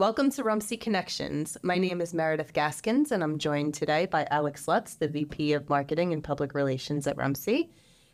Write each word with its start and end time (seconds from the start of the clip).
Welcome 0.00 0.30
to 0.30 0.44
Rumsey 0.44 0.78
Connections. 0.78 1.58
My 1.62 1.76
name 1.76 2.00
is 2.00 2.14
Meredith 2.14 2.54
Gaskins, 2.54 3.12
and 3.12 3.22
I'm 3.22 3.36
joined 3.36 3.74
today 3.74 4.06
by 4.06 4.26
Alex 4.30 4.66
Lutz, 4.66 4.94
the 4.94 5.08
VP 5.08 5.52
of 5.52 5.68
Marketing 5.68 6.14
and 6.14 6.24
Public 6.24 6.54
Relations 6.54 7.06
at 7.06 7.18
Rumsey, 7.18 7.70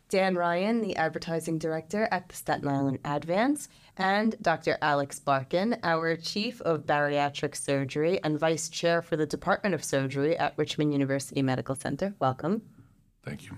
Dan 0.09 0.35
Ryan, 0.35 0.81
the 0.81 0.97
Advertising 0.97 1.57
Director 1.59 2.09
at 2.11 2.27
the 2.27 2.35
Staten 2.35 2.67
Island 2.67 2.99
Advance, 3.05 3.69
and 3.95 4.35
Dr. 4.41 4.77
Alex 4.81 5.21
Barkan, 5.25 5.79
our 5.81 6.17
Chief 6.17 6.59
of 6.63 6.85
Bariatric 6.85 7.55
Surgery 7.55 8.21
and 8.21 8.37
Vice 8.37 8.67
Chair 8.67 9.01
for 9.01 9.15
the 9.15 9.25
Department 9.25 9.73
of 9.73 9.81
Surgery 9.81 10.37
at 10.37 10.55
Richmond 10.57 10.91
University 10.91 11.41
Medical 11.41 11.75
Center. 11.75 12.13
Welcome. 12.19 12.63
Thank 13.23 13.45
you. 13.45 13.51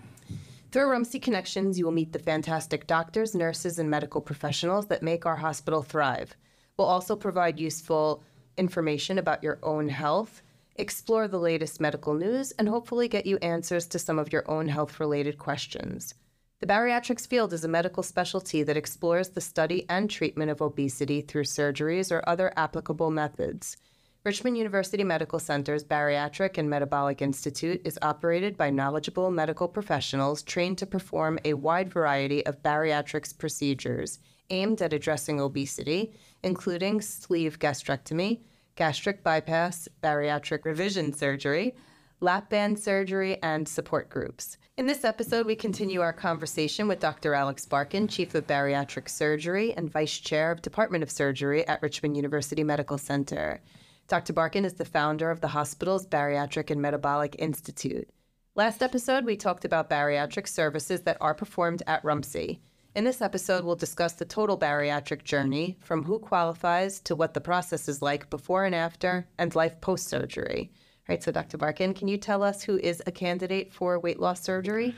Through 0.71 0.91
Rumsey 0.91 1.19
Connections, 1.19 1.79
you 1.79 1.85
will 1.85 1.91
meet 1.91 2.13
the 2.13 2.19
fantastic 2.19 2.85
doctors, 2.85 3.33
nurses, 3.33 3.79
and 3.79 3.89
medical 3.89 4.21
professionals 4.21 4.85
that 4.85 5.01
make 5.01 5.25
our 5.25 5.37
hospital 5.37 5.81
thrive. 5.81 6.35
We'll 6.79 6.87
also 6.87 7.17
provide 7.17 7.59
useful 7.59 8.23
information 8.55 9.17
about 9.17 9.43
your 9.43 9.59
own 9.63 9.89
health, 9.89 10.41
explore 10.77 11.27
the 11.27 11.37
latest 11.37 11.81
medical 11.81 12.13
news, 12.13 12.53
and 12.53 12.69
hopefully 12.69 13.09
get 13.09 13.25
you 13.25 13.35
answers 13.39 13.85
to 13.87 13.99
some 13.99 14.17
of 14.17 14.31
your 14.31 14.49
own 14.49 14.69
health 14.69 14.97
related 14.97 15.37
questions. 15.37 16.13
The 16.61 16.67
bariatrics 16.67 17.27
field 17.27 17.51
is 17.51 17.65
a 17.65 17.67
medical 17.67 18.01
specialty 18.01 18.63
that 18.63 18.77
explores 18.77 19.27
the 19.27 19.41
study 19.41 19.85
and 19.89 20.09
treatment 20.09 20.51
of 20.51 20.61
obesity 20.61 21.19
through 21.19 21.43
surgeries 21.43 22.13
or 22.13 22.23
other 22.25 22.53
applicable 22.55 23.11
methods. 23.11 23.75
Richmond 24.23 24.57
University 24.57 25.03
Medical 25.03 25.39
Center's 25.39 25.83
Bariatric 25.83 26.57
and 26.57 26.69
Metabolic 26.69 27.21
Institute 27.21 27.81
is 27.83 27.99
operated 28.01 28.55
by 28.55 28.69
knowledgeable 28.69 29.31
medical 29.31 29.67
professionals 29.67 30.43
trained 30.43 30.77
to 30.77 30.85
perform 30.85 31.39
a 31.43 31.55
wide 31.55 31.91
variety 31.91 32.45
of 32.45 32.63
bariatrics 32.63 33.37
procedures 33.37 34.19
aimed 34.49 34.81
at 34.81 34.93
addressing 34.93 35.39
obesity, 35.39 36.13
including 36.43 37.01
sleeve 37.01 37.59
gastrectomy, 37.59 38.41
gastric 38.75 39.23
bypass, 39.23 39.87
bariatric 40.01 40.65
revision 40.65 41.13
surgery, 41.13 41.75
lap 42.21 42.49
band 42.49 42.79
surgery, 42.79 43.41
and 43.43 43.67
support 43.67 44.09
groups. 44.09 44.57
In 44.77 44.87
this 44.87 45.03
episode, 45.03 45.45
we 45.45 45.55
continue 45.55 46.01
our 46.01 46.13
conversation 46.13 46.87
with 46.87 46.99
Dr. 46.99 47.33
Alex 47.33 47.65
Barkan, 47.65 48.09
Chief 48.09 48.33
of 48.35 48.47
Bariatric 48.47 49.09
Surgery 49.09 49.73
and 49.73 49.91
Vice 49.91 50.17
Chair 50.17 50.51
of 50.51 50.61
Department 50.61 51.03
of 51.03 51.11
Surgery 51.11 51.67
at 51.67 51.81
Richmond 51.81 52.15
University 52.15 52.63
Medical 52.63 52.97
Center. 52.97 53.61
Dr. 54.07 54.33
Barkan 54.33 54.65
is 54.65 54.73
the 54.73 54.85
founder 54.85 55.29
of 55.29 55.41
the 55.41 55.49
hospital's 55.49 56.07
Bariatric 56.07 56.71
and 56.71 56.81
Metabolic 56.81 57.35
Institute. 57.39 58.09
Last 58.55 58.81
episode, 58.81 59.25
we 59.25 59.37
talked 59.37 59.65
about 59.65 59.89
bariatric 59.89 60.47
services 60.47 61.01
that 61.01 61.17
are 61.21 61.35
performed 61.35 61.83
at 61.85 62.03
Rumsey. 62.03 62.61
In 62.95 63.03
this 63.03 63.21
episode, 63.21 63.63
we'll 63.63 63.75
discuss 63.75 64.13
the 64.13 64.25
total 64.25 64.57
bariatric 64.57 65.23
journey 65.23 65.77
from 65.79 66.03
who 66.03 66.17
qualifies 66.17 66.99
to 67.01 67.15
what 67.15 67.35
the 67.35 67.41
process 67.41 67.87
is 67.87 68.01
like 68.01 68.31
before 68.31 68.65
and 68.65 68.73
after, 68.73 69.27
and 69.37 69.53
life 69.53 69.79
post 69.79 70.07
surgery. 70.07 70.71
Right, 71.07 71.21
so 71.21 71.31
Dr. 71.31 71.59
Barkan, 71.59 71.95
can 71.95 72.07
you 72.07 72.17
tell 72.17 72.41
us 72.41 72.63
who 72.63 72.79
is 72.79 73.03
a 73.05 73.11
candidate 73.11 73.71
for 73.71 73.99
weight 73.99 74.19
loss 74.19 74.41
surgery? 74.41 74.95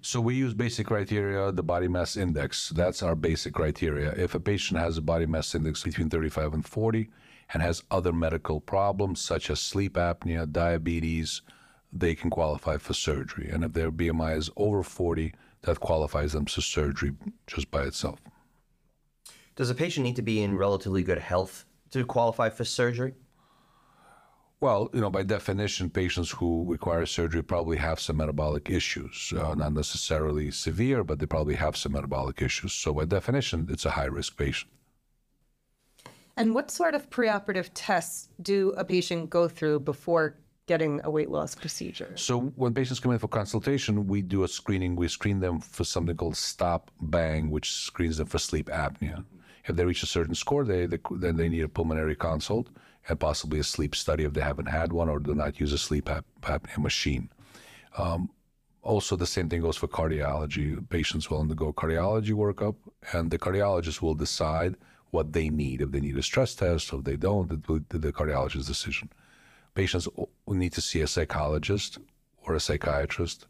So 0.00 0.20
we 0.20 0.36
use 0.36 0.54
basic 0.54 0.86
criteria, 0.86 1.50
the 1.50 1.62
body 1.64 1.88
mass 1.88 2.16
index. 2.16 2.68
That's 2.68 3.02
our 3.02 3.16
basic 3.16 3.52
criteria. 3.52 4.12
If 4.12 4.36
a 4.36 4.40
patient 4.40 4.78
has 4.78 4.98
a 4.98 5.02
body 5.02 5.26
mass 5.26 5.56
index 5.56 5.82
between 5.82 6.10
35 6.10 6.54
and 6.54 6.64
40 6.64 7.10
and 7.52 7.62
has 7.64 7.82
other 7.90 8.12
medical 8.12 8.60
problems 8.60 9.20
such 9.20 9.50
as 9.50 9.60
sleep 9.60 9.94
apnea, 9.94 10.50
diabetes, 10.50 11.42
they 11.92 12.14
can 12.14 12.30
qualify 12.30 12.76
for 12.76 12.94
surgery. 12.94 13.50
And 13.50 13.64
if 13.64 13.72
their 13.72 13.90
BMI 13.90 14.36
is 14.36 14.50
over 14.56 14.84
40, 14.84 15.34
that 15.64 15.80
qualifies 15.80 16.32
them 16.32 16.46
for 16.46 16.60
surgery 16.60 17.12
just 17.46 17.70
by 17.70 17.82
itself. 17.82 18.20
Does 19.56 19.70
a 19.70 19.74
patient 19.74 20.04
need 20.04 20.16
to 20.16 20.22
be 20.22 20.42
in 20.42 20.56
relatively 20.56 21.02
good 21.02 21.18
health 21.18 21.64
to 21.90 22.04
qualify 22.04 22.50
for 22.50 22.64
surgery? 22.64 23.14
Well, 24.60 24.88
you 24.94 25.00
know, 25.00 25.10
by 25.10 25.24
definition, 25.24 25.90
patients 25.90 26.30
who 26.30 26.64
require 26.66 27.04
surgery 27.06 27.42
probably 27.42 27.76
have 27.76 28.00
some 28.00 28.16
metabolic 28.16 28.70
issues, 28.70 29.32
uh, 29.36 29.54
not 29.54 29.74
necessarily 29.74 30.50
severe, 30.50 31.04
but 31.04 31.18
they 31.18 31.26
probably 31.26 31.54
have 31.54 31.76
some 31.76 31.92
metabolic 31.92 32.40
issues. 32.40 32.72
So, 32.72 32.94
by 32.94 33.04
definition, 33.04 33.66
it's 33.70 33.84
a 33.84 33.90
high 33.90 34.06
risk 34.06 34.36
patient. 34.38 34.70
And 36.36 36.54
what 36.54 36.70
sort 36.70 36.94
of 36.94 37.10
preoperative 37.10 37.70
tests 37.74 38.28
do 38.42 38.72
a 38.76 38.84
patient 38.84 39.30
go 39.30 39.48
through 39.48 39.80
before 39.80 40.36
getting 40.66 41.00
a 41.04 41.10
weight 41.10 41.30
loss 41.30 41.54
procedure? 41.54 42.12
So, 42.16 42.40
when 42.56 42.74
patients 42.74 43.00
come 43.00 43.12
in 43.12 43.18
for 43.18 43.28
consultation, 43.28 44.06
we 44.06 44.22
do 44.22 44.44
a 44.44 44.48
screening. 44.48 44.96
We 44.96 45.08
screen 45.08 45.40
them 45.40 45.60
for 45.60 45.84
something 45.84 46.16
called 46.16 46.36
stop 46.36 46.90
bang, 47.00 47.50
which 47.50 47.72
screens 47.72 48.18
them 48.18 48.26
for 48.26 48.38
sleep 48.38 48.68
apnea. 48.68 49.24
If 49.66 49.76
they 49.76 49.84
reach 49.84 50.02
a 50.02 50.06
certain 50.06 50.34
score, 50.34 50.64
they, 50.64 50.86
they, 50.86 50.98
then 51.12 51.36
they 51.36 51.48
need 51.48 51.62
a 51.62 51.68
pulmonary 51.68 52.16
consult 52.16 52.68
and 53.08 53.20
possibly 53.20 53.58
a 53.60 53.64
sleep 53.64 53.94
study 53.94 54.24
if 54.24 54.32
they 54.32 54.40
haven't 54.40 54.66
had 54.66 54.92
one 54.92 55.08
or 55.08 55.18
do 55.18 55.34
not 55.34 55.60
use 55.60 55.72
a 55.72 55.78
sleep 55.78 56.06
apnea 56.42 56.78
machine. 56.78 57.30
Um, 57.96 58.30
also, 58.82 59.16
the 59.16 59.26
same 59.26 59.48
thing 59.48 59.62
goes 59.62 59.78
for 59.78 59.88
cardiology. 59.88 60.86
Patients 60.90 61.30
will 61.30 61.40
undergo 61.40 61.72
cardiology 61.72 62.32
workup, 62.32 62.76
and 63.12 63.30
the 63.30 63.38
cardiologist 63.38 64.02
will 64.02 64.14
decide 64.14 64.76
what 65.10 65.32
they 65.32 65.48
need. 65.48 65.80
If 65.80 65.90
they 65.92 66.00
need 66.00 66.18
a 66.18 66.22
stress 66.22 66.54
test, 66.54 66.92
or 66.92 66.98
if 66.98 67.04
they 67.04 67.16
don't, 67.16 67.50
it 67.50 67.66
will 67.66 67.80
be 67.80 67.98
the 67.98 68.12
cardiologist's 68.12 68.66
decision. 68.66 69.08
Patients 69.74 70.08
need 70.46 70.72
to 70.72 70.80
see 70.80 71.00
a 71.00 71.06
psychologist 71.06 71.98
or 72.46 72.54
a 72.54 72.60
psychiatrist 72.60 73.46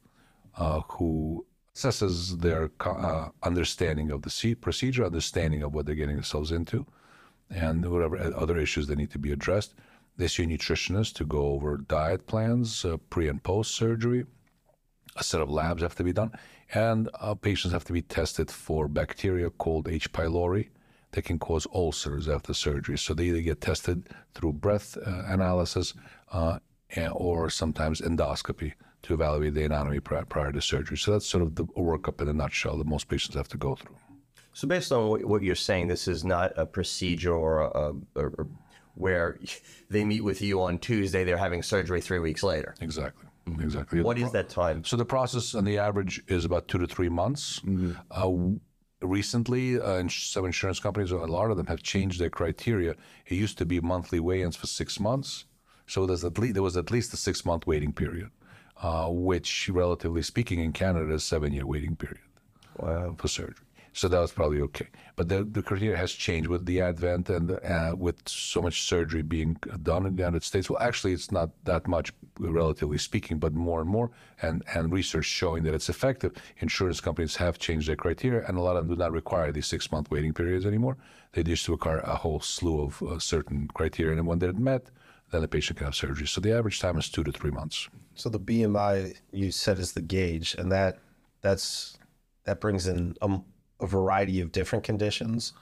uh, 0.56 0.80
who 0.88 1.44
assesses 1.74 2.40
their 2.40 2.70
uh, 2.80 3.28
understanding 3.42 4.10
of 4.10 4.22
the 4.22 4.54
procedure, 4.54 5.04
understanding 5.04 5.62
of 5.62 5.74
what 5.74 5.86
they're 5.86 5.94
getting 5.94 6.16
themselves 6.16 6.52
into, 6.52 6.86
and 7.50 7.84
whatever 7.90 8.16
other 8.36 8.58
issues 8.58 8.86
that 8.86 8.96
need 8.96 9.10
to 9.10 9.18
be 9.18 9.32
addressed. 9.32 9.74
They 10.16 10.28
see 10.28 10.44
a 10.44 10.46
nutritionist 10.46 11.14
to 11.14 11.24
go 11.24 11.48
over 11.48 11.76
diet 11.76 12.26
plans, 12.26 12.84
uh, 12.84 12.98
pre 13.10 13.28
and 13.28 13.42
post 13.42 13.74
surgery. 13.74 14.24
A 15.16 15.24
set 15.24 15.40
of 15.40 15.50
labs 15.50 15.82
have 15.82 15.96
to 15.96 16.04
be 16.04 16.12
done, 16.12 16.32
and 16.72 17.08
uh, 17.20 17.34
patients 17.34 17.72
have 17.72 17.84
to 17.84 17.92
be 17.92 18.02
tested 18.02 18.50
for 18.50 18.88
bacteria 18.88 19.50
called 19.50 19.88
H. 19.88 20.12
pylori 20.12 20.68
that 21.14 21.25
can 21.25 21.38
cause 21.38 21.66
ulcers 21.72 22.28
after 22.28 22.52
surgery. 22.52 22.98
So 22.98 23.14
they 23.14 23.25
either 23.25 23.41
get 23.41 23.60
tested 23.60 24.08
through 24.34 24.54
breath 24.54 24.97
uh, 24.98 25.22
analysis 25.26 25.94
uh, 26.32 26.58
or 27.12 27.50
sometimes 27.50 28.00
endoscopy 28.00 28.72
to 29.02 29.14
evaluate 29.14 29.54
the 29.54 29.64
anatomy 29.64 30.00
prior, 30.00 30.25
prior 30.25 30.52
to 30.52 30.60
surgery. 30.60 30.97
So 30.97 31.12
that's 31.12 31.26
sort 31.26 31.42
of 31.42 31.54
the 31.54 31.64
workup 31.64 32.20
in 32.20 32.28
a 32.28 32.32
nutshell 32.32 32.78
that 32.78 32.86
most 32.86 33.08
patients 33.08 33.36
have 33.36 33.48
to 33.48 33.56
go 33.56 33.76
through. 33.76 33.97
So, 34.56 34.69
based 34.69 34.92
on 34.92 35.28
what 35.28 35.42
you're 35.42 35.56
saying, 35.56 35.88
this 35.88 36.06
is 36.06 36.25
not 36.25 36.52
a 36.56 36.64
procedure 36.64 37.34
or, 37.34 37.62
a, 37.62 37.92
a, 38.20 38.31
where 38.94 39.41
they 39.91 40.04
meet 40.04 40.22
with 40.22 40.41
you 40.41 40.62
on 40.62 40.78
Tuesday, 40.78 41.25
they're 41.25 41.36
having 41.36 41.62
surgery 41.62 42.00
three 42.00 42.20
weeks 42.20 42.42
later. 42.42 42.75
Exactly. 42.81 43.26
Mm-hmm. 43.48 43.62
Exactly. 43.62 44.00
What 44.00 44.16
is 44.16 44.31
that 44.32 44.48
time? 44.48 44.84
So 44.84 44.96
the 44.96 45.04
process 45.04 45.54
on 45.54 45.64
the 45.64 45.78
average 45.78 46.22
is 46.28 46.44
about 46.44 46.69
two 46.69 46.78
to 46.78 46.86
three 46.86 47.08
months. 47.08 47.60
Mm-hmm. 47.60 47.92
Uh, 48.10 48.58
recently, 49.04 49.81
uh, 49.81 50.09
some 50.09 50.44
insurance 50.44 50.81
companies, 50.81 51.10
a 51.10 51.16
lot 51.16 51.50
of 51.50 51.56
them 51.56 51.66
have 51.66 51.82
changed 51.82 52.20
their 52.20 52.31
criteria. 52.31 52.94
It 53.26 53.34
used 53.34 53.59
to 53.59 53.66
be 53.66 53.81
monthly 53.81 54.20
weigh-ins 54.20 54.56
for 54.56 54.66
six 54.66 54.98
months, 54.98 55.44
so 55.87 56.06
there's 56.06 56.25
at 56.25 56.38
least, 56.38 56.54
there 56.54 56.62
was 56.62 56.76
at 56.76 56.91
least 56.91 57.12
a 57.12 57.16
six-month 57.16 57.66
waiting 57.66 57.93
period, 57.93 58.31
uh, 58.82 59.09
which, 59.10 59.69
relatively 59.69 60.22
speaking, 60.22 60.60
in 60.60 60.72
Canada 60.72 61.12
is 61.14 61.22
a 61.22 61.26
seven-year 61.26 61.66
waiting 61.66 61.97
period 61.97 62.25
wow. 62.76 63.14
for 63.19 63.28
surgery. 63.28 63.66
So 63.94 64.09
that 64.09 64.19
was 64.19 64.32
probably 64.32 64.60
okay. 64.62 64.88
But 65.15 65.28
the, 65.28 65.44
the 65.44 65.62
criteria 65.62 65.97
has 65.97 66.10
changed 66.10 66.49
with 66.49 66.66
the 66.66 66.81
advent 66.81 67.31
and 67.31 67.53
uh, 67.53 67.94
with 67.97 68.28
so 68.28 68.60
much 68.60 68.82
surgery 68.82 69.22
being 69.22 69.56
done 69.84 70.05
in 70.05 70.16
the 70.16 70.22
United 70.22 70.43
States. 70.43 70.69
Well, 70.69 70.82
actually, 70.82 71.12
it's 71.12 71.31
not 71.31 71.50
that 71.62 71.87
much, 71.87 72.12
relatively 72.41 72.99
speaking, 72.99 73.38
but 73.38 73.55
more 73.55 73.81
and 73.81 73.88
more, 73.88 74.10
and, 74.43 74.65
and 74.75 74.93
research 74.93 75.27
showing 75.27 75.62
that 75.62 75.75
it's 75.75 75.88
effective. 75.88 76.32
Insurance 76.59 77.00
companies 77.00 77.37
have 77.37 77.60
changed 77.60 77.88
their 77.88 77.94
criteria, 77.94 78.44
and 78.49 78.59
a 78.59 78.60
lot 78.60 78.77
of 78.77 78.88
them 78.88 78.97
do 78.97 78.99
not 79.00 79.12
require 79.12 79.53
these 79.53 79.69
six 79.69 79.93
month 79.93 80.11
waiting 80.11 80.34
periods 80.34 80.66
anymore. 80.66 80.97
They 81.32 81.44
used 81.49 81.65
to 81.66 81.72
require 81.72 82.00
a 82.00 82.16
whole 82.16 82.41
slew 82.41 82.82
of 82.82 83.00
uh, 83.00 83.21
certain 83.21 83.69
criteria, 83.75 84.19
and 84.19 84.26
when 84.26 84.41
they're 84.41 84.53
met, 84.53 84.91
then 85.31 85.43
the 85.43 85.49
patient 85.49 85.79
can 85.79 85.85
have 85.87 85.94
surgery. 85.94 86.26
So 86.26 86.40
the 86.40 86.52
average 86.52 86.81
time 86.81 86.99
is 86.99 87.08
two 87.08 87.23
to 87.23 87.31
three 87.31 87.52
months. 87.52 87.88
So 88.17 88.29
the 88.29 88.40
BMI 88.40 89.14
you 89.31 89.52
said 89.52 89.79
is 89.79 89.93
the 89.93 90.02
gauge, 90.02 90.56
and 90.58 90.73
that 90.73 90.99
that's 91.43 91.97
that 92.44 92.61
brings 92.61 92.88
in 92.88 93.17
um, 93.23 93.44
a 93.81 93.87
variety 93.87 94.41
of 94.41 94.53
different 94.53 94.85
conditions. 94.85 95.53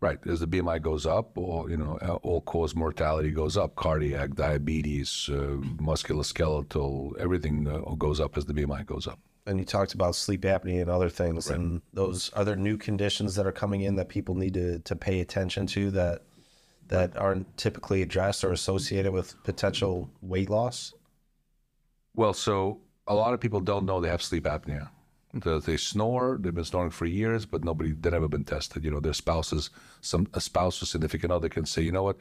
Right. 0.00 0.18
As 0.26 0.40
the 0.40 0.46
BMI 0.46 0.82
goes 0.82 1.06
up, 1.06 1.36
or 1.36 1.70
you 1.70 1.76
know, 1.76 1.96
all 2.22 2.42
cause 2.42 2.74
mortality 2.74 3.30
goes 3.30 3.56
up, 3.56 3.76
cardiac, 3.76 4.34
diabetes, 4.34 5.30
uh, 5.32 5.56
musculoskeletal, 5.80 7.18
everything 7.18 7.66
uh, 7.66 7.78
goes 7.94 8.20
up 8.20 8.36
as 8.36 8.44
the 8.44 8.52
BMI 8.52 8.84
goes 8.84 9.06
up. 9.06 9.18
And 9.46 9.58
you 9.58 9.64
talked 9.64 9.94
about 9.94 10.14
sleep 10.14 10.42
apnea 10.42 10.82
and 10.82 10.90
other 10.90 11.08
things, 11.08 11.48
right. 11.48 11.58
and 11.58 11.80
those 11.94 12.30
other 12.34 12.56
new 12.56 12.76
conditions 12.76 13.34
that 13.36 13.46
are 13.46 13.52
coming 13.52 13.82
in 13.82 13.96
that 13.96 14.08
people 14.08 14.34
need 14.34 14.54
to, 14.54 14.80
to 14.80 14.96
pay 14.96 15.20
attention 15.20 15.66
to 15.68 15.90
that 15.92 16.22
that 16.88 17.16
aren't 17.16 17.56
typically 17.56 18.02
addressed 18.02 18.44
or 18.44 18.52
associated 18.52 19.12
with 19.12 19.34
potential 19.44 20.10
weight 20.20 20.50
loss. 20.50 20.94
Well, 22.14 22.32
so 22.32 22.80
a 23.06 23.14
lot 23.14 23.34
of 23.34 23.40
people 23.40 23.60
don't 23.60 23.86
know 23.86 24.00
they 24.00 24.08
have 24.08 24.22
sleep 24.22 24.44
apnea. 24.44 24.88
They 25.40 25.76
snore. 25.76 26.38
They've 26.40 26.54
been 26.54 26.64
snoring 26.64 26.90
for 26.90 27.06
years, 27.06 27.46
but 27.46 27.64
nobody 27.64 27.92
they've 27.92 28.12
never 28.12 28.28
been 28.28 28.44
tested. 28.44 28.84
You 28.84 28.90
know, 28.90 29.00
their 29.00 29.12
spouses, 29.12 29.70
some 30.00 30.28
a 30.34 30.40
spouse 30.40 30.82
or 30.82 30.86
significant 30.86 31.32
other 31.32 31.48
can 31.48 31.66
say, 31.66 31.82
you 31.82 31.92
know 31.92 32.02
what, 32.02 32.18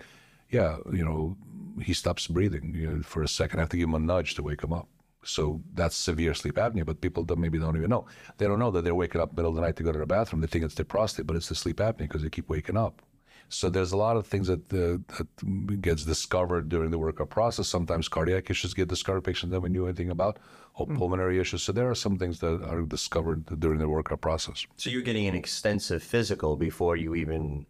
yeah, 0.50 0.78
you 0.92 1.04
know, 1.04 1.36
he 1.82 1.94
stops 1.94 2.28
breathing 2.28 2.74
you 2.76 2.90
know, 2.90 3.02
for 3.02 3.24
a 3.24 3.28
second. 3.28 3.60
I 3.60 3.64
have 3.64 3.70
to 3.70 3.78
give 3.78 3.88
him 3.88 3.96
a 3.96 4.00
nudge 4.00 4.36
to 4.36 4.44
wake 4.44 4.64
him 4.64 4.74
up. 4.74 4.88
So 5.24 5.62
that's 5.74 5.96
severe 5.96 6.36
sleep 6.36 6.56
apnea, 6.56 6.86
but 6.86 7.02
people 7.02 7.24
don't, 7.24 7.40
maybe 7.40 7.58
don't 7.58 7.76
even 7.76 7.90
know. 7.90 8.06
They 8.38 8.46
don't 8.46 8.60
know 8.60 8.70
that 8.72 8.84
they're 8.84 8.94
waking 8.94 9.22
up 9.22 9.36
middle 9.36 9.50
of 9.50 9.56
the 9.56 9.62
night 9.62 9.76
to 9.78 9.84
go 9.84 9.92
to 9.92 9.98
the 9.98 10.06
bathroom. 10.06 10.42
They 10.42 10.48
think 10.48 10.64
it's 10.64 10.76
their 10.76 10.86
prostate, 10.86 11.26
but 11.26 11.36
it's 11.36 11.50
the 11.50 11.56
sleep 11.56 11.78
apnea 11.78 11.98
because 12.00 12.22
they 12.22 12.30
keep 12.30 12.48
waking 12.48 12.78
up. 12.78 13.02
So 13.50 13.70
there's 13.70 13.92
a 13.92 13.98
lot 13.98 14.18
of 14.18 14.26
things 14.26 14.48
that, 14.48 14.74
uh, 14.74 14.98
that 15.18 15.82
gets 15.82 16.04
discovered 16.04 16.68
during 16.70 16.92
the 16.92 17.00
workup 17.00 17.30
process. 17.30 17.68
Sometimes 17.68 18.08
cardiac 18.08 18.50
issues 18.50 18.74
get 18.74 18.88
discovered 18.88 19.22
patients 19.22 19.52
never 19.52 19.70
knew 19.70 19.86
anything 19.86 20.10
about, 20.10 20.40
or 20.76 20.88
pulmonary 20.88 21.40
issues. 21.40 21.64
So 21.64 21.72
there 21.72 21.90
are 21.90 21.96
some 21.96 22.18
things 22.18 22.40
that 22.40 22.64
are 22.64 22.82
discovered 22.82 23.60
during 23.60 23.80
the 23.80 23.86
workup 23.86 24.22
process. 24.22 24.66
So 24.78 24.90
you're 24.90 25.02
getting 25.02 25.28
an 25.28 25.36
extensive 25.36 26.04
physical 26.04 26.56
before 26.56 26.96
you 26.96 27.16
even 27.16 27.66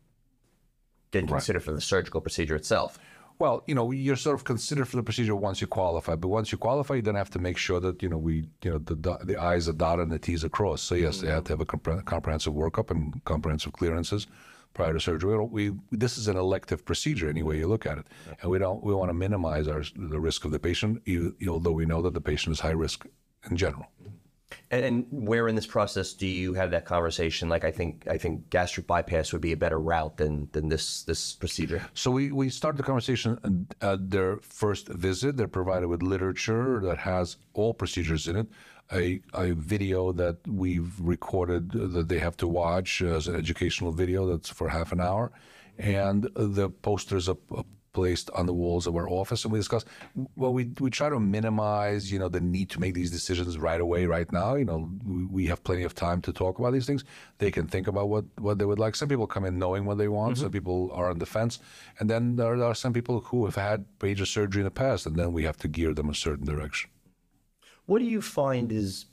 get 1.12 1.28
considered 1.28 1.64
for 1.64 1.74
the 1.74 1.82
surgical 1.82 2.22
procedure 2.22 2.56
itself. 2.56 2.98
Well, 3.38 3.64
you 3.68 3.76
know, 3.76 3.92
you're 3.92 4.16
sort 4.16 4.36
of 4.36 4.46
considered 4.46 4.88
for 4.88 4.96
the 4.96 5.04
procedure 5.04 5.36
once 5.36 5.60
you 5.60 5.68
qualify, 5.68 6.16
but 6.16 6.30
once 6.30 6.54
you 6.54 6.58
qualify, 6.58 6.96
you 6.96 7.02
then 7.02 7.16
have 7.16 7.30
to 7.32 7.40
make 7.40 7.58
sure 7.58 7.82
that 7.82 8.02
you 8.02 8.08
know 8.08 8.18
we, 8.18 8.48
you 8.64 8.72
know, 8.72 8.78
the 8.78 8.96
the, 8.96 9.18
the 9.26 9.38
I's 9.38 9.68
are 9.68 9.74
dotted 9.74 10.04
and 10.04 10.12
the 10.12 10.20
T's 10.20 10.46
are 10.46 10.50
crossed. 10.50 10.86
So 10.86 10.96
yes, 10.96 11.20
they 11.20 11.28
have 11.28 11.44
to 11.46 11.54
have 11.54 11.60
a 11.60 11.66
compre- 11.66 12.06
comprehensive 12.06 12.54
workup 12.54 12.92
and 12.92 13.22
comprehensive 13.26 13.74
clearances 13.74 14.26
prior 14.76 14.94
to 14.94 15.00
surgery. 15.00 15.36
We, 15.38 15.72
we 15.72 15.78
this 15.92 16.20
is 16.20 16.28
an 16.28 16.38
elective 16.38 16.86
procedure 16.86 17.28
any 17.28 17.42
way 17.42 17.58
you 17.58 17.68
look 17.68 17.88
at 17.88 17.98
it, 17.98 18.06
and 18.42 18.52
we 18.52 18.60
don't 18.60 18.84
we 18.84 18.94
want 18.94 19.10
to 19.10 19.16
minimize 19.16 19.68
our 19.68 19.84
the 19.96 20.20
risk 20.20 20.46
of 20.46 20.52
the 20.52 20.60
patient, 20.60 21.02
even, 21.06 21.34
although 21.50 21.72
we 21.72 21.88
know 21.88 22.04
that 22.04 22.14
the 22.14 22.22
patient 22.22 22.54
is 22.54 22.60
high 22.60 22.78
risk 22.86 23.08
in 23.50 23.58
general. 23.58 23.88
And, 24.72 24.86
and 24.86 25.06
where 25.10 25.48
in 25.48 25.56
this 25.56 25.66
process 25.66 26.14
do 26.14 26.28
you 26.28 26.54
have 26.54 26.72
that 26.72 26.86
conversation? 26.86 27.50
Like 27.50 27.64
I 27.64 27.72
think 27.72 28.08
I 28.08 28.18
think 28.18 28.50
gastric 28.50 28.88
bypass 28.88 29.32
would 29.34 29.42
be 29.42 29.54
a 29.54 29.58
better 29.58 29.80
route 29.80 30.18
than 30.18 30.50
than 30.52 30.70
this 30.70 31.04
this 31.04 31.34
procedure. 31.34 31.82
So 31.94 32.12
we, 32.12 32.32
we 32.32 32.50
start 32.50 32.78
the 32.78 32.84
conversation 32.84 33.68
at 33.82 34.10
their 34.10 34.38
first 34.38 34.88
visit. 34.88 35.38
They're 35.38 35.48
provided 35.48 35.88
with 35.88 36.02
literature 36.02 36.80
that 36.84 36.98
has 37.00 37.38
all 37.54 37.74
procedures 37.74 38.28
in 38.28 38.36
it, 38.36 38.48
a, 38.94 39.22
a 39.34 39.54
video 39.54 40.12
that 40.12 40.38
we've 40.48 40.94
recorded 41.00 41.76
uh, 41.76 41.88
that 41.88 42.08
they 42.08 42.20
have 42.20 42.38
to 42.38 42.48
watch 42.48 43.02
as 43.02 43.28
an 43.28 43.36
educational 43.36 43.92
video 43.92 44.28
that's 44.28 44.50
for 44.50 44.70
half 44.70 44.92
an 44.92 45.02
hour, 45.02 45.32
and 45.78 46.30
the 46.36 46.70
posters 46.70 47.28
up 47.30 47.40
placed 47.96 48.30
on 48.32 48.46
the 48.46 48.54
walls 48.54 48.86
of 48.88 48.96
our 48.98 49.10
office 49.10 49.46
and 49.46 49.54
we 49.54 49.58
discuss 49.58 49.86
well 50.36 50.52
we, 50.52 50.70
we 50.82 50.90
try 50.90 51.08
to 51.08 51.18
minimize 51.18 52.12
you 52.12 52.20
know 52.20 52.28
the 52.28 52.42
need 52.42 52.70
to 52.70 52.78
make 52.78 52.94
these 52.94 53.10
decisions 53.10 53.58
right 53.58 53.80
away 53.80 54.06
right 54.06 54.32
now. 54.34 54.56
You 54.56 54.66
know 54.66 54.90
we, 55.06 55.24
we 55.38 55.46
have 55.48 55.64
plenty 55.64 55.84
of 55.84 55.96
time 55.96 56.22
to 56.24 56.34
talk 56.34 56.60
about 56.60 56.74
these 56.74 56.86
things. 56.86 57.06
They 57.38 57.52
can 57.52 57.68
think 57.68 57.88
about 57.88 58.10
what 58.10 58.26
what 58.38 58.60
they 58.60 58.66
would 58.66 58.80
like. 58.80 58.96
Some 58.96 59.08
people 59.08 59.28
come 59.28 59.46
in 59.46 59.58
knowing 59.58 59.86
what 59.86 59.98
they 59.98 60.10
want. 60.10 60.38
Some 60.38 60.48
mm-hmm. 60.48 60.58
people 60.58 60.92
are 60.94 61.10
on 61.10 61.20
the 61.20 61.26
fence. 61.26 61.60
And 62.00 62.10
then 62.10 62.36
there 62.36 62.62
are 62.62 62.76
some 62.76 62.92
people 62.92 63.22
who 63.22 63.46
have 63.46 63.56
had 63.56 63.86
major 64.04 64.26
surgery 64.26 64.60
in 64.60 64.66
the 64.66 64.72
past 64.72 65.06
and 65.06 65.16
then 65.16 65.32
we 65.32 65.44
have 65.44 65.58
to 65.64 65.70
gear 65.70 65.94
them 65.94 66.10
a 66.10 66.16
certain 66.16 66.46
direction 66.46 66.90
What 67.86 68.00
do 68.00 68.06
you 68.06 68.22
find 68.22 68.72
is, 68.72 69.06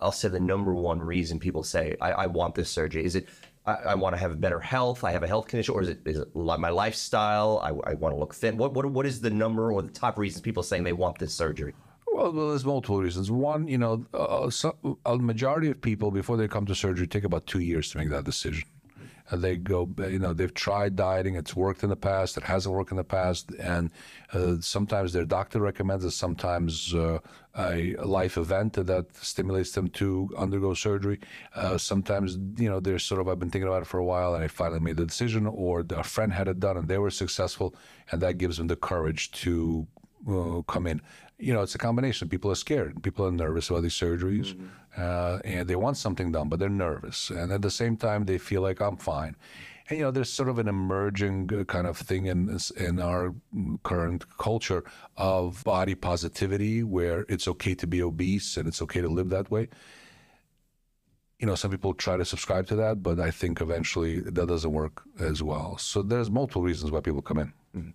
I'll 0.00 0.12
say, 0.12 0.28
the 0.28 0.40
number 0.40 0.74
one 0.74 1.00
reason 1.00 1.38
people 1.38 1.62
say, 1.62 1.96
I, 2.00 2.12
I 2.12 2.26
want 2.26 2.54
this 2.54 2.70
surgery? 2.70 3.04
Is 3.04 3.16
it, 3.16 3.28
I, 3.66 3.74
I 3.74 3.94
want 3.94 4.14
to 4.14 4.18
have 4.18 4.40
better 4.40 4.60
health, 4.60 5.04
I 5.04 5.12
have 5.12 5.22
a 5.22 5.26
health 5.26 5.48
condition, 5.48 5.74
or 5.74 5.82
is 5.82 5.88
it, 5.88 6.00
is 6.06 6.18
it 6.18 6.34
my 6.34 6.70
lifestyle, 6.70 7.60
I, 7.62 7.68
I 7.90 7.94
want 7.94 8.14
to 8.14 8.18
look 8.18 8.34
thin? 8.34 8.56
What, 8.56 8.74
what, 8.74 8.86
what 8.86 9.06
is 9.06 9.20
the 9.20 9.30
number 9.30 9.72
or 9.72 9.82
the 9.82 9.90
top 9.90 10.18
reasons 10.18 10.40
people 10.40 10.62
saying 10.62 10.84
they 10.84 10.92
want 10.92 11.18
this 11.18 11.34
surgery? 11.34 11.74
Well, 12.06 12.32
well, 12.32 12.48
there's 12.48 12.64
multiple 12.64 13.02
reasons. 13.02 13.30
One, 13.30 13.68
you 13.68 13.76
know, 13.76 14.06
uh, 14.14 14.48
so, 14.48 14.98
a 15.04 15.18
majority 15.18 15.68
of 15.70 15.80
people 15.82 16.10
before 16.10 16.38
they 16.38 16.48
come 16.48 16.64
to 16.66 16.74
surgery 16.74 17.06
take 17.06 17.24
about 17.24 17.46
two 17.46 17.60
years 17.60 17.90
to 17.90 17.98
make 17.98 18.08
that 18.10 18.24
decision. 18.24 18.64
And 19.30 19.42
they 19.42 19.56
go, 19.56 19.88
you 19.98 20.18
know, 20.18 20.32
they've 20.32 20.54
tried 20.54 20.94
dieting, 20.94 21.34
it's 21.34 21.56
worked 21.56 21.82
in 21.82 21.90
the 21.90 21.96
past, 21.96 22.36
it 22.36 22.44
hasn't 22.44 22.74
worked 22.74 22.92
in 22.92 22.96
the 22.96 23.04
past, 23.04 23.50
and 23.58 23.90
uh, 24.32 24.56
sometimes 24.60 25.12
their 25.12 25.24
doctor 25.24 25.60
recommends 25.60 26.04
it, 26.04 26.12
sometimes 26.12 26.94
uh, 26.94 27.18
a 27.58 27.96
life 27.96 28.36
event 28.36 28.74
that 28.74 29.06
stimulates 29.16 29.72
them 29.72 29.88
to 29.88 30.30
undergo 30.36 30.74
surgery. 30.74 31.18
Uh, 31.54 31.76
sometimes, 31.76 32.38
you 32.56 32.68
know, 32.68 32.80
they're 32.80 32.98
sort 32.98 33.20
of, 33.20 33.28
I've 33.28 33.38
been 33.38 33.50
thinking 33.50 33.68
about 33.68 33.82
it 33.82 33.88
for 33.88 33.98
a 33.98 34.04
while, 34.04 34.34
and 34.34 34.44
I 34.44 34.48
finally 34.48 34.80
made 34.80 34.96
the 34.96 35.06
decision, 35.06 35.46
or 35.46 35.84
a 35.90 36.04
friend 36.04 36.32
had 36.32 36.48
it 36.48 36.60
done 36.60 36.76
and 36.76 36.86
they 36.86 36.98
were 36.98 37.10
successful, 37.10 37.74
and 38.10 38.20
that 38.22 38.38
gives 38.38 38.58
them 38.58 38.68
the 38.68 38.76
courage 38.76 39.30
to 39.42 39.86
uh, 40.30 40.62
come 40.62 40.86
in. 40.86 41.00
You 41.38 41.52
know, 41.52 41.60
it's 41.60 41.74
a 41.74 41.78
combination. 41.78 42.28
People 42.30 42.50
are 42.50 42.54
scared. 42.56 43.02
People 43.02 43.26
are 43.26 43.30
nervous 43.30 43.68
about 43.68 43.82
these 43.82 43.94
surgeries, 43.94 44.56
uh, 44.96 45.38
and 45.44 45.68
they 45.68 45.76
want 45.76 45.98
something 45.98 46.32
done, 46.32 46.48
but 46.48 46.58
they're 46.58 46.70
nervous. 46.70 47.28
And 47.28 47.52
at 47.52 47.60
the 47.60 47.70
same 47.70 47.96
time, 47.98 48.24
they 48.24 48.38
feel 48.38 48.62
like 48.62 48.80
I'm 48.80 48.96
fine. 48.96 49.36
And 49.88 49.98
you 49.98 50.04
know, 50.04 50.10
there's 50.10 50.32
sort 50.32 50.48
of 50.48 50.58
an 50.58 50.66
emerging 50.66 51.50
uh, 51.52 51.64
kind 51.64 51.86
of 51.86 51.96
thing 51.98 52.26
in 52.26 52.46
this- 52.46 52.70
in 52.70 52.98
our 53.00 53.34
current 53.84 54.24
culture 54.38 54.82
of 55.16 55.62
body 55.62 55.94
positivity, 55.94 56.82
where 56.82 57.26
it's 57.28 57.46
okay 57.48 57.74
to 57.76 57.86
be 57.86 58.02
obese 58.02 58.56
and 58.56 58.66
it's 58.66 58.80
okay 58.82 59.02
to 59.02 59.08
live 59.08 59.28
that 59.28 59.50
way. 59.50 59.68
You 61.38 61.46
know, 61.46 61.54
some 61.54 61.70
people 61.70 61.92
try 61.92 62.16
to 62.16 62.24
subscribe 62.24 62.66
to 62.68 62.76
that, 62.76 63.02
but 63.02 63.20
I 63.20 63.30
think 63.30 63.60
eventually 63.60 64.20
that 64.20 64.46
doesn't 64.48 64.72
work 64.72 65.02
as 65.20 65.42
well. 65.42 65.76
So 65.76 66.02
there's 66.02 66.30
multiple 66.30 66.62
reasons 66.62 66.90
why 66.90 67.00
people 67.00 67.20
come 67.20 67.38
in. 67.38 67.94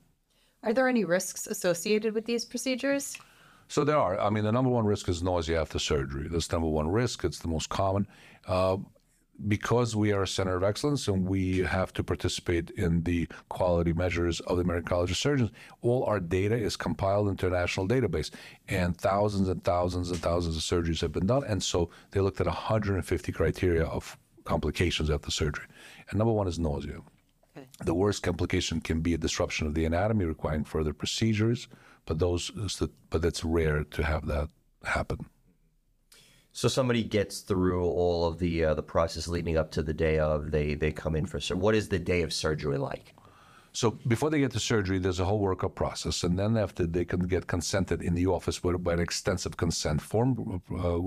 Are 0.63 0.73
there 0.73 0.87
any 0.87 1.03
risks 1.05 1.47
associated 1.47 2.13
with 2.13 2.25
these 2.25 2.45
procedures? 2.45 3.17
So 3.71 3.85
there 3.85 3.97
are. 3.97 4.19
I 4.19 4.29
mean, 4.29 4.43
the 4.43 4.51
number 4.51 4.69
one 4.69 4.83
risk 4.83 5.07
is 5.07 5.23
nausea 5.23 5.61
after 5.61 5.79
surgery. 5.79 6.27
That's 6.27 6.51
number 6.51 6.67
one 6.67 6.89
risk. 6.89 7.23
It's 7.23 7.39
the 7.39 7.47
most 7.47 7.69
common. 7.69 8.05
Uh, 8.45 8.75
because 9.47 9.95
we 9.95 10.11
are 10.11 10.23
a 10.23 10.27
center 10.27 10.57
of 10.57 10.63
excellence 10.63 11.07
and 11.07 11.25
we 11.25 11.59
have 11.59 11.93
to 11.93 12.03
participate 12.03 12.71
in 12.71 13.01
the 13.03 13.29
quality 13.47 13.93
measures 13.93 14.41
of 14.41 14.57
the 14.57 14.63
American 14.63 14.89
College 14.89 15.11
of 15.11 15.15
Surgeons, 15.15 15.51
all 15.81 16.03
our 16.03 16.19
data 16.19 16.53
is 16.53 16.75
compiled 16.75 17.29
into 17.29 17.47
a 17.47 17.49
national 17.49 17.87
database. 17.87 18.29
And 18.67 18.97
thousands 18.97 19.47
and 19.47 19.63
thousands 19.63 20.11
and 20.11 20.19
thousands 20.19 20.57
of 20.57 20.63
surgeries 20.63 20.99
have 20.99 21.13
been 21.13 21.27
done. 21.27 21.45
And 21.45 21.63
so 21.63 21.91
they 22.11 22.19
looked 22.19 22.41
at 22.41 22.47
150 22.47 23.31
criteria 23.31 23.85
of 23.85 24.17
complications 24.43 25.09
after 25.09 25.31
surgery. 25.31 25.67
And 26.09 26.17
number 26.17 26.33
one 26.33 26.49
is 26.49 26.59
nausea. 26.59 26.99
The 27.85 27.93
worst 27.93 28.21
complication 28.21 28.81
can 28.81 28.99
be 28.99 29.13
a 29.13 29.17
disruption 29.17 29.65
of 29.65 29.75
the 29.75 29.85
anatomy 29.85 30.25
requiring 30.25 30.65
further 30.65 30.93
procedures, 30.93 31.69
but 32.05 32.19
those 32.19 32.51
but 33.09 33.25
it's 33.25 33.43
rare 33.43 33.83
to 33.83 34.03
have 34.03 34.25
that 34.27 34.49
happen. 34.83 35.25
So 36.53 36.67
somebody 36.67 37.03
gets 37.03 37.39
through 37.39 37.85
all 37.85 38.25
of 38.25 38.39
the 38.39 38.65
uh, 38.65 38.73
the 38.73 38.83
process 38.83 39.27
leading 39.27 39.57
up 39.57 39.71
to 39.71 39.83
the 39.83 39.93
day 39.93 40.19
of 40.19 40.51
they 40.51 40.73
they 40.73 40.91
come 40.91 41.15
in 41.15 41.25
for 41.25 41.39
surgery. 41.39 41.61
What 41.61 41.75
is 41.75 41.89
the 41.89 41.99
day 41.99 42.21
of 42.23 42.33
surgery 42.33 42.77
like? 42.77 43.15
So 43.73 43.91
before 44.07 44.29
they 44.29 44.39
get 44.39 44.51
to 44.51 44.59
surgery, 44.59 44.99
there's 44.99 45.21
a 45.21 45.25
whole 45.25 45.41
workup 45.41 45.75
process, 45.75 46.23
and 46.23 46.37
then 46.37 46.57
after 46.57 46.85
they 46.85 47.05
can 47.05 47.21
get 47.21 47.47
consented 47.47 48.01
in 48.01 48.15
the 48.15 48.27
office 48.27 48.59
by 48.59 48.93
an 48.93 48.99
extensive 48.99 49.55
consent 49.55 50.01
form, 50.01 50.61
uh, 50.77 50.99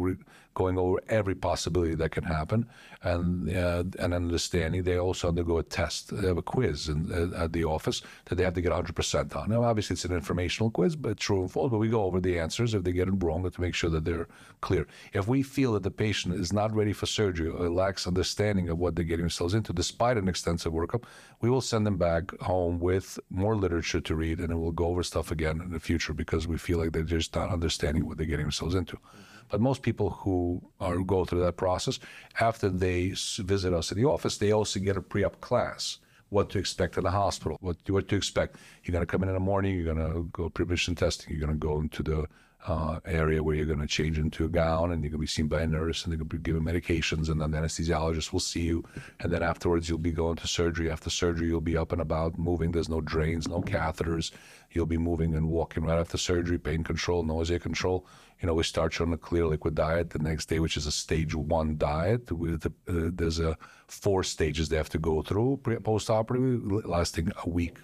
going 0.54 0.78
over 0.78 1.00
every 1.08 1.34
possibility 1.34 1.94
that 1.96 2.10
can 2.10 2.24
happen, 2.24 2.66
and 3.02 3.54
uh, 3.54 3.84
and 3.98 4.14
understanding. 4.14 4.82
They 4.82 4.98
also 4.98 5.28
undergo 5.28 5.58
a 5.58 5.62
test, 5.62 6.16
they 6.16 6.28
have 6.28 6.38
a 6.38 6.42
quiz 6.42 6.88
in, 6.88 7.12
uh, 7.12 7.44
at 7.44 7.52
the 7.52 7.64
office 7.64 8.00
that 8.26 8.36
they 8.36 8.44
have 8.44 8.54
to 8.54 8.62
get 8.62 8.72
100% 8.72 9.36
on. 9.36 9.50
Now, 9.50 9.64
obviously, 9.64 9.94
it's 9.94 10.04
an 10.04 10.14
informational 10.14 10.70
quiz, 10.70 10.96
but 10.96 11.18
true 11.18 11.40
and 11.42 11.50
false. 11.50 11.70
But 11.70 11.78
we 11.78 11.88
go 11.88 12.04
over 12.04 12.20
the 12.20 12.38
answers. 12.38 12.72
If 12.72 12.84
they 12.84 12.92
get 12.92 13.08
it 13.08 13.22
wrong, 13.22 13.48
to 13.50 13.60
make 13.60 13.74
sure 13.74 13.90
that 13.90 14.04
they're 14.04 14.28
clear. 14.62 14.86
If 15.12 15.28
we 15.28 15.42
feel 15.42 15.74
that 15.74 15.82
the 15.82 15.90
patient 15.90 16.34
is 16.34 16.52
not 16.52 16.74
ready 16.74 16.94
for 16.94 17.04
surgery 17.04 17.48
or 17.48 17.68
lacks 17.68 18.06
understanding 18.06 18.70
of 18.70 18.78
what 18.78 18.94
they're 18.94 19.04
getting 19.04 19.24
themselves 19.24 19.52
into, 19.52 19.72
despite 19.74 20.16
an 20.16 20.28
extensive 20.28 20.72
workup, 20.72 21.04
we 21.42 21.50
will 21.50 21.60
send 21.60 21.86
them 21.86 21.98
back 21.98 22.30
home 22.40 22.53
with 22.62 23.18
more 23.30 23.56
literature 23.56 24.00
to 24.00 24.14
read, 24.14 24.38
and 24.40 24.48
then 24.48 24.60
we'll 24.60 24.72
go 24.72 24.86
over 24.86 25.02
stuff 25.02 25.30
again 25.30 25.60
in 25.60 25.70
the 25.70 25.80
future 25.80 26.12
because 26.12 26.46
we 26.46 26.58
feel 26.58 26.78
like 26.78 26.92
they're 26.92 27.02
just 27.02 27.34
not 27.34 27.50
understanding 27.50 28.06
what 28.06 28.16
they're 28.16 28.26
getting 28.26 28.46
themselves 28.46 28.74
into. 28.74 28.96
Mm-hmm. 28.96 29.20
But 29.50 29.60
most 29.60 29.82
people 29.82 30.10
who 30.10 30.62
are 30.80 30.96
go 30.98 31.24
through 31.24 31.40
that 31.40 31.56
process, 31.56 31.98
after 32.40 32.68
they 32.68 33.14
visit 33.38 33.72
us 33.72 33.92
in 33.92 33.98
the 33.98 34.08
office, 34.08 34.38
they 34.38 34.52
also 34.52 34.80
get 34.80 34.96
a 34.96 35.02
pre-op 35.02 35.40
class. 35.40 35.98
What 36.30 36.50
to 36.50 36.58
expect 36.58 36.96
in 36.96 37.04
the 37.04 37.10
hospital? 37.10 37.58
What 37.60 37.76
what 37.88 38.08
to 38.08 38.16
expect? 38.16 38.56
You're 38.82 38.92
gonna 38.92 39.06
come 39.06 39.22
in 39.22 39.28
in 39.28 39.34
the 39.34 39.40
morning. 39.40 39.76
You're 39.76 39.94
gonna 39.94 40.22
go 40.32 40.48
prevention 40.48 40.94
testing. 40.94 41.30
You're 41.30 41.46
gonna 41.46 41.58
go 41.58 41.80
into 41.80 42.02
the 42.02 42.26
uh, 42.66 42.98
area 43.04 43.42
where 43.42 43.54
you're 43.54 43.66
going 43.66 43.80
to 43.80 43.86
change 43.86 44.18
into 44.18 44.44
a 44.46 44.48
gown 44.48 44.92
and 44.92 45.02
you're 45.02 45.10
going 45.10 45.18
to 45.18 45.24
be 45.24 45.26
seen 45.26 45.48
by 45.48 45.62
a 45.62 45.66
nurse 45.66 46.04
and 46.04 46.12
they're 46.12 46.18
going 46.18 46.28
to 46.28 46.36
be 46.36 46.42
given 46.42 46.64
medications 46.64 47.28
and 47.28 47.40
then 47.40 47.50
the 47.50 47.58
anesthesiologist 47.58 48.32
will 48.32 48.40
see 48.40 48.62
you. 48.62 48.82
And 49.20 49.30
then 49.30 49.42
afterwards 49.42 49.88
you'll 49.88 49.98
be 49.98 50.12
going 50.12 50.36
to 50.36 50.46
surgery. 50.46 50.90
After 50.90 51.10
surgery 51.10 51.48
you'll 51.48 51.60
be 51.60 51.76
up 51.76 51.92
and 51.92 52.00
about 52.00 52.38
moving. 52.38 52.72
There's 52.72 52.88
no 52.88 53.02
drains 53.02 53.48
no 53.48 53.60
catheters. 53.60 54.32
You'll 54.70 54.86
be 54.86 54.96
moving 54.96 55.34
and 55.34 55.48
walking 55.48 55.84
right 55.84 55.98
after 55.98 56.16
surgery 56.16 56.58
pain 56.58 56.82
control 56.82 57.22
nausea 57.22 57.58
control. 57.58 58.06
You 58.40 58.46
know 58.46 58.54
we 58.54 58.62
start 58.62 58.98
you 58.98 59.04
on 59.04 59.12
a 59.12 59.18
clear 59.18 59.46
liquid 59.46 59.74
diet. 59.74 60.10
The 60.10 60.18
next 60.18 60.46
day 60.46 60.58
which 60.58 60.78
is 60.78 60.86
a 60.86 60.92
stage 60.92 61.34
one 61.34 61.76
diet 61.76 62.32
with 62.32 62.66
uh, 62.66 62.70
there's 62.86 63.40
a 63.40 63.58
four 63.88 64.22
stages 64.22 64.68
they 64.68 64.76
have 64.76 64.88
to 64.88 64.98
go 64.98 65.20
through 65.22 65.60
pre- 65.62 65.76
post-operatively 65.76 66.82
lasting 66.86 67.30
a 67.44 67.48
week 67.48 67.78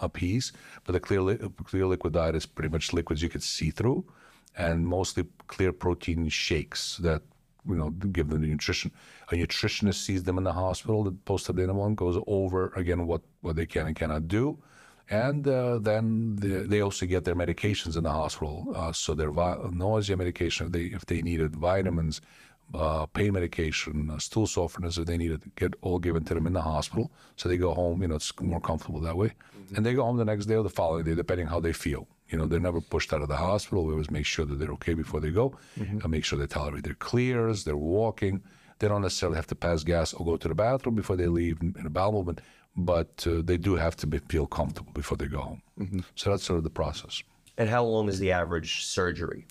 a 0.00 0.08
piece, 0.08 0.52
but 0.84 0.92
the 0.92 1.00
clear 1.00 1.22
li- 1.22 1.38
clear 1.64 1.86
liquid 1.86 2.12
diet 2.14 2.34
is 2.34 2.46
pretty 2.46 2.68
much 2.70 2.92
liquids 2.92 3.22
you 3.22 3.28
could 3.28 3.42
see 3.42 3.70
through, 3.70 4.04
and 4.56 4.86
mostly 4.86 5.24
clear 5.46 5.72
protein 5.72 6.28
shakes 6.28 6.96
that 6.98 7.22
you 7.68 7.74
know 7.76 7.90
give 7.90 8.28
them 8.28 8.40
the 8.40 8.46
nutrition. 8.48 8.90
A 9.30 9.34
nutritionist 9.34 10.04
sees 10.04 10.22
them 10.24 10.38
in 10.38 10.44
the 10.44 10.52
hospital. 10.52 11.04
The 11.04 11.12
post 11.12 11.50
op 11.50 11.56
one 11.56 11.94
goes 11.94 12.22
over 12.26 12.68
again 12.76 13.06
what 13.06 13.22
what 13.40 13.56
they 13.56 13.66
can 13.66 13.86
and 13.86 13.96
cannot 13.96 14.28
do, 14.28 14.58
And 15.08 15.46
uh, 15.46 15.78
then 15.78 16.36
the, 16.36 16.66
they 16.66 16.80
also 16.80 17.06
get 17.06 17.24
their 17.24 17.36
medications 17.36 17.96
in 17.96 18.02
the 18.04 18.10
hospital. 18.10 18.72
Uh, 18.74 18.92
so 18.92 19.14
their 19.14 19.30
vi- 19.30 19.58
nausea 19.70 20.16
medication, 20.16 20.66
if 20.66 20.72
they, 20.72 20.82
if 20.82 21.06
they 21.06 21.22
needed 21.22 21.54
vitamins, 21.56 22.20
uh, 22.74 23.06
pain 23.06 23.32
medication, 23.32 24.10
uh, 24.10 24.18
stool 24.18 24.46
softeners, 24.46 24.98
if 24.98 25.06
they 25.06 25.16
need 25.16 25.40
to 25.40 25.50
get 25.56 25.74
all 25.82 25.98
given 25.98 26.24
to 26.24 26.34
them 26.34 26.46
in 26.46 26.52
the 26.52 26.62
hospital. 26.62 27.10
So 27.36 27.48
they 27.48 27.56
go 27.56 27.74
home, 27.74 28.02
you 28.02 28.08
know, 28.08 28.16
it's 28.16 28.32
more 28.40 28.60
comfortable 28.60 29.00
that 29.00 29.16
way. 29.16 29.32
And 29.74 29.84
they 29.84 29.94
go 29.94 30.04
home 30.04 30.16
the 30.16 30.24
next 30.24 30.46
day 30.46 30.54
or 30.54 30.62
the 30.62 30.68
following 30.70 31.04
day, 31.04 31.14
depending 31.14 31.46
how 31.48 31.60
they 31.60 31.72
feel. 31.72 32.06
You 32.28 32.38
know, 32.38 32.46
they're 32.46 32.60
never 32.60 32.80
pushed 32.80 33.12
out 33.12 33.22
of 33.22 33.28
the 33.28 33.36
hospital. 33.36 33.84
We 33.84 33.92
always 33.92 34.10
make 34.10 34.26
sure 34.26 34.44
that 34.44 34.58
they're 34.58 34.72
okay 34.72 34.94
before 34.94 35.20
they 35.20 35.30
go, 35.30 35.56
and 35.76 36.08
make 36.08 36.24
sure 36.24 36.38
they 36.38 36.46
tolerate 36.46 36.84
their 36.84 36.94
clears, 36.94 37.64
they're 37.64 37.76
walking. 37.76 38.42
They 38.78 38.88
don't 38.88 39.02
necessarily 39.02 39.36
have 39.36 39.46
to 39.48 39.54
pass 39.54 39.82
gas 39.84 40.12
or 40.12 40.24
go 40.24 40.36
to 40.36 40.48
the 40.48 40.54
bathroom 40.54 40.96
before 40.96 41.16
they 41.16 41.26
leave 41.26 41.60
in 41.62 41.86
a 41.86 41.90
bowel 41.90 42.12
movement, 42.12 42.40
but 42.76 43.26
uh, 43.26 43.42
they 43.42 43.56
do 43.56 43.74
have 43.76 43.96
to 43.96 44.06
be, 44.06 44.18
feel 44.18 44.46
comfortable 44.46 44.92
before 44.92 45.16
they 45.16 45.26
go 45.26 45.40
home. 45.40 45.62
So 46.14 46.30
that's 46.30 46.44
sort 46.44 46.58
of 46.58 46.64
the 46.64 46.70
process. 46.70 47.22
And 47.58 47.68
how 47.70 47.84
long 47.84 48.08
is 48.08 48.18
the 48.18 48.32
average 48.32 48.84
surgery? 48.84 49.46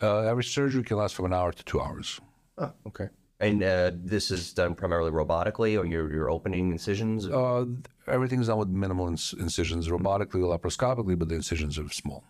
Uh, 0.00 0.22
average 0.22 0.52
surgery 0.54 0.82
can 0.82 0.96
last 0.96 1.14
from 1.14 1.26
an 1.26 1.34
hour 1.34 1.52
to 1.52 1.64
two 1.64 1.80
hours. 1.80 2.20
Oh, 2.60 2.72
okay. 2.86 3.08
And 3.40 3.62
uh, 3.62 3.92
this 3.94 4.30
is 4.30 4.52
done 4.52 4.74
primarily 4.74 5.10
robotically, 5.10 5.80
or 5.80 5.86
you're, 5.86 6.12
you're 6.12 6.30
opening 6.30 6.70
incisions? 6.70 7.26
Uh, 7.26 7.64
everything's 8.06 8.48
done 8.48 8.58
with 8.58 8.68
minimal 8.68 9.08
ins- 9.08 9.34
incisions, 9.40 9.88
robotically 9.88 10.42
laparoscopically, 10.42 11.18
but 11.18 11.30
the 11.30 11.36
incisions 11.36 11.78
are 11.78 11.88
small. 11.88 12.22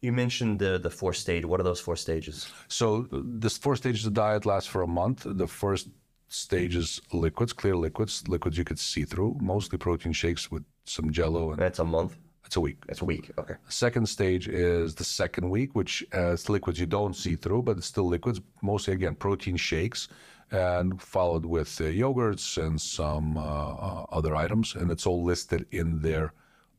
You 0.00 0.12
mentioned 0.12 0.58
the 0.58 0.78
the 0.78 0.90
four 0.90 1.14
stage. 1.14 1.44
What 1.46 1.60
are 1.60 1.62
those 1.62 1.80
four 1.80 1.96
stages? 1.96 2.52
So 2.68 3.06
this 3.10 3.56
four 3.56 3.76
stages 3.76 4.04
of 4.04 4.12
diet 4.12 4.44
lasts 4.44 4.68
for 4.68 4.82
a 4.82 4.86
month. 4.86 5.22
The 5.24 5.46
first 5.46 5.88
stage 6.28 6.74
is 6.76 7.00
liquids, 7.12 7.52
clear 7.54 7.76
liquids, 7.76 8.28
liquids 8.28 8.58
you 8.58 8.64
could 8.64 8.78
see 8.78 9.04
through, 9.04 9.38
mostly 9.40 9.78
protein 9.78 10.12
shakes 10.12 10.50
with 10.50 10.64
some 10.84 11.10
jello, 11.10 11.52
and 11.52 11.58
That's 11.60 11.78
a 11.78 11.84
month. 11.84 12.18
It's 12.54 12.58
a 12.58 12.60
week. 12.60 12.84
It's 12.88 13.02
a 13.02 13.04
week. 13.04 13.32
Okay. 13.36 13.54
Second 13.68 14.08
stage 14.08 14.46
is 14.46 14.94
the 14.94 15.02
second 15.02 15.50
week, 15.50 15.74
which 15.74 16.04
has 16.12 16.48
liquids 16.48 16.78
you 16.78 16.86
don't 16.86 17.16
see 17.16 17.34
through, 17.34 17.62
but 17.62 17.78
it's 17.78 17.88
still 17.88 18.06
liquids, 18.06 18.40
mostly 18.62 18.94
again 18.94 19.16
protein 19.16 19.56
shakes, 19.56 20.06
and 20.52 21.02
followed 21.02 21.44
with 21.44 21.80
uh, 21.80 21.84
yogurts 21.84 22.64
and 22.64 22.80
some 22.80 23.36
uh, 23.36 23.40
uh, 23.40 24.06
other 24.12 24.36
items, 24.36 24.76
and 24.76 24.92
it's 24.92 25.04
all 25.04 25.24
listed 25.24 25.66
in 25.72 26.00
their 26.00 26.32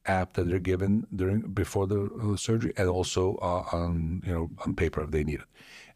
app 0.06 0.32
that 0.34 0.48
they're 0.48 0.60
given 0.60 1.06
during 1.14 1.42
before 1.42 1.88
the 1.88 2.06
uh, 2.24 2.38
surgery, 2.38 2.72
and 2.78 2.88
also 2.88 3.36
uh, 3.42 3.76
on 3.76 4.22
you 4.26 4.34
know 4.34 4.50
on 4.66 4.76
paper 4.76 5.04
if 5.04 5.12
they 5.12 5.26
need 5.26 5.42
it. 5.42 5.50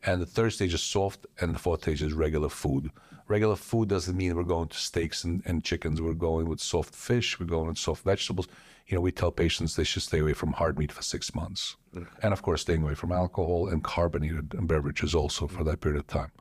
And 0.04 0.22
the 0.22 0.26
third 0.26 0.52
stage 0.52 0.74
is 0.74 0.84
soft, 0.84 1.26
and 1.40 1.56
the 1.56 1.60
fourth 1.60 1.84
stage 1.84 2.02
is 2.02 2.12
regular 2.12 2.50
food. 2.50 2.92
Regular 3.30 3.56
food 3.56 3.90
doesn't 3.90 4.18
mean 4.18 4.36
we're 4.36 4.44
going 4.44 4.70
to 4.70 4.78
steaks 4.78 5.24
and, 5.24 5.44
and 5.46 5.64
chickens. 5.64 6.02
We're 6.02 6.14
going 6.14 6.50
with 6.50 6.60
soft 6.60 6.96
fish. 6.96 7.40
We're 7.40 7.46
going 7.46 7.68
with 7.68 7.78
soft 7.78 8.04
vegetables. 8.04 8.48
You 8.88 8.96
know, 8.96 9.02
we 9.02 9.12
tell 9.12 9.32
patients 9.32 9.76
they 9.76 9.84
should 9.84 10.02
stay 10.02 10.18
away 10.18 10.34
from 10.34 10.54
hard 10.54 10.80
meat 10.80 10.92
for 10.92 11.04
six 11.04 11.36
months, 11.36 11.76
and 12.24 12.34
of 12.34 12.42
course, 12.42 12.62
staying 12.62 12.82
away 12.82 12.96
from 12.96 13.12
alcohol 13.12 13.68
and 13.68 13.84
carbonated 13.84 14.68
beverages 14.68 15.14
also 15.14 15.46
for 15.46 15.64
that 15.64 15.80
period 15.80 16.00
of 16.00 16.08
time. 16.08 16.32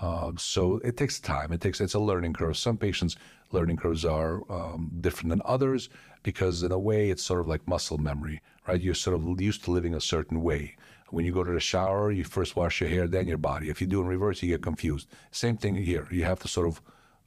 Uh, 0.00 0.32
so 0.36 0.80
it 0.82 0.96
takes 0.96 1.20
time. 1.20 1.52
It 1.52 1.60
takes 1.60 1.80
it's 1.80 1.94
a 1.94 1.98
learning 1.98 2.32
curve. 2.32 2.56
Some 2.56 2.78
patients' 2.78 3.16
learning 3.52 3.76
curves 3.76 4.04
are 4.04 4.40
um, 4.50 4.90
different 5.00 5.30
than 5.30 5.42
others 5.44 5.90
because, 6.22 6.62
in 6.62 6.72
a 6.72 6.78
way, 6.78 7.10
it's 7.10 7.22
sort 7.22 7.40
of 7.40 7.48
like 7.48 7.66
muscle 7.68 7.98
memory, 7.98 8.40
right? 8.66 8.80
You're 8.80 8.94
sort 8.94 9.16
of 9.16 9.40
used 9.40 9.64
to 9.64 9.70
living 9.70 9.94
a 9.94 10.00
certain 10.00 10.42
way. 10.42 10.76
When 11.10 11.24
you 11.24 11.32
go 11.32 11.44
to 11.44 11.52
the 11.52 11.60
shower, 11.60 12.12
you 12.12 12.24
first 12.24 12.56
wash 12.56 12.80
your 12.80 12.88
hair, 12.88 13.06
then 13.08 13.26
your 13.26 13.36
body. 13.38 13.68
If 13.68 13.80
you 13.80 13.86
do 13.86 14.00
in 14.00 14.06
reverse, 14.06 14.42
you 14.42 14.48
get 14.48 14.62
confused. 14.62 15.08
Same 15.32 15.56
thing 15.56 15.74
here. 15.74 16.06
You 16.10 16.24
have 16.24 16.38
to 16.40 16.48
sort 16.48 16.68
of 16.68 16.80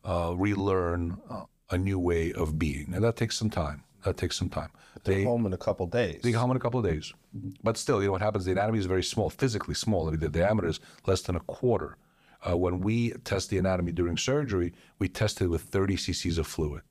uh, 0.06 0.36
relearn 0.36 1.18
uh, 1.30 1.44
a 1.70 1.78
new 1.78 2.00
way 2.00 2.32
of 2.34 2.58
being, 2.58 2.94
and 2.94 3.04
that 3.04 3.18
takes 3.18 3.38
some 3.38 3.50
time. 3.50 3.84
That 4.04 4.18
takes 4.18 4.36
some 4.38 4.50
time. 4.50 4.70
They 5.04 5.24
Home 5.24 5.46
in 5.46 5.54
a 5.54 5.58
couple 5.58 5.86
days. 5.88 6.22
they 6.24 6.32
home 6.32 6.52
in 6.52 6.58
a 6.58 6.60
couple 6.60 6.80
of 6.80 6.86
days. 6.86 7.14
But 7.62 7.78
still, 7.78 8.02
you 8.02 8.08
know 8.08 8.14
what 8.14 8.22
happens? 8.22 8.46
The 8.46 8.52
anatomy 8.52 8.80
is 8.80 8.86
very 8.86 9.04
small, 9.04 9.30
physically 9.30 9.74
small. 9.76 10.08
I 10.08 10.12
mean, 10.12 10.20
the 10.20 10.30
diameter 10.30 10.68
is 10.68 10.80
less 11.06 11.22
than 11.22 11.36
a 11.36 11.40
quarter. 11.42 11.98
Uh, 12.48 12.58
when 12.58 12.80
we 12.80 13.12
test 13.24 13.50
the 13.50 13.58
anatomy 13.58 13.92
during 13.92 14.18
surgery, 14.18 14.74
we 15.00 15.08
test 15.08 15.42
it 15.42 15.48
with 15.48 15.62
30 15.62 15.96
cc's 15.96 16.38
of 16.38 16.48
fluid. 16.48 16.82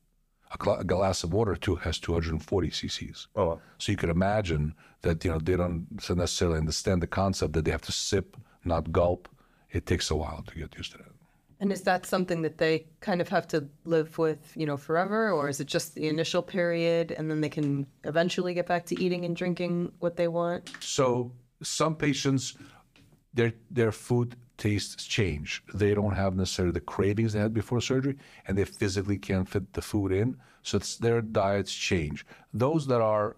A, 0.51 0.57
gla- 0.57 0.79
a 0.79 0.83
glass 0.83 1.23
of 1.23 1.33
water 1.33 1.55
too 1.55 1.75
has 1.75 1.99
240 1.99 2.69
cc's. 2.69 3.27
Oh, 3.35 3.45
wow. 3.45 3.61
So 3.77 3.91
you 3.91 3.97
could 3.97 4.09
imagine 4.09 4.75
that 5.01 5.23
you 5.23 5.31
know 5.31 5.39
they 5.39 5.55
don't 5.55 5.87
necessarily 6.09 6.59
understand 6.59 7.01
the 7.01 7.07
concept 7.07 7.53
that 7.53 7.65
they 7.65 7.71
have 7.71 7.81
to 7.83 7.91
sip, 7.91 8.37
not 8.63 8.91
gulp. 8.91 9.27
It 9.71 9.85
takes 9.85 10.11
a 10.11 10.15
while 10.15 10.43
to 10.47 10.55
get 10.55 10.75
used 10.77 10.91
to 10.93 10.97
that. 10.99 11.07
And 11.59 11.71
is 11.71 11.81
that 11.83 12.05
something 12.05 12.41
that 12.41 12.57
they 12.57 12.87
kind 12.99 13.21
of 13.21 13.29
have 13.29 13.47
to 13.47 13.67
live 13.85 14.17
with, 14.17 14.51
you 14.55 14.65
know, 14.65 14.75
forever, 14.75 15.31
or 15.31 15.47
is 15.47 15.59
it 15.61 15.67
just 15.67 15.95
the 15.95 16.09
initial 16.09 16.41
period 16.41 17.11
and 17.11 17.31
then 17.31 17.39
they 17.39 17.49
can 17.49 17.87
eventually 18.03 18.53
get 18.53 18.67
back 18.67 18.85
to 18.87 19.01
eating 19.01 19.23
and 19.23 19.35
drinking 19.35 19.93
what 19.99 20.17
they 20.17 20.27
want? 20.27 20.71
So 20.81 21.31
some 21.61 21.95
patients, 21.95 22.57
their 23.33 23.53
their 23.71 23.91
food 23.91 24.35
tastes 24.63 25.03
change. 25.03 25.61
They 25.73 25.93
don't 25.93 26.15
have 26.15 26.37
necessarily 26.37 26.71
the 26.71 26.89
cravings 26.95 27.33
they 27.33 27.39
had 27.39 27.53
before 27.53 27.81
surgery, 27.81 28.17
and 28.47 28.57
they 28.57 28.63
physically 28.63 29.17
can't 29.17 29.49
fit 29.49 29.73
the 29.73 29.81
food 29.81 30.11
in. 30.13 30.37
So 30.61 30.77
it's 30.77 30.95
their 30.95 31.21
diets 31.21 31.73
change. 31.73 32.25
Those 32.53 32.87
that 32.87 33.01
are 33.01 33.35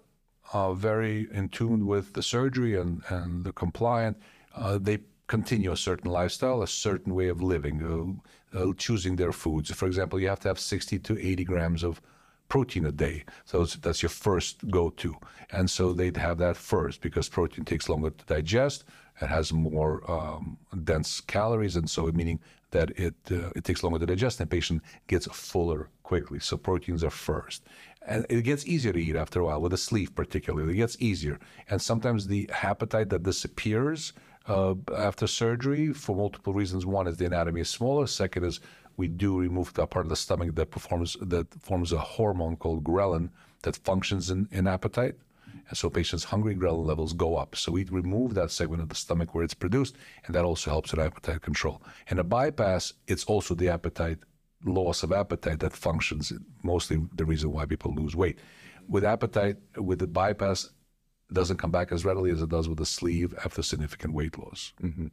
uh, 0.54 0.74
very 0.74 1.28
in 1.32 1.50
tune 1.50 1.88
with 1.88 2.14
the 2.14 2.22
surgery 2.22 2.74
and 2.82 3.02
and 3.10 3.44
the 3.44 3.54
compliant, 3.64 4.18
uh, 4.56 4.78
they 4.88 5.00
continue 5.36 5.72
a 5.72 5.84
certain 5.90 6.12
lifestyle, 6.12 6.62
a 6.62 6.68
certain 6.68 7.16
way 7.20 7.28
of 7.30 7.42
living, 7.42 7.78
uh, 7.82 8.60
uh, 8.60 8.74
choosing 8.78 9.16
their 9.16 9.34
foods. 9.44 9.72
For 9.72 9.88
example, 9.88 10.20
you 10.20 10.30
have 10.30 10.42
to 10.42 10.50
have 10.50 10.60
60 10.60 11.00
to 11.00 11.14
80 11.18 11.44
grams 11.44 11.84
of 11.84 12.00
protein 12.48 12.86
a 12.86 12.92
day. 12.92 13.24
So 13.46 13.66
that's 13.66 14.02
your 14.02 14.10
first 14.10 14.70
go-to. 14.70 15.16
And 15.52 15.70
so 15.70 15.94
they'd 15.94 16.18
have 16.18 16.38
that 16.40 16.58
first 16.58 17.02
because 17.02 17.30
protein 17.30 17.66
takes 17.66 17.90
longer 17.90 18.10
to 18.10 18.26
digest. 18.26 18.84
It 19.22 19.28
has 19.28 19.54
more 19.54 20.10
um, 20.12 20.58
dense 20.84 21.22
calories, 21.22 21.76
and 21.78 21.90
so 21.90 22.06
meaning 22.12 22.40
that 22.72 22.90
it 23.00 23.16
uh, 23.32 23.50
it 23.56 23.64
takes 23.64 23.82
longer 23.82 24.00
to 24.00 24.06
digest, 24.06 24.40
and 24.40 24.50
the 24.50 24.56
patient 24.56 24.84
gets 25.08 25.26
fuller 25.28 25.90
quickly. 26.04 26.40
So 26.40 26.58
proteins 26.58 27.02
are 27.04 27.10
first, 27.10 27.64
and 28.06 28.26
it 28.30 28.42
gets 28.42 28.68
easier 28.68 28.92
to 28.92 29.00
eat 29.00 29.16
after 29.16 29.40
a 29.40 29.46
while 29.46 29.62
with 29.62 29.74
a 29.74 29.78
sleeve, 29.78 30.14
particularly. 30.16 30.74
It 30.74 30.78
gets 30.78 30.98
easier, 31.00 31.40
and 31.70 31.82
sometimes 31.82 32.28
the 32.28 32.50
appetite 32.62 33.10
that 33.10 33.24
disappears 33.24 34.12
uh, 34.48 34.76
after 34.98 35.28
surgery 35.28 35.94
for 35.94 36.16
multiple 36.16 36.54
reasons. 36.54 36.86
One 36.86 37.08
is 37.08 37.16
the 37.16 37.26
anatomy 37.26 37.62
is 37.62 37.70
smaller. 37.70 38.08
Second 38.08 38.44
is 38.44 38.60
we 38.98 39.08
do 39.08 39.38
remove 39.38 39.74
that 39.74 39.90
part 39.90 40.06
of 40.06 40.10
the 40.10 40.16
stomach 40.16 40.56
that 40.56 40.72
performs 40.72 41.18
that 41.22 41.54
forms 41.62 41.92
a 41.92 41.98
hormone 41.98 42.56
called 42.56 42.84
ghrelin 42.84 43.30
that 43.64 43.76
functions 43.78 44.30
in, 44.30 44.48
in 44.52 44.68
appetite. 44.68 45.16
And 45.70 45.78
so 45.78 45.90
patients' 45.90 46.26
hungry 46.26 46.56
ghrelin 46.56 46.86
levels 46.86 47.14
go 47.14 47.38
up. 47.38 47.56
So 47.56 47.72
we 47.72 47.86
remove 47.86 48.34
that 48.36 48.52
segment 48.52 48.82
of 48.84 48.90
the 48.90 48.96
stomach 48.96 49.34
where 49.34 49.44
it's 49.44 49.54
produced, 49.54 49.96
and 50.26 50.36
that 50.36 50.46
also 50.46 50.70
helps 50.70 50.92
with 50.92 51.00
appetite 51.00 51.42
control. 51.42 51.82
In 52.10 52.20
a 52.20 52.24
bypass, 52.24 52.94
it's 53.08 53.24
also 53.24 53.56
the 53.56 53.70
appetite 53.70 54.20
loss 54.66 55.04
of 55.04 55.12
appetite 55.12 55.60
that 55.60 55.74
functions 55.74 56.34
mostly 56.64 57.02
the 57.16 57.26
reason 57.26 57.52
why 57.52 57.66
people 57.66 57.94
lose 57.94 58.16
weight. 58.16 58.40
With 58.88 59.04
appetite, 59.04 59.58
with 59.78 60.00
the 60.00 60.08
bypass, 60.08 60.70
doesn't 61.32 61.58
come 61.58 61.72
back 61.72 61.92
as 61.92 62.06
readily 62.06 62.32
as 62.32 62.42
it 62.42 62.50
does 62.50 62.70
with 62.70 62.78
the 62.78 62.86
sleeve 62.86 63.34
after 63.44 63.64
significant 63.64 64.14
weight 64.14 64.38
loss. 64.38 64.74
Mm-hmm. 64.82 65.08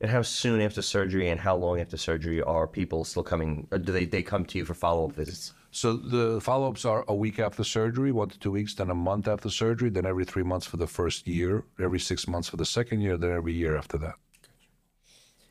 And 0.00 0.10
how 0.10 0.22
soon 0.22 0.62
after 0.62 0.80
surgery 0.80 1.28
and 1.28 1.38
how 1.38 1.56
long 1.56 1.78
after 1.78 1.98
surgery 1.98 2.40
are 2.40 2.66
people 2.66 3.04
still 3.04 3.22
coming? 3.22 3.66
Or 3.70 3.78
do 3.78 3.92
they, 3.92 4.06
they 4.06 4.22
come 4.22 4.46
to 4.46 4.58
you 4.58 4.64
for 4.64 4.72
follow 4.72 5.06
up 5.06 5.12
visits? 5.12 5.52
So 5.72 5.92
the 5.92 6.40
follow-ups 6.40 6.84
are 6.84 7.04
a 7.06 7.14
week 7.14 7.38
after 7.38 7.62
surgery, 7.62 8.10
one 8.10 8.30
to 8.30 8.38
two 8.38 8.50
weeks, 8.50 8.74
then 8.74 8.90
a 8.90 8.94
month 8.94 9.28
after 9.28 9.50
surgery, 9.50 9.90
then 9.90 10.06
every 10.06 10.24
three 10.24 10.42
months 10.42 10.66
for 10.66 10.78
the 10.78 10.86
first 10.86 11.28
year, 11.28 11.64
every 11.78 12.00
six 12.00 12.26
months 12.26 12.48
for 12.48 12.56
the 12.56 12.64
second 12.64 13.02
year, 13.02 13.16
then 13.16 13.30
every 13.30 13.52
year 13.52 13.76
after 13.76 13.98
that. 13.98 14.14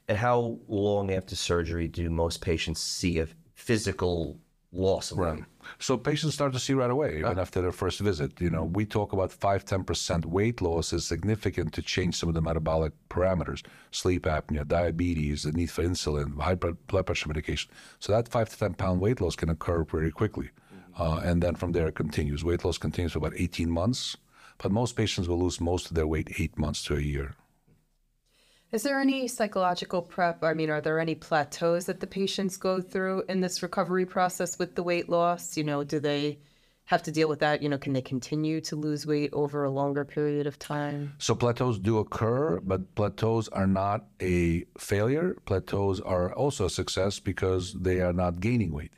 And 0.08 0.18
how 0.18 0.58
long 0.68 1.12
after 1.12 1.36
surgery 1.36 1.88
do 1.88 2.10
most 2.10 2.42
patients 2.42 2.82
see 2.82 3.20
a 3.20 3.28
physical 3.54 4.40
loss 4.72 5.12
of 5.12 5.18
weight? 5.18 5.44
So 5.80 5.98
patients 5.98 6.34
start 6.34 6.54
to 6.54 6.60
see 6.60 6.74
right 6.74 6.90
away, 6.90 7.20
even 7.20 7.40
after 7.40 7.62
their 7.62 7.72
first 7.72 8.00
visit. 8.00 8.40
You 8.40 8.50
know, 8.50 8.64
we 8.64 8.86
talk 8.86 9.14
about 9.14 9.32
5 9.32 9.66
10% 9.66 10.26
weight 10.26 10.62
loss 10.62 10.94
is 10.94 11.06
significant 11.06 11.74
to 11.74 11.82
change 11.82 12.16
some 12.16 12.30
of 12.30 12.36
the 12.36 12.42
metabolic 12.42 12.94
parameters, 13.10 13.64
sleep 13.92 14.24
apnea, 14.24 14.68
diabetes, 14.68 15.44
the 15.44 15.52
need 15.52 15.72
for 15.72 15.84
insulin, 15.84 16.40
high 16.40 16.56
blood 16.56 17.06
pressure 17.06 17.28
medication. 17.28 17.72
So 18.00 18.12
that 18.12 18.28
5 18.28 18.50
to 18.50 18.58
10 18.58 18.74
pound 18.76 19.02
weight 19.02 19.22
loss 19.22 19.36
can 19.36 19.50
occur 19.50 19.84
very 19.84 20.12
quickly. 20.12 20.50
Uh, 20.98 21.22
and 21.24 21.42
then 21.42 21.56
from 21.56 21.72
there 21.72 21.88
it 21.88 21.96
continues. 21.96 22.44
Weight 22.44 22.66
loss 22.66 22.78
continues 22.78 23.14
for 23.14 23.20
about 23.20 23.34
18 23.36 23.70
months, 23.70 24.18
but 24.58 24.72
most 24.72 24.96
patients 24.96 25.28
will 25.28 25.40
lose 25.40 25.62
most 25.62 25.90
of 25.90 25.96
their 25.96 26.08
weight 26.08 26.30
eight 26.40 26.58
months 26.58 26.84
to 26.84 26.96
a 26.96 27.02
year. 27.02 27.36
Is 28.72 28.84
there 28.84 29.00
any 29.00 29.28
psychological 29.28 30.04
prep? 30.04 30.44
I 30.44 30.54
mean, 30.54 30.70
are 30.70 30.80
there 30.80 31.00
any 31.00 31.16
plateaus 31.16 31.88
that 31.88 32.00
the 32.00 32.06
patients 32.06 32.56
go 32.56 32.80
through 32.80 33.24
in 33.28 33.42
this 33.42 33.64
recovery 33.64 34.06
process 34.06 34.60
with 34.60 34.76
the 34.76 34.84
weight 34.84 35.10
loss? 35.10 35.58
You 35.58 35.64
know, 35.64 35.84
do 35.84 36.00
they 36.00 36.38
have 36.86 37.02
to 37.04 37.12
deal 37.12 37.28
with 37.28 37.40
that? 37.40 37.64
You 37.64 37.70
know, 37.70 37.80
can 37.80 37.94
they 37.94 38.02
continue 38.04 38.62
to 38.62 38.76
lose 38.76 39.08
weight 39.08 39.32
over 39.34 39.64
a 39.64 39.72
longer 39.72 40.06
period 40.06 40.46
of 40.46 40.60
time? 40.60 41.16
So 41.18 41.34
plateaus 41.34 41.80
do 41.80 41.98
occur, 41.98 42.60
but 42.60 42.94
plateaus 42.94 43.48
are 43.48 43.66
not 43.66 44.06
a 44.22 44.66
failure. 44.78 45.36
Plateaus 45.46 46.00
are 46.02 46.32
also 46.36 46.66
a 46.66 46.70
success 46.70 47.20
because 47.20 47.74
they 47.74 48.02
are 48.02 48.14
not 48.14 48.40
gaining 48.40 48.72
weight. 48.72 48.94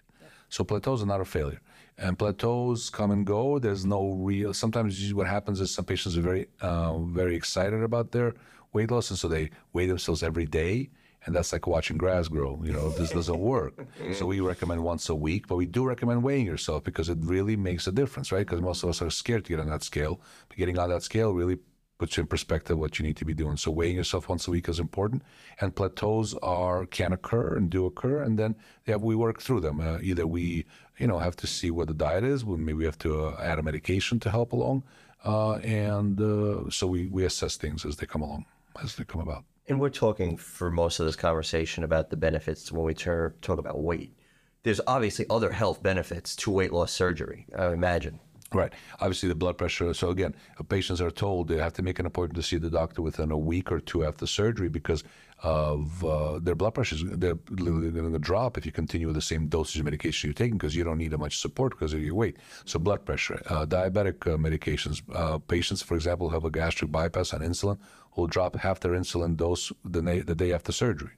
So 0.49 0.65
plateaus 0.65 1.01
are 1.01 1.05
not 1.05 1.21
a 1.21 1.25
failure. 1.25 1.61
And 1.97 2.19
plateaus 2.19 2.89
come 2.89 3.11
and 3.11 3.25
go. 3.25 3.57
There's 3.57 3.85
no 3.85 4.15
real. 4.15 4.53
Sometimes 4.53 5.13
what 5.13 5.27
happens 5.27 5.61
is 5.61 5.73
some 5.73 5.85
patients 5.85 6.17
are 6.17 6.21
very, 6.21 6.47
uh, 6.59 6.97
very 6.99 7.37
excited 7.37 7.83
about 7.83 8.11
their 8.11 8.33
weight 8.73 8.91
loss, 8.91 9.09
and 9.09 9.19
so 9.19 9.27
they 9.27 9.49
weigh 9.73 9.87
themselves 9.87 10.23
every 10.23 10.45
day, 10.45 10.89
and 11.25 11.35
that's 11.35 11.53
like 11.53 11.67
watching 11.67 11.97
grass 11.97 12.27
grow. 12.27 12.59
You 12.63 12.73
know, 12.73 12.89
this 12.89 13.11
doesn't 13.11 13.39
work. 13.39 13.73
so 14.13 14.25
we 14.25 14.39
recommend 14.39 14.83
once 14.83 15.09
a 15.09 15.15
week, 15.15 15.47
but 15.47 15.55
we 15.55 15.65
do 15.65 15.85
recommend 15.85 16.23
weighing 16.23 16.45
yourself 16.45 16.83
because 16.83 17.09
it 17.09 17.17
really 17.21 17.55
makes 17.55 17.87
a 17.87 17.91
difference, 17.91 18.31
right? 18.31 18.45
Because 18.45 18.61
most 18.61 18.83
of 18.83 18.89
us 18.89 19.01
are 19.01 19.09
scared 19.09 19.45
to 19.45 19.49
get 19.49 19.59
on 19.59 19.69
that 19.69 19.83
scale, 19.83 20.21
but 20.49 20.57
getting 20.57 20.79
on 20.79 20.89
that 20.89 21.03
scale 21.03 21.33
really 21.33 21.59
puts 22.01 22.17
you 22.17 22.21
in 22.21 22.27
perspective 22.27 22.79
what 22.79 22.97
you 22.97 23.05
need 23.05 23.15
to 23.15 23.25
be 23.25 23.35
doing. 23.35 23.55
So 23.55 23.69
weighing 23.69 23.95
yourself 23.95 24.27
once 24.27 24.47
a 24.47 24.51
week 24.51 24.67
is 24.67 24.79
important, 24.79 25.21
and 25.59 25.75
plateaus 25.75 26.33
are 26.41 26.87
can 26.87 27.13
occur 27.13 27.55
and 27.55 27.69
do 27.69 27.85
occur, 27.85 28.23
and 28.23 28.39
then 28.39 28.55
yeah, 28.87 28.95
we 28.95 29.15
work 29.15 29.39
through 29.39 29.59
them. 29.59 29.79
Uh, 29.79 29.99
either 30.01 30.25
we, 30.25 30.65
you 30.97 31.05
know, 31.05 31.19
have 31.19 31.35
to 31.35 31.45
see 31.45 31.69
what 31.69 31.87
the 31.87 31.93
diet 31.93 32.23
is. 32.23 32.43
We 32.43 32.57
maybe 32.57 32.79
we 32.79 32.85
have 32.85 32.97
to 33.05 33.25
uh, 33.25 33.35
add 33.39 33.59
a 33.59 33.61
medication 33.61 34.19
to 34.21 34.31
help 34.31 34.51
along, 34.51 34.81
uh, 35.23 35.57
and 35.57 36.19
uh, 36.19 36.71
so 36.71 36.87
we 36.87 37.05
we 37.05 37.23
assess 37.23 37.55
things 37.55 37.85
as 37.85 37.97
they 37.97 38.07
come 38.07 38.23
along, 38.23 38.45
as 38.83 38.95
they 38.95 39.03
come 39.03 39.21
about. 39.21 39.43
And 39.67 39.79
we're 39.79 39.89
talking 39.89 40.37
for 40.37 40.71
most 40.71 40.99
of 40.99 41.05
this 41.05 41.15
conversation 41.15 41.83
about 41.83 42.09
the 42.09 42.17
benefits 42.17 42.71
when 42.71 42.83
we 42.83 42.93
tur- 42.93 43.35
talk 43.41 43.59
about 43.59 43.81
weight. 43.81 44.15
There's 44.63 44.81
obviously 44.85 45.25
other 45.29 45.51
health 45.51 45.81
benefits 45.81 46.35
to 46.37 46.51
weight 46.51 46.71
loss 46.71 46.91
surgery, 46.91 47.47
I 47.57 47.71
imagine. 47.71 48.19
Right. 48.53 48.73
Obviously, 48.99 49.29
the 49.29 49.35
blood 49.35 49.57
pressure. 49.57 49.93
So 49.93 50.09
again, 50.09 50.35
uh, 50.59 50.63
patients 50.63 50.99
are 50.99 51.09
told 51.09 51.47
they 51.47 51.57
have 51.57 51.73
to 51.73 51.81
make 51.81 51.99
an 51.99 52.05
appointment 52.05 52.35
to 52.35 52.43
see 52.43 52.57
the 52.57 52.69
doctor 52.69 53.01
within 53.01 53.31
a 53.31 53.37
week 53.37 53.71
or 53.71 53.79
two 53.79 54.03
after 54.03 54.27
surgery 54.27 54.67
because 54.67 55.03
of 55.43 56.03
uh, 56.05 56.39
their 56.39 56.55
blood 56.55 56.75
pressure 56.75 56.95
is 56.95 57.03
they're 57.03 57.39
literally 57.49 57.89
going 57.89 58.13
to 58.13 58.19
drop 58.19 58.57
if 58.57 58.65
you 58.65 58.71
continue 58.71 59.07
with 59.07 59.15
the 59.15 59.21
same 59.21 59.47
dosage 59.47 59.79
of 59.79 59.85
medication 59.85 60.27
you're 60.27 60.33
taking 60.33 60.57
because 60.57 60.75
you 60.75 60.83
don't 60.83 60.97
need 60.97 61.11
that 61.11 61.17
much 61.17 61.39
support 61.39 61.71
because 61.71 61.93
of 61.93 62.01
your 62.01 62.15
weight. 62.15 62.37
So 62.65 62.79
blood 62.79 63.05
pressure, 63.05 63.41
uh, 63.47 63.65
diabetic 63.65 64.27
uh, 64.27 64.37
medications. 64.37 65.01
Uh, 65.13 65.39
patients, 65.39 65.81
for 65.81 65.95
example, 65.95 66.29
who 66.29 66.35
have 66.35 66.45
a 66.45 66.51
gastric 66.51 66.91
bypass 66.91 67.33
on 67.33 67.41
insulin 67.41 67.79
will 68.15 68.27
drop 68.27 68.55
half 68.55 68.79
their 68.81 68.91
insulin 68.91 69.35
dose 69.35 69.71
the, 69.83 70.01
na- 70.01 70.23
the 70.25 70.35
day 70.35 70.53
after 70.53 70.71
surgery. 70.71 71.11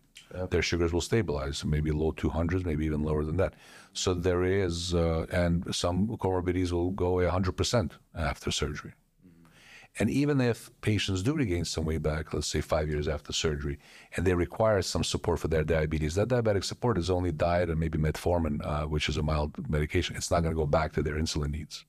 Their 0.49 0.63
sugars 0.63 0.91
will 0.91 1.01
stabilize, 1.01 1.63
maybe 1.63 1.91
low 1.91 2.11
200s, 2.11 2.65
maybe 2.65 2.87
even 2.87 3.03
lower 3.03 3.23
than 3.23 3.37
that. 3.37 3.53
So 3.93 4.15
there 4.15 4.43
is, 4.43 4.95
uh, 4.95 5.27
and 5.31 5.63
some 5.75 6.07
comorbidities 6.17 6.71
will 6.71 6.89
go 6.89 7.15
100% 7.17 7.91
after 8.15 8.49
surgery. 8.49 8.93
And 9.99 10.09
even 10.09 10.41
if 10.41 10.71
patients 10.81 11.21
do 11.21 11.33
regain 11.33 11.65
some 11.65 11.85
weight 11.85 12.01
back, 12.01 12.33
let's 12.33 12.47
say 12.47 12.61
five 12.61 12.89
years 12.89 13.07
after 13.07 13.31
surgery, 13.31 13.77
and 14.15 14.25
they 14.25 14.33
require 14.33 14.81
some 14.81 15.03
support 15.03 15.39
for 15.39 15.47
their 15.47 15.63
diabetes, 15.63 16.15
that 16.15 16.29
diabetic 16.29 16.63
support 16.63 16.97
is 16.97 17.11
only 17.11 17.31
diet 17.31 17.69
and 17.69 17.79
maybe 17.79 17.99
metformin, 17.99 18.65
uh, 18.65 18.87
which 18.87 19.07
is 19.07 19.17
a 19.17 19.23
mild 19.23 19.69
medication. 19.69 20.15
It's 20.15 20.31
not 20.31 20.41
going 20.41 20.55
to 20.55 20.59
go 20.59 20.65
back 20.65 20.93
to 20.93 21.03
their 21.03 21.15
insulin 21.15 21.51
needs. 21.51 21.85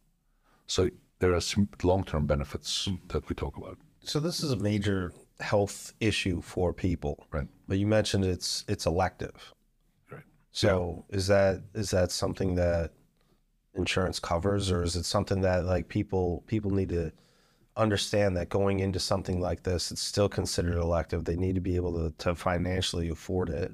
So 0.67 0.91
there 1.19 1.35
are 1.35 1.41
some 1.41 1.69
long-term 1.83 2.27
benefits 2.27 2.89
that 3.09 3.27
we 3.29 3.35
talk 3.35 3.57
about. 3.57 3.79
So 4.03 4.21
this 4.21 4.43
is 4.43 4.53
a 4.53 4.57
major 4.57 5.13
health 5.41 5.95
issue 6.01 6.43
for 6.43 6.75
people. 6.75 7.27
Right. 7.31 7.49
But 7.67 7.79
you 7.79 7.87
mentioned 7.87 8.25
it's 8.25 8.65
it's 8.69 8.85
elective. 8.85 9.53
Right. 10.11 10.23
So 10.53 11.07
is 11.09 11.27
that 11.29 11.63
is 11.75 11.91
that 11.91 12.11
something 12.11 12.55
that 12.57 12.93
insurance 13.75 14.21
covers 14.21 14.71
or 14.71 14.83
is 14.83 14.95
it 14.95 15.05
something 15.05 15.41
that 15.41 15.65
like 15.65 15.89
people 15.89 16.45
people 16.47 16.71
need 16.71 16.91
to 16.91 17.11
understand 17.77 18.37
that 18.37 18.49
going 18.49 18.81
into 18.81 19.01
something 19.01 19.41
like 19.41 19.63
this 19.63 19.91
it's 19.91 20.03
still 20.03 20.29
considered 20.29 20.77
elective. 20.77 21.25
They 21.25 21.37
need 21.37 21.55
to 21.57 21.61
be 21.61 21.77
able 21.77 21.93
to, 21.95 22.15
to 22.25 22.35
financially 22.35 23.09
afford 23.09 23.51
it. 23.51 23.73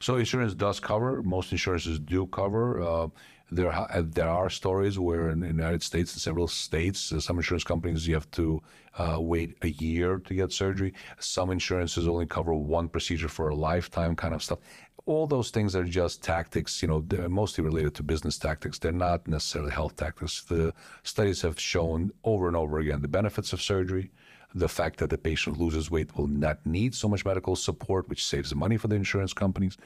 So 0.00 0.16
insurance 0.16 0.54
does 0.54 0.80
cover. 0.80 1.22
Most 1.22 1.52
insurances 1.52 1.98
do 1.98 2.26
cover. 2.26 2.80
Uh, 2.82 3.08
there, 3.50 3.70
ha- 3.70 3.88
uh, 3.90 4.02
there 4.04 4.28
are 4.28 4.50
stories 4.50 4.98
where 4.98 5.30
in 5.30 5.40
the 5.40 5.46
United 5.46 5.82
States, 5.82 6.14
in 6.14 6.20
several 6.20 6.48
states, 6.48 7.12
uh, 7.12 7.20
some 7.20 7.38
insurance 7.38 7.64
companies 7.64 8.06
you 8.06 8.14
have 8.14 8.30
to 8.32 8.62
uh, 8.98 9.16
wait 9.20 9.56
a 9.62 9.68
year 9.68 10.18
to 10.18 10.34
get 10.34 10.52
surgery. 10.52 10.92
Some 11.18 11.50
insurances 11.50 12.06
only 12.08 12.26
cover 12.26 12.54
one 12.54 12.88
procedure 12.88 13.28
for 13.28 13.48
a 13.48 13.54
lifetime, 13.54 14.16
kind 14.16 14.34
of 14.34 14.42
stuff. 14.42 14.58
All 15.06 15.26
those 15.26 15.50
things 15.50 15.74
are 15.74 15.84
just 15.84 16.22
tactics, 16.22 16.82
you 16.82 16.88
know, 16.88 17.00
they're 17.06 17.30
mostly 17.30 17.64
related 17.64 17.94
to 17.94 18.02
business 18.02 18.36
tactics. 18.36 18.78
They're 18.78 18.92
not 18.92 19.26
necessarily 19.26 19.70
health 19.70 19.96
tactics. 19.96 20.42
The 20.42 20.74
studies 21.02 21.40
have 21.40 21.58
shown 21.58 22.12
over 22.24 22.46
and 22.46 22.56
over 22.56 22.78
again 22.78 23.00
the 23.00 23.08
benefits 23.08 23.54
of 23.54 23.62
surgery, 23.62 24.10
the 24.54 24.68
fact 24.68 24.98
that 24.98 25.08
the 25.08 25.16
patient 25.16 25.58
loses 25.58 25.90
weight 25.90 26.14
will 26.16 26.26
not 26.26 26.64
need 26.66 26.94
so 26.94 27.08
much 27.08 27.24
medical 27.24 27.56
support, 27.56 28.08
which 28.10 28.26
saves 28.26 28.54
money 28.54 28.76
for 28.76 28.88
the 28.88 28.96
insurance 28.96 29.32
companies. 29.32 29.78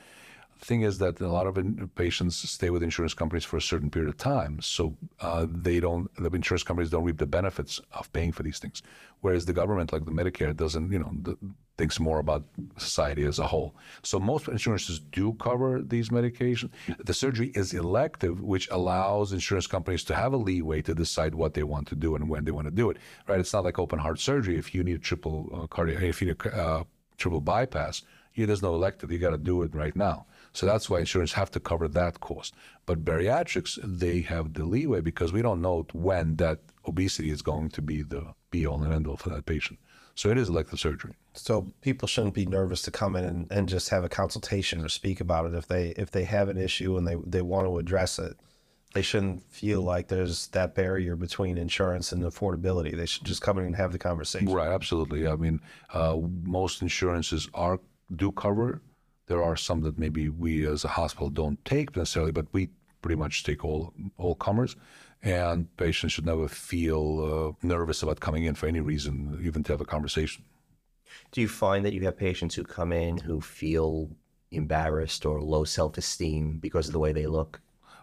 The 0.62 0.66
thing 0.66 0.82
is 0.82 0.98
that 0.98 1.20
a 1.20 1.26
lot 1.26 1.48
of 1.48 1.58
patients 1.96 2.36
stay 2.48 2.70
with 2.70 2.84
insurance 2.84 3.14
companies 3.14 3.44
for 3.44 3.56
a 3.56 3.60
certain 3.60 3.90
period 3.90 4.08
of 4.08 4.16
time, 4.16 4.60
so 4.60 4.96
uh, 5.20 5.44
they 5.50 5.80
don't. 5.80 6.08
The 6.14 6.30
insurance 6.30 6.62
companies 6.62 6.88
don't 6.88 7.02
reap 7.02 7.18
the 7.18 7.26
benefits 7.26 7.80
of 7.90 8.12
paying 8.12 8.30
for 8.30 8.44
these 8.44 8.60
things, 8.60 8.80
whereas 9.22 9.44
the 9.44 9.52
government, 9.52 9.92
like 9.92 10.04
the 10.04 10.12
Medicare, 10.12 10.56
doesn't. 10.56 10.92
You 10.92 11.00
know, 11.00 11.12
th- 11.24 11.36
thinks 11.78 11.98
more 11.98 12.20
about 12.20 12.44
society 12.76 13.24
as 13.24 13.40
a 13.40 13.46
whole. 13.48 13.74
So 14.04 14.20
most 14.20 14.46
insurances 14.46 15.00
do 15.00 15.32
cover 15.32 15.82
these 15.82 16.10
medications. 16.10 16.70
The 16.98 17.14
surgery 17.14 17.50
is 17.56 17.74
elective, 17.74 18.40
which 18.40 18.68
allows 18.70 19.32
insurance 19.32 19.66
companies 19.66 20.04
to 20.04 20.14
have 20.14 20.32
a 20.32 20.36
leeway 20.36 20.82
to 20.82 20.94
decide 20.94 21.34
what 21.34 21.54
they 21.54 21.64
want 21.64 21.88
to 21.88 21.96
do 21.96 22.14
and 22.14 22.28
when 22.28 22.44
they 22.44 22.52
want 22.52 22.68
to 22.68 22.70
do 22.70 22.88
it. 22.90 22.98
Right? 23.26 23.40
It's 23.40 23.52
not 23.52 23.64
like 23.64 23.80
open 23.80 23.98
heart 23.98 24.20
surgery. 24.20 24.58
If 24.58 24.76
you 24.76 24.84
need 24.84 25.02
triple 25.02 25.50
uh, 25.52 25.66
cardiac, 25.66 26.02
if 26.02 26.22
you 26.22 26.28
need 26.28 26.36
a 26.44 26.56
uh, 26.56 26.84
triple 27.16 27.40
bypass, 27.40 28.02
yeah, 28.34 28.46
there's 28.46 28.62
no 28.62 28.74
elective. 28.74 29.10
You 29.10 29.18
got 29.18 29.30
to 29.30 29.38
do 29.38 29.62
it 29.62 29.74
right 29.74 29.96
now. 29.96 30.26
So 30.52 30.66
that's 30.66 30.90
why 30.90 31.00
insurance 31.00 31.32
have 31.32 31.50
to 31.52 31.60
cover 31.60 31.88
that 31.88 32.20
cost. 32.20 32.54
But 32.84 33.04
bariatrics, 33.04 33.78
they 33.82 34.20
have 34.20 34.52
the 34.52 34.64
leeway 34.64 35.00
because 35.00 35.32
we 35.32 35.42
don't 35.42 35.62
know 35.62 35.86
when 35.92 36.36
that 36.36 36.60
obesity 36.86 37.30
is 37.30 37.42
going 37.42 37.70
to 37.70 37.82
be 37.82 38.02
the 38.02 38.34
be 38.50 38.66
all 38.66 38.82
and 38.82 38.92
end 38.92 39.06
all 39.06 39.16
for 39.16 39.30
that 39.30 39.46
patient. 39.46 39.78
So 40.14 40.28
it 40.30 40.36
is 40.36 40.48
elective 40.48 40.78
surgery. 40.78 41.14
So 41.32 41.72
people 41.80 42.06
shouldn't 42.06 42.34
be 42.34 42.44
nervous 42.44 42.82
to 42.82 42.90
come 42.90 43.16
in 43.16 43.24
and, 43.24 43.50
and 43.50 43.68
just 43.68 43.88
have 43.88 44.04
a 44.04 44.08
consultation 44.08 44.84
or 44.84 44.88
speak 44.88 45.20
about 45.20 45.46
it 45.46 45.54
if 45.54 45.66
they 45.66 45.88
if 45.96 46.10
they 46.10 46.24
have 46.24 46.48
an 46.48 46.58
issue 46.58 46.96
and 46.98 47.06
they, 47.06 47.16
they 47.26 47.42
want 47.42 47.66
to 47.66 47.78
address 47.78 48.18
it. 48.18 48.36
They 48.94 49.00
shouldn't 49.00 49.50
feel 49.50 49.80
like 49.80 50.08
there's 50.08 50.48
that 50.48 50.74
barrier 50.74 51.16
between 51.16 51.56
insurance 51.56 52.12
and 52.12 52.22
affordability. 52.22 52.94
They 52.94 53.06
should 53.06 53.24
just 53.24 53.40
come 53.40 53.58
in 53.58 53.64
and 53.64 53.76
have 53.76 53.90
the 53.90 53.98
conversation. 53.98 54.52
Right, 54.52 54.68
absolutely. 54.68 55.26
I 55.26 55.34
mean, 55.36 55.62
uh, 55.94 56.18
most 56.42 56.82
insurances 56.82 57.48
are 57.54 57.80
do 58.14 58.32
cover. 58.32 58.82
There 59.26 59.42
are 59.42 59.56
some 59.56 59.80
that 59.82 59.98
maybe 59.98 60.28
we 60.28 60.66
as 60.66 60.84
a 60.84 60.88
hospital 60.88 61.30
don't 61.30 61.64
take 61.64 61.96
necessarily, 61.96 62.32
but 62.32 62.46
we 62.52 62.70
pretty 63.00 63.16
much 63.16 63.44
take 63.44 63.64
all 63.64 63.92
all 64.16 64.34
comers. 64.34 64.76
And 65.22 65.74
patients 65.76 66.12
should 66.12 66.26
never 66.26 66.48
feel 66.48 67.56
uh, 67.62 67.66
nervous 67.66 68.02
about 68.02 68.20
coming 68.20 68.44
in 68.44 68.54
for 68.56 68.66
any 68.66 68.80
reason, 68.80 69.40
even 69.44 69.62
to 69.64 69.72
have 69.72 69.80
a 69.80 69.84
conversation. 69.84 70.44
Do 71.30 71.40
you 71.40 71.48
find 71.48 71.84
that 71.84 71.92
you 71.92 72.00
have 72.02 72.16
patients 72.16 72.54
who 72.54 72.64
come 72.64 72.92
in 72.92 73.18
who 73.18 73.40
feel 73.40 74.10
embarrassed 74.50 75.24
or 75.24 75.40
low 75.40 75.64
self 75.64 75.96
esteem 75.98 76.58
because 76.58 76.88
of 76.88 76.92
the 76.92 76.98
way 76.98 77.12
they 77.12 77.26
look? 77.26 77.60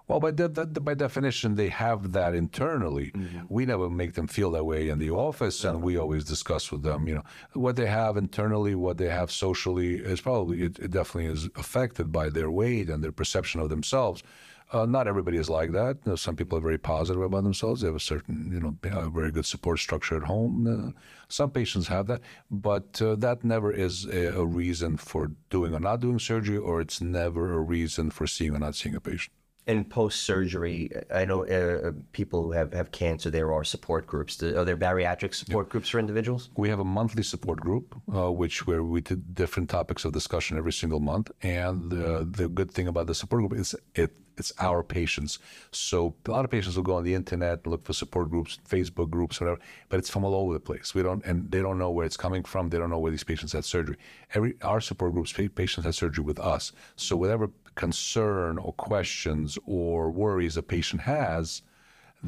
Well, 0.09 0.19
by, 0.19 0.31
de- 0.31 0.49
de- 0.49 0.65
by 0.81 0.95
definition, 0.95 1.53
they 1.53 1.69
have 1.69 2.13
that 2.13 2.33
internally. 2.33 3.13
We 3.47 3.67
never 3.67 3.91
make 3.91 4.15
them 4.15 4.27
feel 4.27 4.49
that 4.51 4.63
way 4.65 4.89
in 4.89 4.97
the 4.97 5.11
office, 5.11 5.63
and 5.63 5.83
we 5.83 5.97
always 5.97 6.25
discuss 6.25 6.71
with 6.71 6.81
them, 6.81 7.07
you 7.07 7.13
know, 7.13 7.23
what 7.53 7.75
they 7.75 7.85
have 7.85 8.17
internally, 8.17 8.73
what 8.73 8.97
they 8.97 9.09
have 9.09 9.29
socially 9.29 9.97
is 9.97 10.19
probably, 10.19 10.63
it, 10.63 10.79
it 10.79 10.89
definitely 10.89 11.31
is 11.31 11.47
affected 11.55 12.11
by 12.11 12.29
their 12.29 12.49
weight 12.49 12.89
and 12.89 13.03
their 13.03 13.11
perception 13.11 13.61
of 13.61 13.69
themselves. 13.69 14.23
Uh, 14.71 14.85
not 14.85 15.07
everybody 15.07 15.37
is 15.37 15.49
like 15.49 15.71
that. 15.73 15.97
You 16.05 16.11
know, 16.11 16.15
some 16.15 16.35
people 16.35 16.57
are 16.57 16.61
very 16.61 16.77
positive 16.79 17.21
about 17.21 17.43
themselves. 17.43 17.81
They 17.81 17.87
have 17.87 17.95
a 17.95 17.99
certain, 17.99 18.49
you 18.51 18.59
know, 18.59 18.75
a 18.99 19.09
very 19.11 19.31
good 19.31 19.45
support 19.45 19.77
structure 19.79 20.17
at 20.17 20.23
home. 20.23 20.53
Uh, 20.67 20.99
some 21.27 21.51
patients 21.51 21.87
have 21.87 22.07
that, 22.07 22.21
but 22.49 22.99
uh, 23.01 23.15
that 23.15 23.43
never 23.43 23.71
is 23.71 24.05
a, 24.05 24.27
a 24.39 24.45
reason 24.45 24.97
for 24.97 25.31
doing 25.51 25.73
or 25.75 25.79
not 25.79 25.99
doing 25.99 26.17
surgery, 26.19 26.57
or 26.57 26.81
it's 26.81 26.99
never 26.99 27.53
a 27.53 27.61
reason 27.61 28.09
for 28.09 28.25
seeing 28.25 28.55
or 28.55 28.59
not 28.59 28.75
seeing 28.75 28.95
a 28.95 29.01
patient. 29.01 29.33
And 29.69 29.87
post 29.87 30.21
surgery, 30.21 30.89
I 31.13 31.25
know 31.25 31.45
uh, 31.45 31.91
people 32.11 32.41
who 32.41 32.51
have, 32.53 32.73
have 32.73 32.91
cancer, 32.91 33.29
there 33.29 33.53
are 33.53 33.63
support 33.63 34.07
groups. 34.07 34.41
Are 34.41 34.65
there 34.65 34.75
bariatric 34.75 35.35
support 35.35 35.69
groups 35.69 35.89
for 35.89 35.99
individuals? 35.99 36.49
We 36.57 36.69
have 36.69 36.79
a 36.79 36.89
monthly 36.99 37.21
support 37.21 37.59
group, 37.59 37.95
uh, 38.11 38.31
which 38.31 38.65
where 38.65 38.83
we 38.83 39.01
did 39.01 39.35
different 39.35 39.69
topics 39.69 40.05
of 40.05 40.11
discussion 40.11 40.57
every 40.57 40.73
single 40.73 40.99
month. 40.99 41.29
And 41.43 41.93
uh, 41.93 42.25
the 42.39 42.49
good 42.49 42.71
thing 42.71 42.87
about 42.87 43.05
the 43.05 43.13
support 43.13 43.41
group 43.41 43.59
is 43.61 43.75
it 43.93 44.11
it's 44.39 44.53
our 44.59 44.81
patients. 44.81 45.37
So 45.71 46.15
a 46.25 46.31
lot 46.31 46.45
of 46.45 46.51
patients 46.51 46.75
will 46.77 46.83
go 46.83 46.95
on 46.95 47.03
the 47.03 47.13
internet 47.13 47.59
and 47.63 47.67
look 47.67 47.85
for 47.85 47.93
support 47.93 48.29
groups, 48.29 48.57
Facebook 48.67 49.09
groups, 49.09 49.39
whatever. 49.39 49.59
But 49.89 49.99
it's 49.99 50.09
from 50.09 50.23
all 50.23 50.33
over 50.33 50.53
the 50.53 50.59
place. 50.59 50.95
We 50.95 51.03
don't, 51.03 51.23
and 51.25 51.51
they 51.51 51.61
don't 51.61 51.77
know 51.77 51.91
where 51.91 52.05
it's 52.05 52.17
coming 52.17 52.43
from. 52.43 52.69
They 52.69 52.77
don't 52.77 52.89
know 52.89 52.99
where 52.99 53.11
these 53.11 53.23
patients 53.23 53.53
had 53.53 53.65
surgery. 53.65 53.97
Every 54.33 54.55
our 54.61 54.81
support 54.81 55.13
groups, 55.13 55.33
patients 55.33 55.85
had 55.85 55.93
surgery 55.93 56.23
with 56.23 56.39
us. 56.39 56.71
So 56.95 57.15
whatever 57.17 57.51
concern 57.83 58.57
or 58.65 58.71
questions 58.89 59.57
or 59.79 59.95
worries 60.23 60.55
a 60.57 60.63
patient 60.75 61.01
has, 61.01 61.61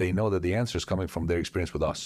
they 0.02 0.12
know 0.18 0.30
that 0.34 0.42
the 0.48 0.54
answer 0.62 0.78
is 0.82 0.86
coming 0.92 1.08
from 1.14 1.24
their 1.28 1.40
experience 1.44 1.74
with 1.76 1.84
us. 1.94 2.02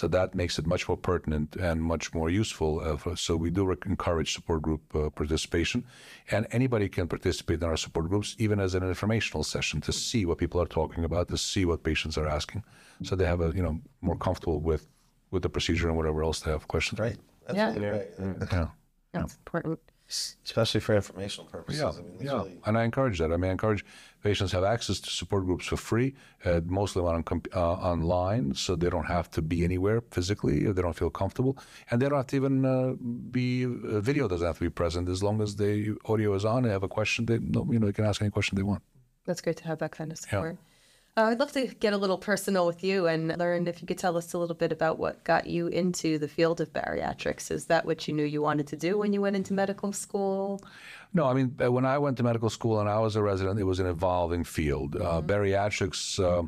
So 0.00 0.08
that 0.16 0.28
makes 0.42 0.54
it 0.60 0.66
much 0.74 0.88
more 0.88 0.96
pertinent 1.10 1.48
and 1.68 1.76
much 1.94 2.04
more 2.18 2.30
useful. 2.42 2.70
Uh, 2.80 2.96
for, 3.02 3.12
so 3.24 3.32
we 3.44 3.50
do 3.58 3.62
rec- 3.72 3.84
encourage 3.94 4.30
support 4.36 4.60
group 4.68 4.82
uh, 4.94 5.10
participation, 5.20 5.78
and 6.34 6.42
anybody 6.58 6.88
can 6.96 7.06
participate 7.16 7.58
in 7.62 7.68
our 7.72 7.76
support 7.84 8.06
groups, 8.12 8.28
even 8.44 8.58
as 8.66 8.70
an 8.78 8.82
informational 8.94 9.44
session, 9.54 9.76
to 9.88 9.92
see 9.92 10.22
what 10.28 10.38
people 10.38 10.58
are 10.62 10.70
talking 10.80 11.04
about, 11.04 11.24
to 11.28 11.36
see 11.36 11.64
what 11.70 11.78
patients 11.90 12.16
are 12.20 12.28
asking, 12.38 12.60
so 13.06 13.10
they 13.16 13.26
have 13.32 13.42
a 13.46 13.48
you 13.58 13.62
know 13.66 13.74
more 14.08 14.16
comfortable 14.26 14.58
with 14.70 14.84
with 15.32 15.42
the 15.46 15.50
procedure 15.56 15.88
and 15.90 15.96
whatever 16.00 16.20
else 16.28 16.38
they 16.42 16.50
have 16.56 16.64
questions. 16.74 16.98
Right. 17.06 17.18
That's 17.46 17.58
Yeah. 17.60 17.68
really 17.74 17.90
great. 17.94 18.08
Yeah. 18.58 18.68
That's 19.12 19.34
important. 19.42 19.78
Especially 20.44 20.80
for 20.80 20.94
informational 20.96 21.46
purposes. 21.46 21.80
Yeah, 21.80 21.88
I 21.88 22.02
mean, 22.02 22.16
yeah, 22.20 22.32
really- 22.38 22.60
and 22.66 22.76
I 22.78 22.82
encourage 22.84 23.18
that. 23.20 23.30
I 23.32 23.36
mean, 23.36 23.50
I 23.50 23.52
encourage 23.52 23.84
patients 24.28 24.50
have 24.52 24.64
access 24.64 24.98
to 25.00 25.10
support 25.10 25.44
groups 25.48 25.66
for 25.66 25.76
free, 25.76 26.14
uh, 26.44 26.60
mostly 26.66 27.00
on 27.02 27.22
com- 27.22 27.42
uh, 27.54 27.74
online, 27.92 28.54
so 28.54 28.74
they 28.76 28.90
don't 28.90 29.06
have 29.06 29.30
to 29.36 29.40
be 29.42 29.58
anywhere 29.64 30.00
physically 30.10 30.56
if 30.66 30.74
they 30.74 30.82
don't 30.82 30.96
feel 31.02 31.10
comfortable, 31.10 31.54
and 31.90 32.02
they 32.02 32.08
don't 32.08 32.18
have 32.18 32.26
to 32.32 32.36
even 32.36 32.54
uh, 32.64 32.92
be 33.30 33.64
uh, 33.66 34.00
video 34.00 34.26
doesn't 34.28 34.46
have 34.46 34.58
to 34.58 34.64
be 34.64 34.70
present 34.82 35.08
as 35.08 35.22
long 35.22 35.40
as 35.40 35.56
the 35.56 35.96
audio 36.06 36.34
is 36.34 36.44
on. 36.44 36.64
They 36.64 36.70
have 36.70 36.82
a 36.82 36.88
question, 36.98 37.26
they 37.26 37.34
you 37.74 37.78
know 37.78 37.86
they 37.86 37.92
can 37.92 38.04
ask 38.04 38.20
any 38.20 38.30
question 38.30 38.56
they 38.56 38.62
want. 38.72 38.82
That's 39.26 39.40
great 39.40 39.58
to 39.58 39.64
have 39.70 39.78
that 39.78 39.92
kind 39.92 40.10
of 40.12 40.18
support. 40.18 40.58
Uh, 41.16 41.24
I'd 41.24 41.40
love 41.40 41.50
to 41.52 41.66
get 41.66 41.92
a 41.92 41.96
little 41.96 42.18
personal 42.18 42.66
with 42.66 42.84
you 42.84 43.08
and 43.08 43.36
learn 43.36 43.66
if 43.66 43.82
you 43.82 43.86
could 43.86 43.98
tell 43.98 44.16
us 44.16 44.32
a 44.32 44.38
little 44.38 44.54
bit 44.54 44.70
about 44.70 44.98
what 44.98 45.22
got 45.24 45.46
you 45.46 45.66
into 45.66 46.18
the 46.18 46.28
field 46.28 46.60
of 46.60 46.72
bariatrics. 46.72 47.50
Is 47.50 47.66
that 47.66 47.84
what 47.84 48.06
you 48.06 48.14
knew 48.14 48.24
you 48.24 48.40
wanted 48.40 48.68
to 48.68 48.76
do 48.76 48.96
when 48.96 49.12
you 49.12 49.20
went 49.20 49.34
into 49.34 49.52
medical 49.52 49.92
school? 49.92 50.62
No, 51.12 51.26
I 51.26 51.34
mean, 51.34 51.56
uh, 51.62 51.72
when 51.72 51.84
I 51.84 51.98
went 51.98 52.16
to 52.18 52.22
medical 52.22 52.48
school 52.48 52.78
and 52.78 52.88
I 52.88 53.00
was 53.00 53.16
a 53.16 53.22
resident, 53.22 53.58
it 53.58 53.64
was 53.64 53.80
an 53.80 53.86
evolving 53.86 54.44
field. 54.44 54.94
Uh, 54.94 55.20
bariatrics, 55.20 56.22
uh, 56.22 56.46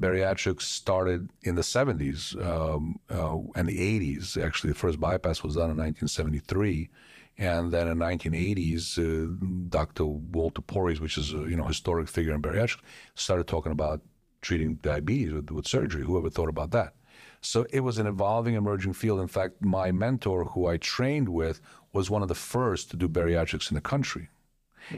bariatrics 0.00 0.62
started 0.62 1.28
in 1.42 1.56
the 1.56 1.62
70s 1.62 2.40
um, 2.44 3.00
uh, 3.10 3.36
and 3.56 3.68
the 3.68 3.78
80s. 4.16 4.40
Actually, 4.42 4.70
the 4.74 4.78
first 4.78 5.00
bypass 5.00 5.42
was 5.42 5.54
done 5.54 5.70
in 5.70 5.76
1973. 5.76 6.88
And 7.36 7.72
then 7.72 7.88
in 7.88 7.98
1980s, 7.98 8.98
uh, 8.98 9.66
Dr. 9.68 10.04
Walter 10.04 10.62
Pories, 10.62 11.00
which 11.00 11.18
is 11.18 11.32
a 11.32 11.38
you 11.38 11.56
know 11.56 11.64
historic 11.64 12.08
figure 12.08 12.34
in 12.34 12.42
bariatrics, 12.42 12.80
started 13.14 13.46
talking 13.46 13.72
about 13.72 14.00
treating 14.40 14.76
diabetes 14.76 15.32
with, 15.32 15.50
with 15.50 15.66
surgery. 15.66 16.04
Whoever 16.04 16.30
thought 16.30 16.48
about 16.48 16.70
that? 16.72 16.94
So 17.40 17.66
it 17.70 17.80
was 17.80 17.98
an 17.98 18.06
evolving, 18.06 18.54
emerging 18.54 18.94
field. 18.94 19.20
In 19.20 19.26
fact, 19.26 19.62
my 19.62 19.92
mentor, 19.92 20.44
who 20.44 20.66
I 20.66 20.76
trained 20.76 21.28
with, 21.28 21.60
was 21.92 22.10
one 22.10 22.22
of 22.22 22.28
the 22.28 22.34
first 22.34 22.90
to 22.90 22.96
do 22.96 23.08
bariatrics 23.08 23.70
in 23.70 23.74
the 23.74 23.80
country. 23.80 24.28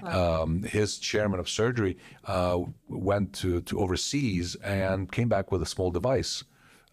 Um, 0.03 0.62
his 0.64 0.99
chairman 0.99 1.38
of 1.38 1.49
surgery 1.49 1.96
uh, 2.25 2.59
went 2.88 3.33
to, 3.35 3.61
to 3.62 3.79
overseas 3.79 4.57
and 4.57 5.11
came 5.11 5.29
back 5.29 5.53
with 5.53 5.62
a 5.62 5.66
small 5.66 5.90
device, 5.90 6.44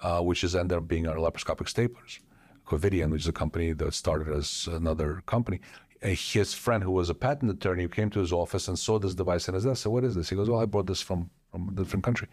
uh, 0.02 0.22
which 0.22 0.42
has 0.42 0.56
ended 0.56 0.78
up 0.78 0.88
being 0.88 1.08
our 1.08 1.16
laparoscopic 1.16 1.68
staplers. 1.72 2.20
Covidien, 2.66 3.10
which 3.12 3.22
is 3.22 3.28
a 3.28 3.34
company 3.34 3.74
that 3.74 3.94
started 3.94 4.28
as 4.34 4.68
another 4.72 5.22
company. 5.26 5.60
Uh, 6.04 6.10
His 6.10 6.54
friend, 6.54 6.84
who 6.84 6.92
was 6.92 7.10
a 7.10 7.14
patent 7.16 7.52
attorney, 7.52 7.88
came 7.88 8.10
to 8.12 8.20
his 8.20 8.34
office 8.34 8.68
and 8.68 8.78
saw 8.78 9.00
this 9.00 9.16
device 9.16 9.48
and 9.48 9.56
his 9.56 9.66
desk. 9.66 9.84
said, 9.84 9.92
"What 9.92 10.04
is 10.04 10.16
this?" 10.16 10.30
He 10.30 10.36
goes, 10.36 10.50
"Well, 10.50 10.62
I 10.62 10.66
brought 10.66 10.88
this 10.88 11.02
from 11.02 11.30
from 11.52 11.70
a 11.70 11.72
different 11.72 12.04
country." 12.04 12.28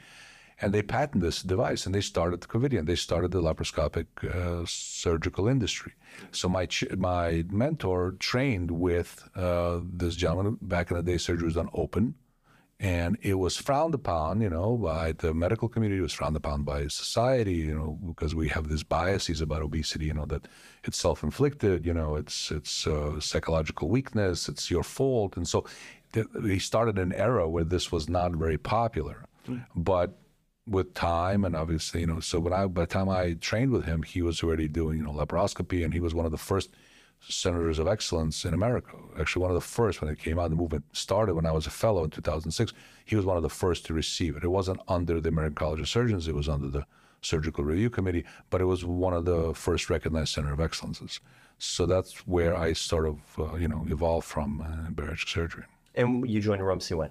and 0.62 0.74
they 0.74 0.82
patented 0.82 1.22
this 1.22 1.42
device 1.42 1.86
and 1.86 1.94
they 1.94 2.02
started 2.02 2.40
Covidien. 2.42 2.84
They 2.84 2.94
started 2.94 3.30
the 3.30 3.40
laparoscopic 3.40 4.06
uh, 4.24 4.62
surgical 4.66 5.48
industry. 5.48 5.92
So 6.32 6.48
my 6.50 6.66
ch- 6.66 6.94
my 6.98 7.44
mentor 7.50 8.00
trained 8.18 8.70
with 8.70 9.10
uh, 9.34 9.80
this 10.00 10.16
gentleman. 10.16 10.58
Back 10.60 10.90
in 10.90 10.96
the 10.98 11.02
day, 11.02 11.16
surgery 11.18 11.46
was 11.46 11.54
done 11.54 11.70
open, 11.72 12.14
and 12.80 13.18
it 13.20 13.34
was 13.34 13.58
frowned 13.58 13.94
upon, 13.94 14.40
you 14.40 14.48
know, 14.48 14.78
by 14.78 15.12
the 15.12 15.34
medical 15.34 15.68
community. 15.68 15.98
It 15.98 16.02
was 16.02 16.14
frowned 16.14 16.36
upon 16.36 16.62
by 16.62 16.86
society, 16.88 17.56
you 17.56 17.74
know, 17.74 17.98
because 18.06 18.34
we 18.34 18.48
have 18.48 18.68
these 18.70 18.82
biases 18.82 19.42
about 19.42 19.60
obesity, 19.60 20.06
you 20.06 20.14
know, 20.14 20.24
that 20.26 20.48
it's 20.84 20.96
self-inflicted, 20.96 21.84
you 21.84 21.92
know, 21.92 22.16
it's 22.16 22.50
it's 22.50 22.86
uh, 22.86 23.20
psychological 23.20 23.90
weakness, 23.90 24.48
it's 24.48 24.70
your 24.70 24.82
fault, 24.82 25.36
and 25.36 25.46
so 25.46 25.66
th- 26.14 26.26
he 26.42 26.58
started 26.58 26.98
an 26.98 27.12
era 27.12 27.46
where 27.46 27.64
this 27.64 27.92
was 27.92 28.08
not 28.08 28.32
very 28.32 28.56
popular, 28.56 29.26
but 29.76 30.16
with 30.66 30.94
time 30.94 31.44
and 31.44 31.54
obviously, 31.54 32.00
you 32.00 32.06
know, 32.06 32.20
so 32.20 32.40
when 32.40 32.54
I 32.54 32.66
by 32.66 32.82
the 32.82 32.86
time 32.86 33.10
I 33.10 33.34
trained 33.34 33.72
with 33.72 33.84
him, 33.84 34.02
he 34.02 34.22
was 34.22 34.42
already 34.42 34.68
doing, 34.68 34.98
you 34.98 35.04
know, 35.04 35.12
laparoscopy 35.12 35.84
and 35.84 35.92
he 35.92 36.00
was 36.00 36.14
one 36.14 36.24
of 36.24 36.32
the 36.32 36.38
first 36.38 36.70
centers 37.28 37.78
of 37.78 37.86
excellence 37.86 38.44
in 38.44 38.54
America. 38.54 38.96
Actually, 39.18 39.42
one 39.42 39.50
of 39.50 39.54
the 39.54 39.60
first 39.60 40.00
when 40.00 40.10
it 40.10 40.18
came 40.18 40.38
out, 40.38 40.50
the 40.50 40.56
movement 40.56 40.84
started 40.92 41.34
when 41.34 41.46
I 41.46 41.52
was 41.52 41.66
a 41.66 41.70
fellow 41.70 42.04
in 42.04 42.10
2006. 42.10 42.72
He 43.04 43.16
was 43.16 43.26
one 43.26 43.36
of 43.36 43.42
the 43.42 43.50
first 43.50 43.86
to 43.86 43.94
receive 43.94 44.36
it. 44.36 44.44
It 44.44 44.48
wasn't 44.48 44.80
under 44.88 45.20
the 45.20 45.28
American 45.28 45.54
College 45.54 45.80
of 45.80 45.88
Surgeons, 45.88 46.28
it 46.28 46.34
was 46.34 46.48
under 46.48 46.68
the 46.68 46.84
Surgical 47.22 47.64
Review 47.64 47.90
Committee, 47.90 48.24
but 48.48 48.60
it 48.60 48.64
was 48.64 48.84
one 48.84 49.12
of 49.12 49.24
the 49.24 49.52
first 49.54 49.90
recognized 49.90 50.32
center 50.32 50.52
of 50.52 50.60
excellences. 50.60 51.20
So 51.58 51.84
that's 51.84 52.26
where 52.26 52.56
I 52.56 52.72
sort 52.72 53.06
of, 53.06 53.18
uh, 53.38 53.56
you 53.56 53.68
know, 53.68 53.84
evolved 53.88 54.26
from 54.26 54.62
uh, 54.62 54.90
bariatric 54.90 55.28
surgery. 55.28 55.64
And 55.94 56.28
you 56.28 56.40
joined 56.40 56.64
Rumsey 56.64 56.94
when? 56.94 57.10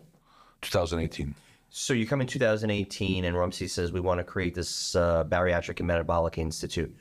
2018. 0.62 1.36
So 1.70 1.94
you 1.94 2.08
come 2.08 2.22
in 2.22 2.28
2018, 2.28 3.26
and 3.26 3.38
Rumsey 3.38 3.68
says 3.68 3.92
we 3.92 4.00
want 4.00 4.20
to 4.20 4.24
create 4.24 4.56
this 4.56 4.96
uh, 4.96 5.24
bariatric 5.26 5.80
and 5.80 5.88
metabolic 5.88 6.40
institute. 6.40 6.96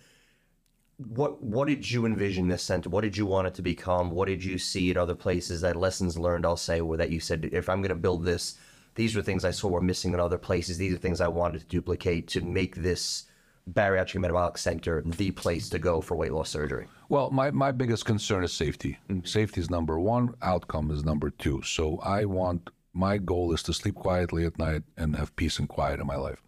What 0.98 1.40
what 1.40 1.68
did 1.68 1.88
you 1.88 2.06
envision 2.06 2.48
this 2.48 2.62
center? 2.62 2.90
What 2.90 3.02
did 3.02 3.16
you 3.16 3.24
want 3.24 3.46
it 3.46 3.54
to 3.54 3.62
become? 3.62 4.10
What 4.10 4.26
did 4.26 4.42
you 4.42 4.58
see 4.58 4.90
at 4.90 4.96
other 4.96 5.14
places? 5.14 5.60
That 5.60 5.76
lessons 5.76 6.18
learned, 6.18 6.44
I'll 6.44 6.56
say, 6.56 6.80
were 6.80 6.96
that 6.96 7.10
you 7.10 7.20
said, 7.20 7.48
if 7.52 7.68
I'm 7.68 7.80
going 7.82 7.90
to 7.90 7.94
build 7.94 8.24
this, 8.24 8.56
these 8.96 9.14
were 9.14 9.22
things 9.22 9.44
I 9.44 9.52
saw 9.52 9.68
were 9.68 9.80
missing 9.80 10.12
in 10.12 10.18
other 10.18 10.38
places. 10.38 10.76
These 10.76 10.94
are 10.94 10.98
things 10.98 11.20
I 11.20 11.28
wanted 11.28 11.60
to 11.60 11.66
duplicate 11.66 12.26
to 12.28 12.40
make 12.40 12.74
this 12.74 13.26
bariatric 13.72 14.20
metabolic 14.20 14.58
center 14.58 15.02
the 15.06 15.30
place 15.30 15.68
to 15.68 15.78
go 15.78 16.00
for 16.00 16.16
weight 16.16 16.32
loss 16.32 16.50
surgery. 16.50 16.88
Well, 17.08 17.30
my, 17.30 17.52
my 17.52 17.70
biggest 17.70 18.04
concern 18.04 18.42
is 18.42 18.52
safety. 18.52 18.98
Mm. 19.08 19.28
Safety 19.28 19.60
is 19.60 19.70
number 19.70 20.00
one, 20.00 20.34
outcome 20.42 20.90
is 20.90 21.04
number 21.04 21.30
two. 21.30 21.62
So 21.62 21.98
I 21.98 22.24
want, 22.24 22.70
my 22.92 23.18
goal 23.18 23.52
is 23.52 23.62
to 23.64 23.72
sleep 23.72 23.94
quietly 23.94 24.46
at 24.46 24.58
night 24.58 24.82
and 24.96 25.14
have 25.14 25.36
peace 25.36 25.60
and 25.60 25.68
quiet 25.68 26.00
in 26.00 26.06
my 26.06 26.16
life. 26.16 26.42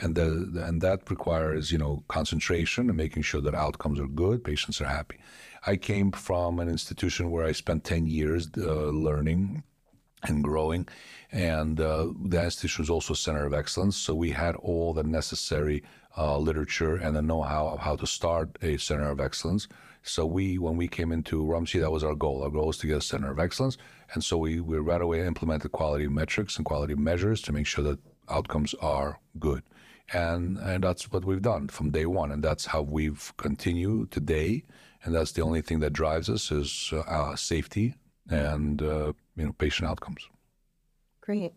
And, 0.00 0.14
the, 0.14 0.64
and 0.66 0.80
that 0.80 1.10
requires, 1.10 1.70
you 1.70 1.78
know, 1.78 2.04
concentration 2.08 2.88
and 2.88 2.96
making 2.96 3.22
sure 3.22 3.40
that 3.40 3.54
outcomes 3.54 4.00
are 4.00 4.06
good, 4.06 4.44
patients 4.44 4.80
are 4.80 4.86
happy. 4.86 5.18
I 5.66 5.76
came 5.76 6.10
from 6.12 6.58
an 6.58 6.68
institution 6.68 7.30
where 7.30 7.44
I 7.44 7.52
spent 7.52 7.84
10 7.84 8.06
years 8.06 8.48
uh, 8.56 8.86
learning 8.90 9.62
and 10.24 10.42
growing. 10.42 10.88
And 11.30 11.80
uh, 11.80 12.08
the 12.24 12.42
institution 12.44 12.82
was 12.82 12.90
also 12.90 13.14
a 13.14 13.16
center 13.16 13.46
of 13.46 13.54
excellence. 13.54 13.96
So 13.96 14.14
we 14.14 14.30
had 14.30 14.56
all 14.56 14.92
the 14.92 15.02
necessary 15.02 15.82
uh, 16.16 16.38
literature 16.38 16.96
and 16.96 17.16
the 17.16 17.22
know-how 17.22 17.68
of 17.68 17.80
how 17.80 17.96
to 17.96 18.06
start 18.06 18.58
a 18.62 18.76
center 18.76 19.10
of 19.10 19.20
excellence. 19.20 19.68
So 20.02 20.26
we, 20.26 20.58
when 20.58 20.76
we 20.76 20.88
came 20.88 21.12
into 21.12 21.44
Rumsey, 21.44 21.78
that 21.78 21.90
was 21.90 22.04
our 22.04 22.14
goal. 22.14 22.42
Our 22.42 22.50
goal 22.50 22.66
was 22.66 22.78
to 22.78 22.86
get 22.86 22.98
a 22.98 23.02
center 23.02 23.30
of 23.30 23.38
excellence. 23.38 23.78
And 24.14 24.22
so 24.22 24.36
we, 24.36 24.60
we 24.60 24.78
right 24.78 25.00
away 25.00 25.24
implemented 25.26 25.72
quality 25.72 26.08
metrics 26.08 26.56
and 26.56 26.66
quality 26.66 26.94
measures 26.94 27.40
to 27.42 27.52
make 27.52 27.66
sure 27.66 27.84
that 27.84 27.98
outcomes 28.28 28.74
are 28.74 29.20
good. 29.38 29.62
And, 30.12 30.58
and 30.58 30.84
that's 30.84 31.10
what 31.10 31.24
we've 31.24 31.42
done 31.42 31.68
from 31.68 31.90
day 31.90 32.06
one. 32.06 32.30
And 32.32 32.42
that's 32.42 32.66
how 32.66 32.82
we've 32.82 33.32
continued 33.36 34.10
today. 34.10 34.64
And 35.04 35.14
that's 35.14 35.32
the 35.32 35.42
only 35.42 35.62
thing 35.62 35.80
that 35.80 35.92
drives 35.92 36.28
us 36.28 36.50
is 36.50 36.92
uh, 36.92 37.34
safety 37.34 37.94
and 38.28 38.82
uh, 38.82 39.12
you 39.36 39.46
know 39.46 39.52
patient 39.52 39.88
outcomes. 39.88 40.28
Great. 41.20 41.52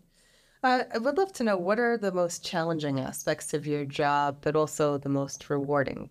Uh, 0.62 0.84
I 0.92 0.98
would 0.98 1.16
love 1.16 1.32
to 1.34 1.44
know 1.44 1.56
what 1.56 1.78
are 1.78 1.96
the 1.96 2.12
most 2.12 2.44
challenging 2.44 2.98
aspects 2.98 3.54
of 3.54 3.66
your 3.66 3.84
job, 3.84 4.38
but 4.40 4.56
also 4.56 4.98
the 4.98 5.08
most 5.08 5.48
rewarding. 5.48 6.10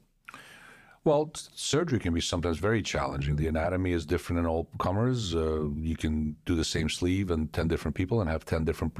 Well, 1.05 1.29
surgery 1.35 1.99
can 1.99 2.15
be 2.15 2.19
sometimes 2.19 2.57
very 2.57 2.81
challenging. 2.81 3.35
The 3.35 3.45
anatomy 3.45 3.91
is 3.91 4.07
different 4.07 4.39
in 4.39 4.47
all 4.47 4.67
comers. 4.79 5.35
Uh, 5.35 5.69
you 5.77 5.95
can 5.95 6.35
do 6.47 6.55
the 6.55 6.63
same 6.63 6.89
sleeve 6.89 7.29
in 7.29 7.47
10 7.49 7.67
different 7.67 7.93
people 7.93 8.21
and 8.21 8.29
have 8.29 8.43
10 8.43 8.65
different 8.65 8.95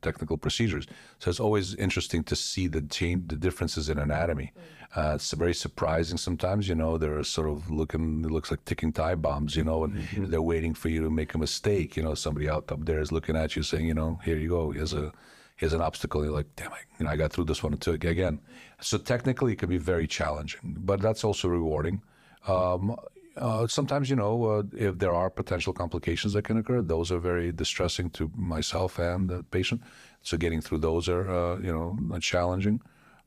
technical 0.00 0.36
procedures. 0.36 0.86
So 1.18 1.30
it's 1.30 1.40
always 1.40 1.74
interesting 1.74 2.22
to 2.24 2.36
see 2.36 2.68
the 2.68 2.82
change, 2.82 3.26
the 3.26 3.34
differences 3.34 3.88
in 3.88 3.98
anatomy. 3.98 4.52
Uh, 4.94 5.14
it's 5.16 5.32
very 5.32 5.52
surprising 5.52 6.16
sometimes, 6.16 6.68
you 6.68 6.76
know, 6.76 6.96
they're 6.96 7.24
sort 7.24 7.48
of 7.48 7.68
looking, 7.68 8.24
it 8.24 8.30
looks 8.30 8.52
like 8.52 8.64
ticking 8.64 8.92
time 8.92 9.20
bombs, 9.20 9.56
you 9.56 9.64
know, 9.64 9.82
and 9.82 10.00
they're 10.14 10.40
waiting 10.40 10.74
for 10.74 10.90
you 10.90 11.02
to 11.02 11.10
make 11.10 11.34
a 11.34 11.38
mistake. 11.38 11.96
You 11.96 12.04
know, 12.04 12.14
somebody 12.14 12.48
out 12.48 12.70
up 12.70 12.84
there 12.84 13.00
is 13.00 13.10
looking 13.10 13.34
at 13.34 13.56
you 13.56 13.64
saying, 13.64 13.84
you 13.84 13.94
know, 13.94 14.20
here 14.24 14.36
you 14.36 14.50
go, 14.50 14.70
here's 14.70 14.92
a, 14.92 15.12
here's 15.56 15.72
an 15.72 15.80
obstacle. 15.80 16.22
You're 16.22 16.32
like, 16.32 16.54
damn, 16.54 16.72
I, 16.72 16.78
you 16.98 17.04
know, 17.04 17.10
I 17.10 17.16
got 17.16 17.32
through 17.32 17.46
this 17.46 17.64
one 17.64 17.72
and 17.72 17.84
it 17.88 18.04
again. 18.04 18.38
So 18.80 18.98
technically, 18.98 19.52
it 19.52 19.58
can 19.58 19.68
be 19.68 19.78
very 19.78 20.06
challenging, 20.06 20.76
but 20.78 21.00
that's 21.00 21.24
also 21.24 21.48
rewarding. 21.48 22.02
Um, 22.46 22.96
uh, 23.36 23.66
sometimes, 23.66 24.10
you 24.10 24.16
know, 24.16 24.44
uh, 24.44 24.62
if 24.76 24.98
there 24.98 25.12
are 25.12 25.30
potential 25.30 25.72
complications 25.72 26.32
that 26.32 26.42
can 26.42 26.58
occur, 26.58 26.82
those 26.82 27.12
are 27.12 27.18
very 27.18 27.52
distressing 27.52 28.10
to 28.10 28.30
myself 28.34 28.98
and 28.98 29.28
the 29.28 29.42
patient. 29.44 29.80
So 30.22 30.36
getting 30.36 30.60
through 30.60 30.78
those 30.78 31.08
are, 31.08 31.28
uh, 31.28 31.58
you 31.58 31.72
know, 31.72 32.18
challenging. 32.18 32.80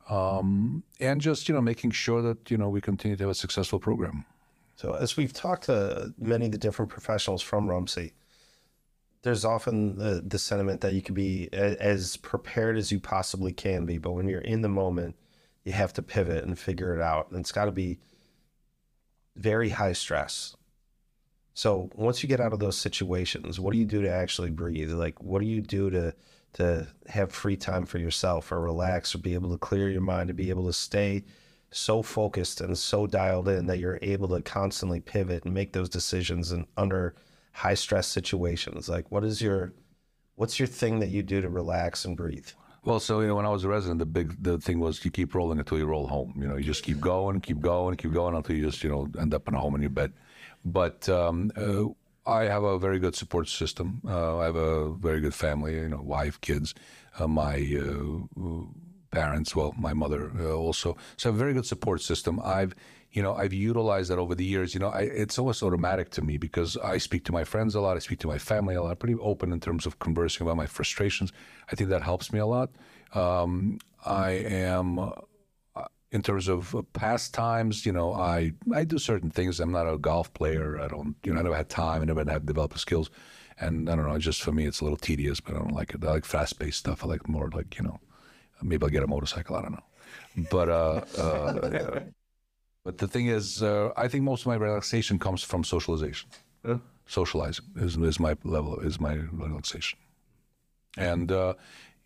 Um, 0.09 0.83
and 0.99 1.21
just, 1.21 1.47
you 1.47 1.55
know, 1.55 1.61
making 1.61 1.91
sure 1.91 2.21
that, 2.21 2.51
you 2.51 2.57
know, 2.57 2.69
we 2.69 2.81
continue 2.81 3.15
to 3.15 3.23
have 3.23 3.31
a 3.31 3.35
successful 3.35 3.79
program. 3.79 4.25
So, 4.75 4.93
as 4.93 5.15
we've 5.15 5.31
talked 5.31 5.65
to 5.65 6.13
many 6.17 6.47
of 6.47 6.51
the 6.51 6.57
different 6.57 6.89
professionals 6.89 7.41
from 7.41 7.69
Rumsey, 7.69 8.13
there's 9.21 9.45
often 9.45 9.97
the, 9.97 10.23
the 10.25 10.39
sentiment 10.39 10.81
that 10.81 10.93
you 10.93 11.01
can 11.01 11.13
be 11.13 11.49
as 11.53 12.17
prepared 12.17 12.77
as 12.77 12.91
you 12.91 12.99
possibly 12.99 13.53
can 13.53 13.85
be, 13.85 13.99
but 13.99 14.11
when 14.11 14.27
you're 14.27 14.41
in 14.41 14.61
the 14.61 14.69
moment, 14.69 15.15
you 15.63 15.71
have 15.71 15.93
to 15.93 16.01
pivot 16.01 16.43
and 16.43 16.57
figure 16.57 16.95
it 16.95 17.01
out. 17.01 17.29
And 17.29 17.39
it's 17.39 17.51
got 17.51 17.65
to 17.65 17.71
be 17.71 17.99
very 19.35 19.69
high 19.69 19.93
stress. 19.93 20.55
So 21.53 21.89
once 21.95 22.23
you 22.23 22.29
get 22.29 22.39
out 22.39 22.53
of 22.53 22.59
those 22.59 22.77
situations, 22.77 23.59
what 23.59 23.73
do 23.73 23.79
you 23.79 23.85
do 23.85 24.01
to 24.01 24.09
actually 24.09 24.51
breathe? 24.51 24.91
Like, 24.91 25.21
what 25.21 25.41
do 25.41 25.47
you 25.47 25.61
do 25.61 25.89
to 25.89 26.13
to 26.53 26.85
have 27.07 27.31
free 27.31 27.55
time 27.55 27.85
for 27.85 27.97
yourself 27.97 28.51
or 28.51 28.59
relax 28.59 29.15
or 29.15 29.19
be 29.19 29.33
able 29.35 29.51
to 29.51 29.57
clear 29.57 29.89
your 29.89 30.01
mind 30.01 30.27
to 30.27 30.33
be 30.33 30.49
able 30.49 30.65
to 30.65 30.73
stay 30.73 31.23
so 31.71 32.01
focused 32.01 32.59
and 32.59 32.77
so 32.77 33.07
dialed 33.07 33.47
in 33.47 33.67
that 33.67 33.79
you're 33.79 33.99
able 34.01 34.27
to 34.27 34.41
constantly 34.41 34.99
pivot 34.99 35.45
and 35.45 35.53
make 35.53 35.71
those 35.71 35.87
decisions 35.87 36.51
and 36.51 36.65
under 36.75 37.15
high 37.53 37.73
stress 37.73 38.07
situations? 38.07 38.89
Like, 38.89 39.09
what 39.11 39.23
is 39.23 39.41
your 39.41 39.73
what's 40.35 40.59
your 40.59 40.67
thing 40.67 40.99
that 40.99 41.09
you 41.09 41.23
do 41.23 41.41
to 41.41 41.49
relax 41.49 42.05
and 42.05 42.17
breathe? 42.17 42.49
Well, 42.83 42.99
so 42.99 43.19
you 43.21 43.27
know, 43.27 43.35
when 43.35 43.45
I 43.45 43.49
was 43.49 43.63
a 43.63 43.69
resident, 43.69 43.99
the 43.99 44.07
big 44.07 44.41
the 44.41 44.57
thing 44.57 44.79
was 44.79 45.05
you 45.05 45.11
keep 45.11 45.35
rolling 45.35 45.59
until 45.59 45.77
you 45.77 45.85
roll 45.85 46.07
home. 46.07 46.33
You 46.35 46.47
know, 46.47 46.55
you 46.57 46.63
just 46.63 46.83
keep 46.83 46.99
going, 46.99 47.39
keep 47.39 47.61
going, 47.61 47.95
keep 47.95 48.11
going 48.11 48.35
until 48.35 48.55
you 48.55 48.63
just 48.63 48.83
you 48.83 48.89
know 48.89 49.07
end 49.19 49.33
up 49.35 49.47
in 49.47 49.53
a 49.53 49.59
home 49.59 49.75
in 49.75 49.81
your 49.81 49.91
bed. 49.91 50.13
But 50.65 51.07
um, 51.07 51.51
uh, 51.55 51.85
I 52.29 52.45
have 52.45 52.63
a 52.63 52.79
very 52.79 52.97
good 52.97 53.15
support 53.15 53.47
system. 53.49 54.01
Uh, 54.07 54.39
I 54.39 54.45
have 54.45 54.55
a 54.55 54.93
very 54.95 55.21
good 55.21 55.35
family. 55.35 55.75
You 55.75 55.89
know, 55.89 56.01
wife, 56.01 56.41
kids, 56.41 56.73
uh, 57.19 57.27
my 57.27 57.55
uh, 57.55 58.41
parents. 59.11 59.55
Well, 59.55 59.75
my 59.77 59.93
mother 59.93 60.31
uh, 60.39 60.53
also. 60.53 60.97
So 61.17 61.29
a 61.29 61.33
very 61.33 61.53
good 61.53 61.67
support 61.67 62.01
system. 62.01 62.39
I've 62.43 62.73
you 63.11 63.21
know 63.21 63.35
I've 63.35 63.53
utilized 63.53 64.09
that 64.09 64.19
over 64.19 64.35
the 64.35 64.45
years. 64.45 64.73
You 64.73 64.79
know, 64.79 64.89
I, 64.89 65.01
it's 65.01 65.37
almost 65.37 65.63
automatic 65.63 66.09
to 66.11 66.21
me 66.21 66.37
because 66.37 66.77
I 66.77 66.97
speak 66.97 67.25
to 67.25 67.31
my 67.31 67.43
friends 67.43 67.75
a 67.75 67.81
lot. 67.81 67.97
I 67.97 67.99
speak 67.99 68.19
to 68.19 68.27
my 68.27 68.37
family 68.37 68.75
a 68.75 68.81
lot. 68.81 68.91
I'm 68.91 68.97
pretty 68.97 69.19
open 69.19 69.51
in 69.51 69.59
terms 69.59 69.85
of 69.85 69.99
conversing 69.99 70.45
about 70.45 70.57
my 70.57 70.65
frustrations. 70.65 71.31
I 71.71 71.75
think 71.75 71.89
that 71.89 72.03
helps 72.03 72.31
me 72.31 72.39
a 72.39 72.45
lot. 72.45 72.69
Um, 73.13 73.79
I 74.05 74.31
am 74.31 74.99
uh, 74.99 75.11
in 76.11 76.21
terms 76.21 76.47
of 76.47 76.75
pastimes, 76.93 77.85
you 77.85 77.91
know, 77.91 78.13
I 78.13 78.53
I 78.73 78.83
do 78.85 78.97
certain 78.97 79.29
things. 79.29 79.59
I'm 79.59 79.71
not 79.71 79.91
a 79.91 79.97
golf 79.97 80.33
player. 80.33 80.79
I 80.79 80.87
don't, 80.87 81.15
you 81.23 81.33
know, 81.33 81.39
I 81.39 81.43
never 81.43 81.55
had 81.55 81.69
time. 81.69 82.01
I 82.01 82.05
never 82.05 82.23
had 82.23 82.45
developed 82.45 82.79
skills, 82.79 83.09
and 83.59 83.89
I 83.89 83.95
don't 83.95 84.07
know. 84.07 84.17
Just 84.17 84.41
for 84.41 84.51
me, 84.51 84.65
it's 84.65 84.79
a 84.79 84.83
little 84.85 84.97
tedious. 84.97 85.39
But 85.39 85.55
I 85.55 85.59
don't 85.59 85.73
like 85.73 85.93
it. 85.93 86.03
I 86.03 86.11
like 86.11 86.25
fast 86.25 86.59
paced 86.59 86.79
stuff. 86.79 87.03
I 87.03 87.07
like 87.07 87.27
more 87.27 87.49
like 87.49 87.77
you 87.77 87.83
know, 87.83 87.99
maybe 88.61 88.83
I'll 88.83 88.89
get 88.89 89.03
a 89.03 89.07
motorcycle. 89.07 89.55
I 89.57 89.61
don't 89.61 89.73
know, 89.73 90.47
but 90.49 90.69
uh, 90.69 91.01
uh 91.17 91.99
but 92.83 92.97
the 92.97 93.07
thing 93.07 93.27
is, 93.27 93.61
uh, 93.61 93.91
I 93.95 94.07
think 94.07 94.23
most 94.23 94.41
of 94.41 94.47
my 94.47 94.55
relaxation 94.55 95.19
comes 95.19 95.43
from 95.43 95.63
socialization. 95.63 96.29
Socializing 97.07 97.65
is 97.75 97.97
is 97.97 98.19
my 98.19 98.37
level 98.43 98.79
is 98.79 98.99
my 98.99 99.15
relaxation, 99.31 99.99
and 100.97 101.31
uh, 101.31 101.53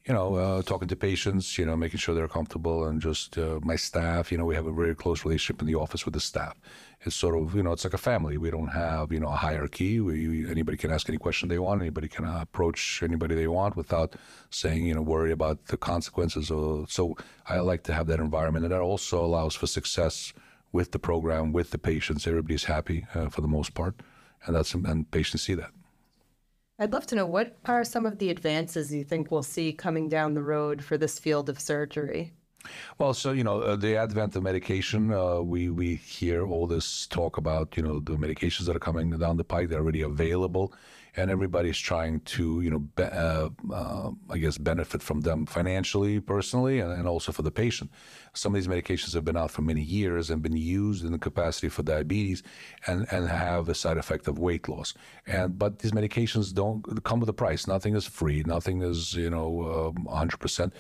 you 0.07 0.13
know, 0.13 0.35
uh, 0.35 0.61
talking 0.61 0.88
to 0.88 0.95
patients, 0.95 1.57
you 1.57 1.65
know, 1.65 1.75
making 1.75 1.97
sure 1.97 2.13
they're 2.13 2.27
comfortable, 2.27 2.85
and 2.85 3.01
just 3.01 3.38
uh, 3.38 3.59
my 3.63 3.75
staff. 3.75 4.31
You 4.31 4.38
know, 4.38 4.45
we 4.45 4.53
have 4.53 4.67
a 4.67 4.71
very 4.71 4.93
close 4.93 5.25
relationship 5.25 5.61
in 5.61 5.67
the 5.67 5.75
office 5.75 6.05
with 6.05 6.13
the 6.13 6.19
staff. 6.19 6.55
It's 7.01 7.15
sort 7.15 7.35
of, 7.35 7.55
you 7.55 7.63
know, 7.63 7.71
it's 7.71 7.83
like 7.83 7.95
a 7.95 7.97
family. 7.97 8.38
We 8.38 8.51
don't 8.51 8.67
have, 8.67 9.11
you 9.11 9.19
know, 9.19 9.29
a 9.29 9.35
hierarchy. 9.35 9.99
We, 9.99 10.49
anybody 10.49 10.77
can 10.77 10.91
ask 10.91 11.09
any 11.09 11.17
question 11.17 11.49
they 11.49 11.59
want. 11.59 11.81
Anybody 11.81 12.07
can 12.07 12.25
approach 12.25 13.01
anybody 13.03 13.33
they 13.33 13.47
want 13.47 13.75
without 13.75 14.15
saying, 14.51 14.85
you 14.85 14.93
know, 14.93 15.01
worry 15.01 15.31
about 15.31 15.65
the 15.65 15.77
consequences. 15.77 16.51
Or, 16.51 16.85
so 16.88 17.17
I 17.47 17.59
like 17.59 17.83
to 17.83 17.93
have 17.93 18.05
that 18.07 18.19
environment, 18.19 18.65
and 18.65 18.73
that 18.73 18.81
also 18.81 19.25
allows 19.25 19.55
for 19.55 19.65
success 19.65 20.33
with 20.75 20.91
the 20.91 20.99
program, 20.99 21.53
with 21.53 21.71
the 21.71 21.77
patients. 21.77 22.27
Everybody's 22.27 22.65
happy 22.65 23.07
uh, 23.15 23.29
for 23.29 23.41
the 23.41 23.47
most 23.47 23.73
part, 23.73 23.95
and 24.45 24.55
that's 24.55 24.73
and 24.73 25.09
patients 25.09 25.43
see 25.43 25.55
that. 25.55 25.71
I'd 26.77 26.91
love 26.91 27.07
to 27.07 27.15
know 27.15 27.25
what 27.25 27.55
are 27.63 27.85
some 27.85 28.05
of 28.05 28.19
the 28.19 28.29
advances 28.29 28.93
you 28.93 29.05
think 29.05 29.31
we'll 29.31 29.51
see 29.55 29.71
coming 29.71 30.09
down 30.09 30.33
the 30.33 30.43
road 30.43 30.83
for 30.83 30.97
this 30.97 31.17
field 31.17 31.47
of 31.49 31.57
surgery? 31.57 32.33
Well, 32.97 33.13
so 33.13 33.31
you 33.31 33.45
know, 33.45 33.61
uh, 33.61 33.77
the 33.77 33.95
advent 33.95 34.35
of 34.35 34.43
medication, 34.43 35.13
uh, 35.13 35.39
we 35.39 35.69
we 35.69 35.95
hear 35.95 36.45
all 36.45 36.67
this 36.67 37.07
talk 37.07 37.38
about 37.38 37.77
you 37.77 37.83
know 37.83 37.99
the 38.01 38.17
medications 38.25 38.65
that 38.65 38.75
are 38.75 38.88
coming 38.89 39.09
down 39.17 39.38
the 39.38 39.45
pike. 39.45 39.69
They're 39.69 39.85
already 39.85 40.01
available, 40.01 40.73
and 41.17 41.32
everybody's 41.32 41.78
trying 41.78 42.19
to 42.21 42.62
you 42.62 42.69
know 42.69 42.80
be, 42.80 43.04
uh, 43.04 43.49
uh, 43.71 44.12
I 44.30 44.38
guess 44.38 44.58
benefit 44.58 45.01
from 45.01 45.21
them 45.21 45.45
financially, 45.45 46.19
personally, 46.19 46.80
and, 46.80 46.91
and, 46.91 47.08
also 47.08 47.32
for 47.32 47.41
the 47.41 47.51
patient. 47.51 47.91
Some 48.34 48.54
of 48.54 48.62
these 48.62 48.67
medications 48.67 49.13
have 49.13 49.23
been 49.23 49.38
out 49.38 49.51
for 49.51 49.62
many 49.62 49.82
years 49.82 50.30
and 50.30 50.41
been 50.41 50.58
used 50.58 51.06
in 51.06 51.12
the 51.12 51.17
capacity 51.17 51.69
for 51.69 51.84
diabetes, 51.84 52.43
and 52.88 53.08
and 53.12 53.28
have 53.30 53.69
a 53.69 53.75
side 53.75 53.97
effect 53.97 54.28
of 54.28 54.39
weight 54.39 54.67
loss. 54.67 54.93
And 55.28 55.58
but 55.58 55.80
these 55.80 55.91
medications 55.91 56.54
don't 56.54 57.04
come 57.04 57.19
with 57.19 57.30
a 57.30 57.34
price. 57.34 57.67
Nothing 57.67 57.95
is 57.95 58.06
free. 58.06 58.43
Nothing 58.45 58.82
is 58.82 59.13
you 59.13 59.30
know 59.30 59.93
100 60.04 60.34
uh, 60.34 60.38
percent. 60.38 60.73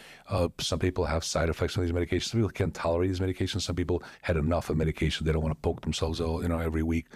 Some 0.59 0.79
people 0.79 1.05
have 1.05 1.23
side 1.23 1.49
effects 1.49 1.77
on 1.77 1.83
these 1.83 1.93
medications. 1.93 2.29
Some 2.29 2.41
people 2.41 2.49
can't 2.51 2.73
tolerate 2.73 3.09
these 3.09 3.19
medications. 3.19 3.61
Some 3.61 3.75
people 3.75 4.03
had 4.21 4.37
enough 4.37 4.69
of 4.69 4.77
medication. 4.77 5.25
They 5.25 5.31
don't 5.31 5.43
want 5.43 5.55
to 5.55 5.61
poke 5.61 5.81
themselves 5.81 6.19
all 6.19 6.41
you 6.41 6.49
know 6.49 6.59
every 6.59 6.83
week. 6.83 7.07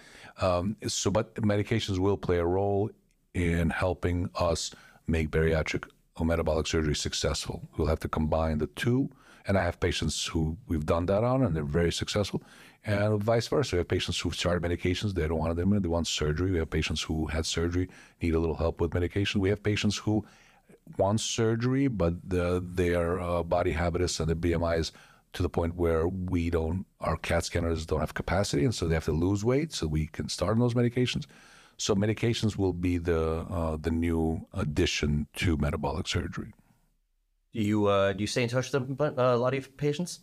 Um, 0.41 0.77
so, 0.87 1.11
but 1.11 1.35
medications 1.35 1.99
will 1.99 2.17
play 2.17 2.37
a 2.37 2.45
role 2.45 2.89
in 3.33 3.69
helping 3.69 4.29
us 4.35 4.71
make 5.07 5.29
bariatric 5.31 5.85
or 6.17 6.25
metabolic 6.25 6.67
surgery 6.67 6.95
successful. 6.95 7.69
We'll 7.77 7.87
have 7.87 7.99
to 8.01 8.09
combine 8.09 8.57
the 8.57 8.67
two. 8.67 9.09
And 9.47 9.57
I 9.57 9.63
have 9.63 9.79
patients 9.79 10.27
who 10.27 10.57
we've 10.67 10.85
done 10.85 11.05
that 11.07 11.23
on, 11.23 11.43
and 11.43 11.55
they're 11.55 11.63
very 11.63 11.91
successful. 11.91 12.43
And 12.85 13.21
vice 13.21 13.47
versa. 13.47 13.75
We 13.75 13.79
have 13.79 13.87
patients 13.87 14.19
who've 14.19 14.35
started 14.35 14.61
medications, 14.63 15.13
they 15.13 15.27
don't 15.27 15.39
want 15.39 15.55
them, 15.55 15.81
they 15.81 15.87
want 15.87 16.07
surgery. 16.07 16.51
We 16.51 16.59
have 16.59 16.69
patients 16.69 17.01
who 17.01 17.27
had 17.27 17.45
surgery, 17.45 17.89
need 18.21 18.35
a 18.35 18.39
little 18.39 18.55
help 18.55 18.79
with 18.79 18.93
medication. 18.93 19.41
We 19.41 19.49
have 19.49 19.63
patients 19.63 19.97
who 19.97 20.25
want 20.97 21.21
surgery, 21.21 21.87
but 21.87 22.29
the, 22.29 22.63
their 22.63 23.19
uh, 23.19 23.43
body 23.43 23.71
habitus 23.71 24.19
and 24.19 24.29
their 24.29 24.35
BMI 24.35 24.79
is 24.79 24.91
to 25.33 25.43
the 25.43 25.49
point 25.49 25.75
where 25.75 26.07
we 26.07 26.49
don't, 26.49 26.85
our 27.01 27.17
CAT 27.17 27.45
scanners 27.45 27.85
don't 27.85 27.99
have 27.99 28.13
capacity, 28.13 28.65
and 28.65 28.73
so 28.73 28.87
they 28.87 28.95
have 28.95 29.05
to 29.05 29.11
lose 29.11 29.43
weight 29.45 29.73
so 29.73 29.87
we 29.87 30.07
can 30.07 30.27
start 30.29 30.53
on 30.53 30.59
those 30.59 30.73
medications. 30.73 31.25
So 31.79 31.95
medications 31.95 32.57
will 32.57 32.73
be 32.73 32.97
the 32.97 33.47
uh, 33.49 33.77
the 33.77 33.89
new 33.89 34.45
addition 34.53 35.27
to 35.37 35.55
metabolic 35.55 36.07
surgery. 36.07 36.51
Do 37.53 37.61
you 37.61 37.85
uh, 37.87 38.13
do 38.13 38.21
you 38.21 38.27
stay 38.27 38.43
in 38.43 38.49
touch 38.49 38.71
with 38.73 39.01
uh, 39.01 39.13
a 39.17 39.37
lot 39.37 39.53
of 39.53 39.75
patients? 39.77 40.19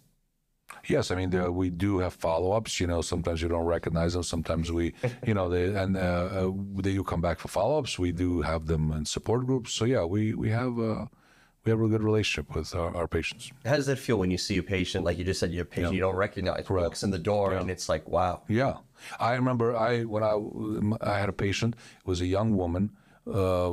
Yes, 0.86 1.10
I 1.10 1.14
mean 1.14 1.30
the, 1.30 1.50
we 1.50 1.70
do 1.70 1.98
have 1.98 2.12
follow-ups. 2.12 2.78
You 2.78 2.88
know, 2.88 3.00
sometimes 3.00 3.40
you 3.40 3.48
don't 3.48 3.64
recognize 3.64 4.12
them. 4.12 4.22
Sometimes 4.22 4.70
we, 4.70 4.94
you 5.26 5.32
know, 5.32 5.48
they 5.48 5.74
and 5.74 5.96
uh, 5.96 6.00
uh, 6.00 6.52
they 6.74 6.92
do 6.92 7.04
come 7.04 7.22
back 7.22 7.38
for 7.38 7.48
follow-ups. 7.48 7.98
We 7.98 8.12
do 8.12 8.42
have 8.42 8.66
them 8.66 8.92
in 8.92 9.06
support 9.06 9.46
groups. 9.46 9.72
So 9.72 9.84
yeah, 9.86 10.04
we 10.04 10.34
we 10.34 10.50
have 10.50 10.78
uh, 10.78 11.06
we 11.66 11.70
have 11.70 11.80
a 11.80 11.88
good 11.88 12.02
relationship 12.02 12.54
with 12.54 12.74
our, 12.74 12.96
our, 12.96 13.08
patients. 13.08 13.50
How 13.64 13.74
does 13.74 13.86
that 13.86 13.98
feel 13.98 14.18
when 14.18 14.30
you 14.30 14.38
see 14.38 14.56
a 14.56 14.62
patient, 14.62 15.04
like 15.04 15.18
you 15.18 15.24
just 15.24 15.40
said, 15.40 15.52
your 15.52 15.64
patient 15.64 15.92
yeah. 15.92 15.96
you 15.96 16.00
don't 16.00 16.14
recognize, 16.14 16.64
Correct. 16.64 16.84
walks 16.84 17.02
in 17.02 17.10
the 17.10 17.18
door, 17.18 17.52
yeah. 17.52 17.60
and 17.60 17.70
it's 17.70 17.88
like, 17.88 18.08
wow. 18.08 18.42
Yeah, 18.48 18.76
I 19.18 19.34
remember 19.34 19.76
I 19.76 20.04
when 20.04 20.22
I 20.22 20.34
I 21.00 21.18
had 21.18 21.28
a 21.28 21.32
patient. 21.32 21.74
It 21.74 22.06
was 22.06 22.20
a 22.20 22.26
young 22.26 22.56
woman. 22.56 22.92
Uh, 23.26 23.72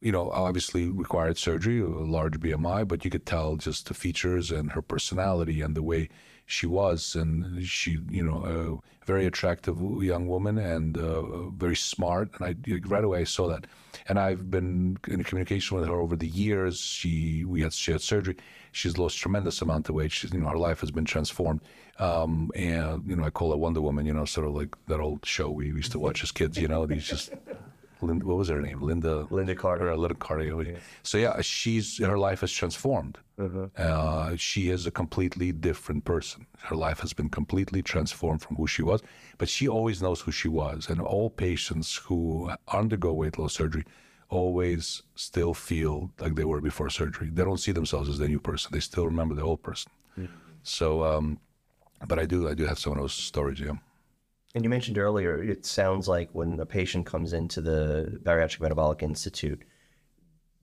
you 0.00 0.12
know, 0.12 0.30
obviously 0.30 0.88
required 0.90 1.38
surgery, 1.38 1.80
a 1.80 1.86
large 1.86 2.38
BMI, 2.38 2.86
but 2.86 3.04
you 3.04 3.10
could 3.10 3.26
tell 3.26 3.56
just 3.56 3.88
the 3.88 3.94
features 3.94 4.50
and 4.50 4.72
her 4.72 4.82
personality 4.82 5.60
and 5.60 5.74
the 5.74 5.82
way 5.82 6.08
she 6.46 6.66
was, 6.66 7.14
and 7.14 7.64
she, 7.66 7.98
you 8.10 8.22
know, 8.22 8.80
a 8.84 9.06
very 9.06 9.26
attractive 9.26 9.78
young 10.02 10.26
woman 10.26 10.58
and 10.58 10.96
uh, 10.98 11.48
very 11.50 11.76
smart. 11.76 12.30
And 12.38 12.46
I 12.46 12.78
right 12.86 13.04
away 13.04 13.20
I 13.20 13.24
saw 13.24 13.48
that, 13.48 13.66
and 14.08 14.18
I've 14.18 14.50
been 14.50 14.98
in 15.08 15.24
communication 15.24 15.76
with 15.76 15.86
her 15.88 15.94
over 15.94 16.16
the 16.16 16.28
years. 16.28 16.80
She 16.80 17.44
we 17.44 17.62
had 17.62 17.72
she 17.72 17.92
had 17.92 18.02
surgery. 18.02 18.36
She's 18.72 18.98
lost 18.98 19.18
tremendous 19.18 19.62
amount 19.62 19.88
of 19.88 19.94
weight. 19.94 20.12
She's, 20.12 20.32
you 20.32 20.40
know, 20.40 20.48
her 20.48 20.58
life 20.58 20.80
has 20.80 20.90
been 20.90 21.04
transformed. 21.04 21.60
Um, 21.98 22.50
and 22.56 23.04
you 23.06 23.14
know, 23.14 23.24
I 23.24 23.30
call 23.30 23.52
her 23.52 23.56
Wonder 23.56 23.80
Woman. 23.80 24.04
You 24.04 24.14
know, 24.14 24.24
sort 24.24 24.46
of 24.46 24.54
like 24.54 24.76
that 24.88 25.00
old 25.00 25.24
show 25.24 25.50
we 25.50 25.66
used 25.66 25.92
to 25.92 25.98
watch 25.98 26.22
as 26.22 26.32
kids. 26.32 26.58
You 26.58 26.68
know, 26.68 26.84
these 26.84 27.06
just 27.06 27.32
Linda, 28.04 28.26
what 28.26 28.36
was 28.36 28.48
her 28.48 28.60
name? 28.60 28.80
Linda. 28.80 29.26
Linda 29.30 29.54
Carter. 29.54 29.90
Or 29.90 29.96
Lynda 29.96 30.18
Carter. 30.18 30.44
Yeah. 30.62 30.78
So 31.02 31.18
yeah, 31.18 31.40
she's 31.40 31.98
her 31.98 32.18
life 32.18 32.40
has 32.40 32.52
transformed. 32.52 33.18
Uh-huh. 33.38 33.66
Uh, 33.76 34.36
she 34.36 34.70
is 34.70 34.86
a 34.86 34.90
completely 34.90 35.50
different 35.52 36.04
person. 36.04 36.46
Her 36.58 36.76
life 36.76 37.00
has 37.00 37.12
been 37.12 37.28
completely 37.28 37.82
transformed 37.82 38.42
from 38.42 38.56
who 38.56 38.66
she 38.66 38.82
was. 38.82 39.02
But 39.38 39.48
she 39.48 39.66
always 39.66 40.00
knows 40.00 40.20
who 40.20 40.32
she 40.32 40.48
was, 40.48 40.88
and 40.88 41.00
all 41.00 41.30
patients 41.30 41.96
who 41.96 42.50
undergo 42.68 43.12
weight 43.12 43.38
loss 43.38 43.54
surgery 43.54 43.84
always 44.28 45.02
still 45.14 45.54
feel 45.54 46.10
like 46.18 46.34
they 46.34 46.44
were 46.44 46.60
before 46.60 46.90
surgery. 46.90 47.30
They 47.32 47.44
don't 47.44 47.60
see 47.60 47.72
themselves 47.72 48.08
as 48.08 48.18
the 48.18 48.28
new 48.28 48.40
person. 48.40 48.70
They 48.72 48.80
still 48.80 49.06
remember 49.06 49.34
the 49.34 49.42
old 49.42 49.62
person. 49.62 49.90
Mm-hmm. 50.18 50.34
So, 50.62 51.04
um, 51.04 51.38
but 52.06 52.18
I 52.18 52.26
do, 52.26 52.48
I 52.48 52.54
do 52.54 52.64
have 52.66 52.78
some 52.78 52.92
of 52.92 52.98
those 52.98 53.12
stories. 53.14 53.60
Yeah. 53.60 53.76
And 54.54 54.62
you 54.62 54.70
mentioned 54.70 54.98
earlier, 54.98 55.42
it 55.42 55.66
sounds 55.66 56.06
like 56.06 56.30
when 56.32 56.60
a 56.60 56.66
patient 56.66 57.06
comes 57.06 57.32
into 57.32 57.60
the 57.60 58.20
Bariatric 58.22 58.60
Metabolic 58.60 59.02
Institute, 59.02 59.64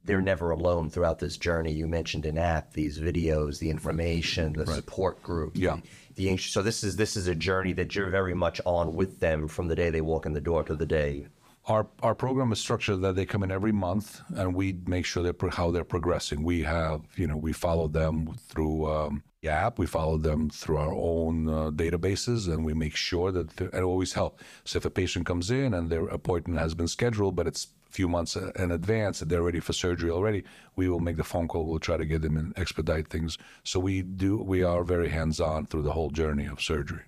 they're 0.06 0.22
never 0.22 0.52
alone 0.52 0.90
throughout 0.90 1.20
this 1.20 1.38
journey. 1.38 1.74
You 1.74 1.88
mentioned 1.88 2.26
an 2.26 2.38
app, 2.38 2.74
these 2.74 3.00
videos, 3.00 3.60
the 3.60 3.70
information, 3.70 4.54
the 4.54 4.66
right. 4.66 4.76
support 4.78 5.22
group. 5.22 5.58
Yeah. 5.58 5.78
The, 6.16 6.30
the, 6.30 6.38
so 6.38 6.62
this 6.62 6.84
is 6.84 6.96
this 6.96 7.16
is 7.18 7.28
a 7.28 7.36
journey 7.36 7.74
that 7.74 7.94
you're 7.94 8.10
very 8.10 8.34
much 8.34 8.62
on 8.66 8.96
with 8.96 9.20
them 9.20 9.48
from 9.48 9.68
the 9.68 9.76
day 9.76 9.90
they 9.90 10.02
walk 10.02 10.26
in 10.26 10.34
the 10.34 10.42
door 10.42 10.64
to 10.64 10.76
the 10.76 10.86
day. 10.86 11.28
Our, 11.68 11.86
our 12.02 12.16
program 12.16 12.52
is 12.52 12.60
structured 12.60 13.02
that 13.02 13.16
they 13.16 13.26
come 13.26 13.44
in 13.44 13.52
every 13.52 13.72
month 13.72 14.22
and 14.36 14.56
we 14.56 14.80
make 14.88 15.06
sure 15.06 15.22
they're, 15.22 15.34
pro- 15.34 15.52
how 15.52 15.70
they're 15.70 15.84
progressing. 15.84 16.42
We 16.44 16.64
have, 16.64 17.02
you 17.18 17.28
know, 17.28 17.38
we 17.38 17.54
follow 17.54 17.88
them 17.88 18.34
through 18.48 18.92
um, 18.92 19.24
app, 19.50 19.80
we 19.80 19.88
follow 19.88 20.18
them 20.18 20.50
through 20.50 20.78
our 20.78 20.94
own 20.94 21.50
uh, 21.50 21.72
databases, 21.72 22.52
and 22.52 22.64
we 22.64 22.74
make 22.74 22.96
sure 22.96 23.32
that 23.32 23.60
it 23.60 23.82
always 23.82 24.14
help. 24.14 24.40
So 24.66 24.78
if 24.78 24.86
a 24.86 24.90
patient 24.90 25.26
comes 25.26 25.50
in 25.50 25.74
and 25.74 25.90
their 25.90 26.08
appointment 26.08 26.60
has 26.60 26.74
been 26.76 26.88
scheduled, 26.88 27.36
but 27.36 27.48
it's 27.48 27.68
a 27.90 27.92
few 27.92 28.08
months 28.08 28.38
uh, 28.38 28.52
in 28.56 28.72
advance 28.72 29.22
and 29.22 29.32
they're 29.32 29.42
ready 29.42 29.60
for 29.60 29.74
surgery 29.74 30.12
already, 30.12 30.44
we 30.76 30.90
will 30.90 31.00
make 31.00 31.18
the 31.18 31.24
phone 31.24 31.48
call. 31.48 31.66
We'll 31.66 31.80
try 31.80 31.98
to 31.98 32.06
get 32.06 32.22
them 32.22 32.38
and 32.38 32.58
expedite 32.58 33.08
things. 33.08 33.38
So 33.64 33.80
we 33.80 34.04
do, 34.04 34.38
we 34.38 34.64
are 34.64 34.84
very 34.84 35.10
hands-on 35.10 35.66
through 35.66 35.84
the 35.84 35.94
whole 35.94 36.12
journey 36.12 36.46
of 36.46 36.62
surgery. 36.62 37.02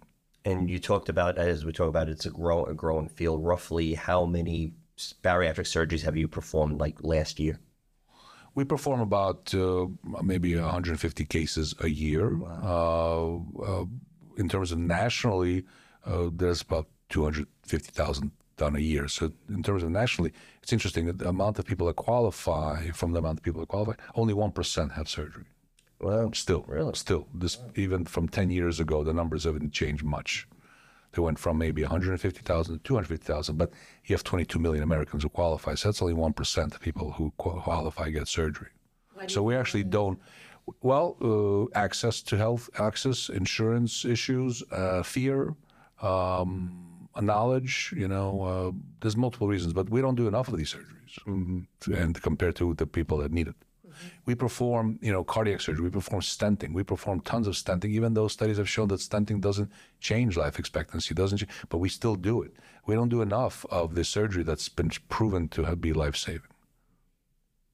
And 0.46 0.70
you 0.70 0.80
talked 0.80 1.10
about, 1.10 1.38
as 1.38 1.64
we 1.64 1.72
talk 1.72 1.88
about, 1.88 2.10
it's 2.10 2.26
a 2.26 2.30
grow 2.30 2.66
a 2.66 2.74
growing 2.74 3.08
field. 3.08 3.46
Roughly, 3.46 3.94
how 3.94 4.26
many 4.26 4.74
bariatric 5.24 5.68
surgeries 5.68 6.02
have 6.02 6.18
you 6.18 6.28
performed 6.28 6.80
like 6.80 6.98
last 7.02 7.40
year? 7.40 7.60
We 8.56 8.64
perform 8.66 9.02
about 9.02 9.54
uh, 9.56 9.88
maybe 10.22 10.56
150 10.56 11.26
cases 11.26 11.74
a 11.80 11.90
year. 11.90 12.40
Uh, 12.44 13.36
uh, 13.38 13.86
in 14.38 14.48
terms 14.50 14.72
of 14.72 14.78
nationally, 14.78 15.66
uh, 16.06 16.30
there's 16.32 16.62
about 16.62 16.88
250,000 17.10 18.32
done 18.58 18.76
a 18.76 18.80
year. 18.80 19.08
So 19.08 19.32
in 19.50 19.64
terms 19.64 19.82
of 19.84 19.90
nationally, 19.90 20.32
it's 20.62 20.72
interesting 20.72 21.08
that 21.08 21.18
the 21.20 21.30
amount 21.30 21.58
of 21.60 21.66
people 21.66 21.88
that 21.88 21.96
qualify 21.96 22.90
from 22.92 23.14
the 23.14 23.20
amount 23.20 23.40
of 23.40 23.44
people 23.44 23.62
that 23.62 23.68
qualify, 23.70 23.94
only 24.16 24.34
one 24.34 24.52
percent 24.52 24.92
have 24.94 25.10
surgery. 25.10 25.46
Well, 26.00 26.34
Still, 26.34 26.66
Really? 26.68 26.94
still, 26.96 27.28
this 27.34 27.58
even 27.76 28.06
from 28.06 28.28
10 28.28 28.50
years 28.52 28.80
ago, 28.80 29.04
the 29.04 29.14
numbers 29.14 29.46
haven't 29.46 29.72
changed 29.72 30.04
much. 30.04 30.48
They 31.14 31.22
went 31.22 31.40
from 31.40 31.58
maybe 31.58 31.84
150,000 31.84 32.74
to 32.76 32.84
250,000, 32.84 33.58
but 33.58 33.72
you 34.06 34.14
have 34.16 34.24
22 34.24 34.60
million 34.60 34.84
Americans 34.84 35.24
who 35.24 35.30
qualify. 35.30 35.76
So 35.76 35.90
that's 35.90 36.02
only 36.02 36.16
1% 36.16 36.74
of 36.74 36.82
people 36.82 37.12
who 37.12 37.32
qualify 37.38 38.10
get 38.10 38.28
surgery. 38.28 38.70
So 39.28 39.44
we 39.44 39.56
actually 39.56 39.84
don't, 39.84 40.20
well, 40.82 41.18
uh, 41.22 41.80
access 41.80 42.22
to 42.24 42.38
health, 42.38 42.70
access, 42.80 43.30
insurance 43.30 44.06
issues, 44.06 44.64
uh, 44.72 45.04
fear, 45.04 45.56
um, 46.02 47.08
knowledge, 47.22 47.94
you 47.96 48.08
know, 48.08 48.42
uh, 48.42 48.72
there's 49.00 49.16
multiple 49.16 49.48
reasons, 49.48 49.72
but 49.74 49.90
we 49.90 50.02
don't 50.02 50.16
do 50.16 50.28
enough 50.28 50.48
of 50.48 50.58
these 50.58 50.74
surgeries 50.76 51.16
and 52.02 52.22
compared 52.22 52.56
to 52.56 52.74
the 52.74 52.88
people 52.88 53.18
that 53.20 53.32
need 53.32 53.48
it. 53.48 53.56
We 54.26 54.36
perform, 54.36 55.00
you 55.02 55.12
know, 55.12 55.24
cardiac 55.24 55.62
surgery. 55.62 55.84
We 55.84 55.90
perform 55.90 56.22
stenting. 56.22 56.74
We 56.74 56.84
perform 56.84 57.22
tons 57.22 57.48
of 57.48 57.56
stenting, 57.56 57.92
even 57.92 58.14
though 58.14 58.28
studies 58.28 58.58
have 58.58 58.70
shown 58.70 58.88
that 58.90 59.00
stenting 59.00 59.42
doesn't 59.42 59.72
change 60.00 60.38
life 60.38 60.60
expectancy, 60.60 61.14
doesn't, 61.14 61.40
ch- 61.40 61.48
but 61.70 61.78
we 61.78 61.90
still 61.90 62.16
do 62.16 62.42
it. 62.42 62.54
We 62.86 62.96
don't 62.96 63.10
do 63.10 63.22
enough 63.22 63.66
of 63.70 63.96
the 63.96 64.04
surgery 64.04 64.44
that's 64.44 64.70
been 64.70 64.92
proven 65.10 65.48
to 65.50 65.64
have, 65.64 65.82
be 65.82 65.94
life 65.94 66.16
saving. 66.16 66.42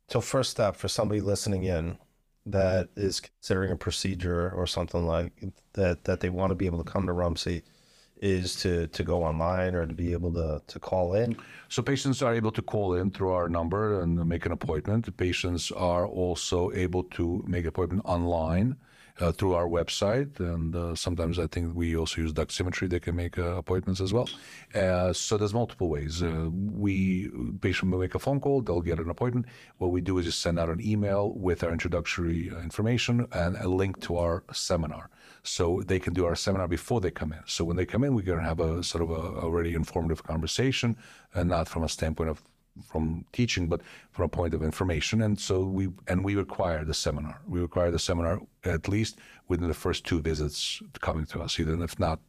So 0.08 0.22
first 0.22 0.52
step 0.52 0.76
for 0.76 0.88
somebody 0.88 1.22
listening 1.22 1.64
in 1.64 1.98
that 2.46 2.90
is 2.96 3.20
considering 3.20 3.72
a 3.72 3.76
procedure 3.76 4.50
or 4.50 4.66
something 4.66 5.06
like 5.06 5.32
that 5.74 6.06
that 6.06 6.20
they 6.20 6.30
want 6.30 6.50
to 6.52 6.56
be 6.56 6.66
able 6.66 6.84
to 6.84 6.92
come 6.92 7.06
to 7.06 7.14
Rumsey 7.14 7.64
is 8.20 8.56
to 8.58 8.88
to 8.88 9.04
go 9.04 9.24
online 9.24 9.76
or 9.76 9.86
to 9.86 9.94
be 9.94 10.12
able 10.12 10.34
to 10.34 10.62
to 10.68 10.80
call 10.80 11.14
in. 11.14 11.38
So 11.68 11.82
patients 11.82 12.22
are 12.22 12.34
able 12.34 12.52
to 12.52 12.62
call 12.62 12.96
in 12.96 13.12
through 13.12 13.32
our 13.32 13.50
number 13.50 14.02
and 14.02 14.26
make 14.28 14.46
an 14.46 14.52
appointment. 14.52 15.16
Patients 15.18 15.72
are 15.72 16.06
also 16.06 16.72
able 16.72 17.04
to 17.04 17.44
make 17.48 17.66
appointment 17.66 18.04
online 18.06 18.76
uh, 19.20 19.32
through 19.32 19.54
our 19.54 19.68
website, 19.68 20.40
and 20.40 20.76
uh, 20.76 20.96
sometimes 20.96 21.40
I 21.40 21.48
think 21.48 21.76
we 21.76 21.96
also 21.96 22.22
use 22.22 22.34
Doximity. 22.34 22.90
They 22.90 23.00
can 23.00 23.16
make 23.16 23.38
uh, 23.38 23.58
appointments 23.58 24.02
as 24.02 24.14
well. 24.14 24.30
Uh, 24.74 25.14
so 25.14 25.38
there's 25.38 25.54
multiple 25.54 25.90
ways. 25.90 26.24
Uh, 26.24 26.50
we 26.52 27.30
patient 27.62 27.92
will 27.92 28.00
make 28.00 28.16
a 28.16 28.20
phone 28.20 28.40
call, 28.40 28.62
they'll 28.62 28.82
get 28.82 29.00
an 29.00 29.10
appointment. 29.10 29.46
What 29.78 29.92
we 29.92 30.02
do 30.02 30.18
is 30.18 30.26
just 30.26 30.42
send 30.42 30.60
out 30.60 30.70
an 30.70 30.82
email 30.82 31.34
with 31.34 31.64
our 31.64 31.72
introductory 31.72 32.48
information 32.48 33.28
and 33.32 33.58
a 33.58 33.68
link 33.68 34.00
to 34.02 34.18
our 34.18 34.44
seminar 34.54 35.10
so 35.44 35.82
they 35.86 36.00
can 36.00 36.14
do 36.14 36.26
our 36.26 36.36
seminar 36.36 36.68
before 36.68 37.02
they 37.02 37.12
come 37.12 37.32
in. 37.34 37.40
So 37.46 37.64
when 37.64 37.78
they 37.78 37.86
come 37.86 38.04
in, 38.04 38.14
we're 38.14 38.26
going 38.26 38.40
to 38.40 38.46
have 38.46 38.60
a 38.60 38.84
sort 38.84 39.04
of 39.04 39.10
a 39.12 39.40
already 39.40 39.74
informative 39.74 40.24
conversation, 40.24 40.98
and 41.34 41.50
not 41.50 41.68
from 41.68 41.84
a 41.84 41.90
standpoint 41.90 42.30
of 42.30 42.44
from 42.86 43.26
teaching, 43.34 43.68
but 43.68 43.82
from 44.12 44.26
a 44.26 44.30
point 44.30 44.54
of 44.54 44.64
information. 44.64 45.22
And 45.22 45.40
so 45.40 45.64
we 45.64 45.90
and 46.08 46.24
we 46.24 46.36
require 46.36 46.86
the 46.86 46.94
seminar. 46.94 47.42
We 47.48 47.60
require 47.60 47.92
the 47.92 48.00
seminar 48.00 48.42
at 48.64 48.88
least 48.88 49.20
within 49.48 49.68
the 49.68 49.74
first 49.74 50.06
two 50.06 50.22
visits 50.22 50.82
coming 51.02 51.26
to 51.28 51.42
us. 51.42 51.60
Either 51.60 51.82
if 51.84 52.00
not, 52.00 52.20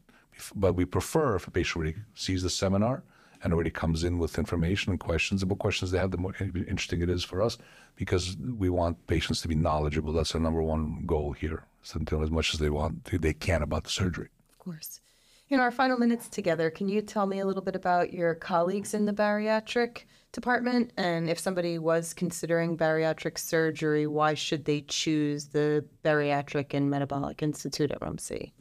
but 0.55 0.75
we 0.75 0.85
prefer 0.85 1.37
if 1.37 1.47
a 1.47 1.51
patient 1.51 1.77
already 1.77 1.97
sees 2.15 2.43
the 2.43 2.51
seminar 2.51 3.03
and 3.43 3.53
already 3.53 3.71
comes 3.71 4.05
in 4.05 4.19
with 4.19 4.39
information 4.39 4.91
and 4.91 5.01
questions. 5.01 5.41
The 5.41 5.47
more 5.47 5.57
questions 5.57 5.91
they 5.91 5.99
have, 5.99 6.11
the 6.11 6.19
more 6.19 6.35
interesting 6.41 7.03
it 7.03 7.11
is 7.11 7.25
for 7.25 7.43
us 7.43 7.59
because 7.97 8.37
we 8.37 8.71
want 8.71 9.07
patients 9.07 9.41
to 9.43 9.49
be 9.49 9.55
knowledgeable. 9.55 10.13
That's 10.13 10.35
our 10.35 10.41
number 10.41 10.63
one 10.63 11.05
goal 11.07 11.33
here. 11.33 11.65
So 11.83 12.01
know 12.11 12.23
as 12.23 12.31
much 12.31 12.53
as 12.55 12.61
they 12.61 12.71
want, 12.71 13.05
they 13.05 13.33
can 13.33 13.63
about 13.63 13.85
the 13.85 13.91
surgery. 13.91 14.29
Of 14.53 14.59
course. 14.59 15.01
In 15.49 15.59
our 15.59 15.73
final 15.73 15.99
minutes 15.99 16.29
together, 16.29 16.71
can 16.71 16.89
you 16.89 17.03
tell 17.03 17.27
me 17.27 17.41
a 17.41 17.47
little 17.47 17.63
bit 17.63 17.75
about 17.75 18.13
your 18.13 18.37
colleagues 18.37 18.95
in 18.95 19.05
the 19.05 19.13
bariatric 19.13 20.05
department? 20.31 20.93
And 20.97 21.29
if 21.29 21.41
somebody 21.41 21.79
was 21.79 22.15
considering 22.15 22.77
bariatric 22.79 23.37
surgery, 23.37 24.07
why 24.07 24.35
should 24.35 24.65
they 24.65 24.83
choose 24.83 25.47
the 25.47 25.85
Bariatric 26.05 26.73
and 26.73 26.89
Metabolic 26.89 27.43
Institute 27.43 27.91
at 27.91 28.01
Rumsey? 28.01 28.53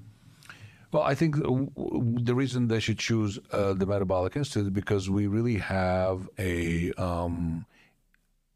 Well, 0.91 1.03
I 1.03 1.13
think 1.13 1.35
the 1.35 2.33
reason 2.33 2.67
they 2.67 2.79
should 2.79 2.97
choose 2.97 3.37
uh, 3.51 3.73
the 3.73 3.85
Metabolic 3.85 4.35
Institute 4.35 4.63
is 4.63 4.69
because 4.71 5.09
we 5.09 5.27
really 5.27 5.57
have 5.57 6.27
a 6.39 6.91
um, 6.93 7.65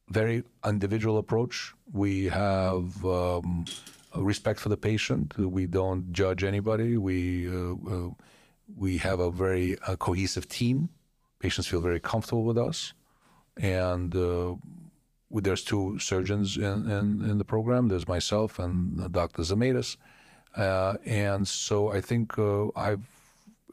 very 0.10 0.44
individual 0.66 1.20
approach. 1.20 1.74
We 1.92 2.26
have 2.26 3.06
um, 3.06 3.66
respect 4.16 4.60
for 4.60 4.70
the 4.70 4.78
patient. 4.78 5.38
We 5.38 5.68
don't 5.68 6.12
judge 6.12 6.44
anybody. 6.44 6.98
We 6.98 7.48
uh, 7.50 7.76
uh, 7.76 8.10
we 8.76 8.98
have 8.98 9.20
a 9.20 9.30
very 9.30 9.78
uh, 9.86 9.96
cohesive 9.98 10.50
team. 10.50 10.90
Patients 11.40 11.68
feel 11.68 11.82
very 11.82 12.00
comfortable 12.00 12.46
with 12.46 12.58
us, 12.58 12.94
and 13.58 14.16
uh, 14.16 14.56
there's 15.30 15.64
two 15.64 16.00
surgeons 16.00 16.58
in, 16.58 16.90
in, 16.90 17.30
in 17.30 17.38
the 17.38 17.46
program. 17.46 17.90
There's 17.90 18.08
myself 18.08 18.58
and 18.58 19.12
Dr. 19.12 19.44
Zamedis. 19.44 19.98
Uh, 20.56 20.96
and 21.06 21.48
so 21.48 21.92
I 21.92 22.02
think 22.02 22.38
uh, 22.38 22.68
I've 22.76 23.08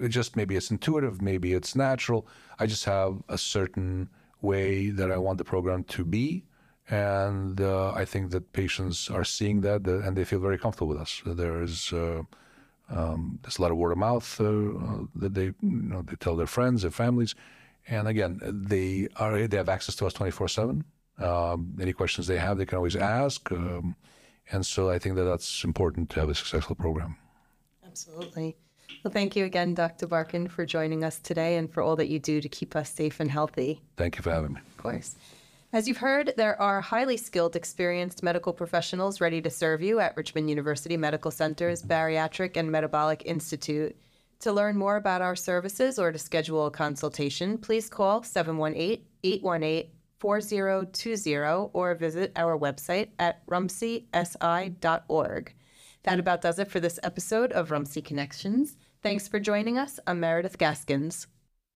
it 0.00 0.08
just 0.08 0.34
maybe 0.34 0.56
it's 0.56 0.70
intuitive, 0.70 1.20
maybe 1.20 1.52
it's 1.52 1.76
natural. 1.76 2.26
I 2.58 2.66
just 2.66 2.84
have 2.86 3.22
a 3.28 3.36
certain 3.36 4.08
way 4.40 4.90
that 4.90 5.10
I 5.10 5.18
want 5.18 5.36
the 5.36 5.44
program 5.44 5.84
to 5.84 6.04
be, 6.04 6.44
and 6.88 7.60
uh, 7.60 7.92
I 7.92 8.06
think 8.06 8.30
that 8.30 8.52
patients 8.52 9.10
are 9.10 9.24
seeing 9.24 9.60
that 9.60 9.86
uh, 9.86 9.98
and 10.00 10.16
they 10.16 10.24
feel 10.24 10.40
very 10.40 10.56
comfortable 10.58 10.88
with 10.88 10.98
us. 10.98 11.22
There 11.26 11.62
is 11.62 11.92
uh, 11.92 12.22
um, 12.88 13.38
there's 13.42 13.58
a 13.58 13.62
lot 13.62 13.70
of 13.70 13.76
word 13.76 13.92
of 13.92 13.98
mouth 13.98 14.40
uh, 14.40 15.04
that 15.16 15.34
they 15.34 15.44
you 15.44 15.54
know 15.60 16.02
they 16.02 16.16
tell 16.16 16.36
their 16.36 16.46
friends, 16.46 16.82
their 16.82 16.90
families, 16.90 17.34
and 17.86 18.08
again 18.08 18.40
they 18.42 19.08
are 19.16 19.46
they 19.46 19.56
have 19.58 19.68
access 19.68 19.94
to 19.96 20.06
us 20.06 20.14
twenty 20.14 20.32
four 20.32 20.48
seven. 20.48 20.84
Um, 21.18 21.76
Any 21.78 21.92
questions 21.92 22.26
they 22.26 22.38
have, 22.38 22.56
they 22.56 22.64
can 22.64 22.76
always 22.76 22.96
ask. 22.96 23.52
Um, 23.52 23.94
and 24.52 24.64
so 24.64 24.90
I 24.90 24.98
think 24.98 25.16
that 25.16 25.24
that's 25.24 25.64
important 25.64 26.10
to 26.10 26.20
have 26.20 26.28
a 26.28 26.34
successful 26.34 26.76
program. 26.76 27.16
Absolutely. 27.86 28.56
Well, 29.02 29.12
thank 29.12 29.34
you 29.34 29.44
again, 29.44 29.74
Dr. 29.74 30.06
Barkan, 30.06 30.50
for 30.50 30.66
joining 30.66 31.04
us 31.04 31.18
today 31.18 31.56
and 31.56 31.72
for 31.72 31.82
all 31.82 31.96
that 31.96 32.08
you 32.08 32.18
do 32.18 32.40
to 32.40 32.48
keep 32.48 32.76
us 32.76 32.90
safe 32.90 33.20
and 33.20 33.30
healthy. 33.30 33.80
Thank 33.96 34.16
you 34.16 34.22
for 34.22 34.30
having 34.30 34.52
me. 34.54 34.60
Of 34.60 34.76
course. 34.76 35.16
As 35.72 35.86
you've 35.86 35.98
heard, 35.98 36.34
there 36.36 36.60
are 36.60 36.80
highly 36.80 37.16
skilled, 37.16 37.54
experienced 37.54 38.22
medical 38.22 38.52
professionals 38.52 39.20
ready 39.20 39.40
to 39.40 39.50
serve 39.50 39.80
you 39.80 40.00
at 40.00 40.16
Richmond 40.16 40.50
University 40.50 40.96
Medical 40.96 41.30
Center's 41.30 41.82
Bariatric 41.82 42.56
and 42.56 42.70
Metabolic 42.70 43.22
Institute. 43.24 43.96
To 44.40 44.52
learn 44.52 44.76
more 44.76 44.96
about 44.96 45.22
our 45.22 45.36
services 45.36 45.98
or 45.98 46.10
to 46.10 46.18
schedule 46.18 46.66
a 46.66 46.70
consultation, 46.70 47.56
please 47.56 47.88
call 47.88 48.22
718 48.22 49.04
818 49.22 49.90
4020 50.20 51.70
or 51.72 51.94
visit 51.94 52.32
our 52.36 52.58
website 52.58 53.08
at 53.18 53.44
rumcsi.org. 53.46 54.04
That 56.02 56.18
about 56.18 56.40
does 56.42 56.58
it 56.58 56.70
for 56.70 56.80
this 56.80 57.00
episode 57.02 57.52
of 57.52 57.70
Rumsey 57.70 58.02
Connections. 58.02 58.76
Thanks 59.02 59.28
for 59.28 59.40
joining 59.40 59.78
us. 59.78 59.98
I'm 60.06 60.20
Meredith 60.20 60.58
Gaskins. 60.58 61.26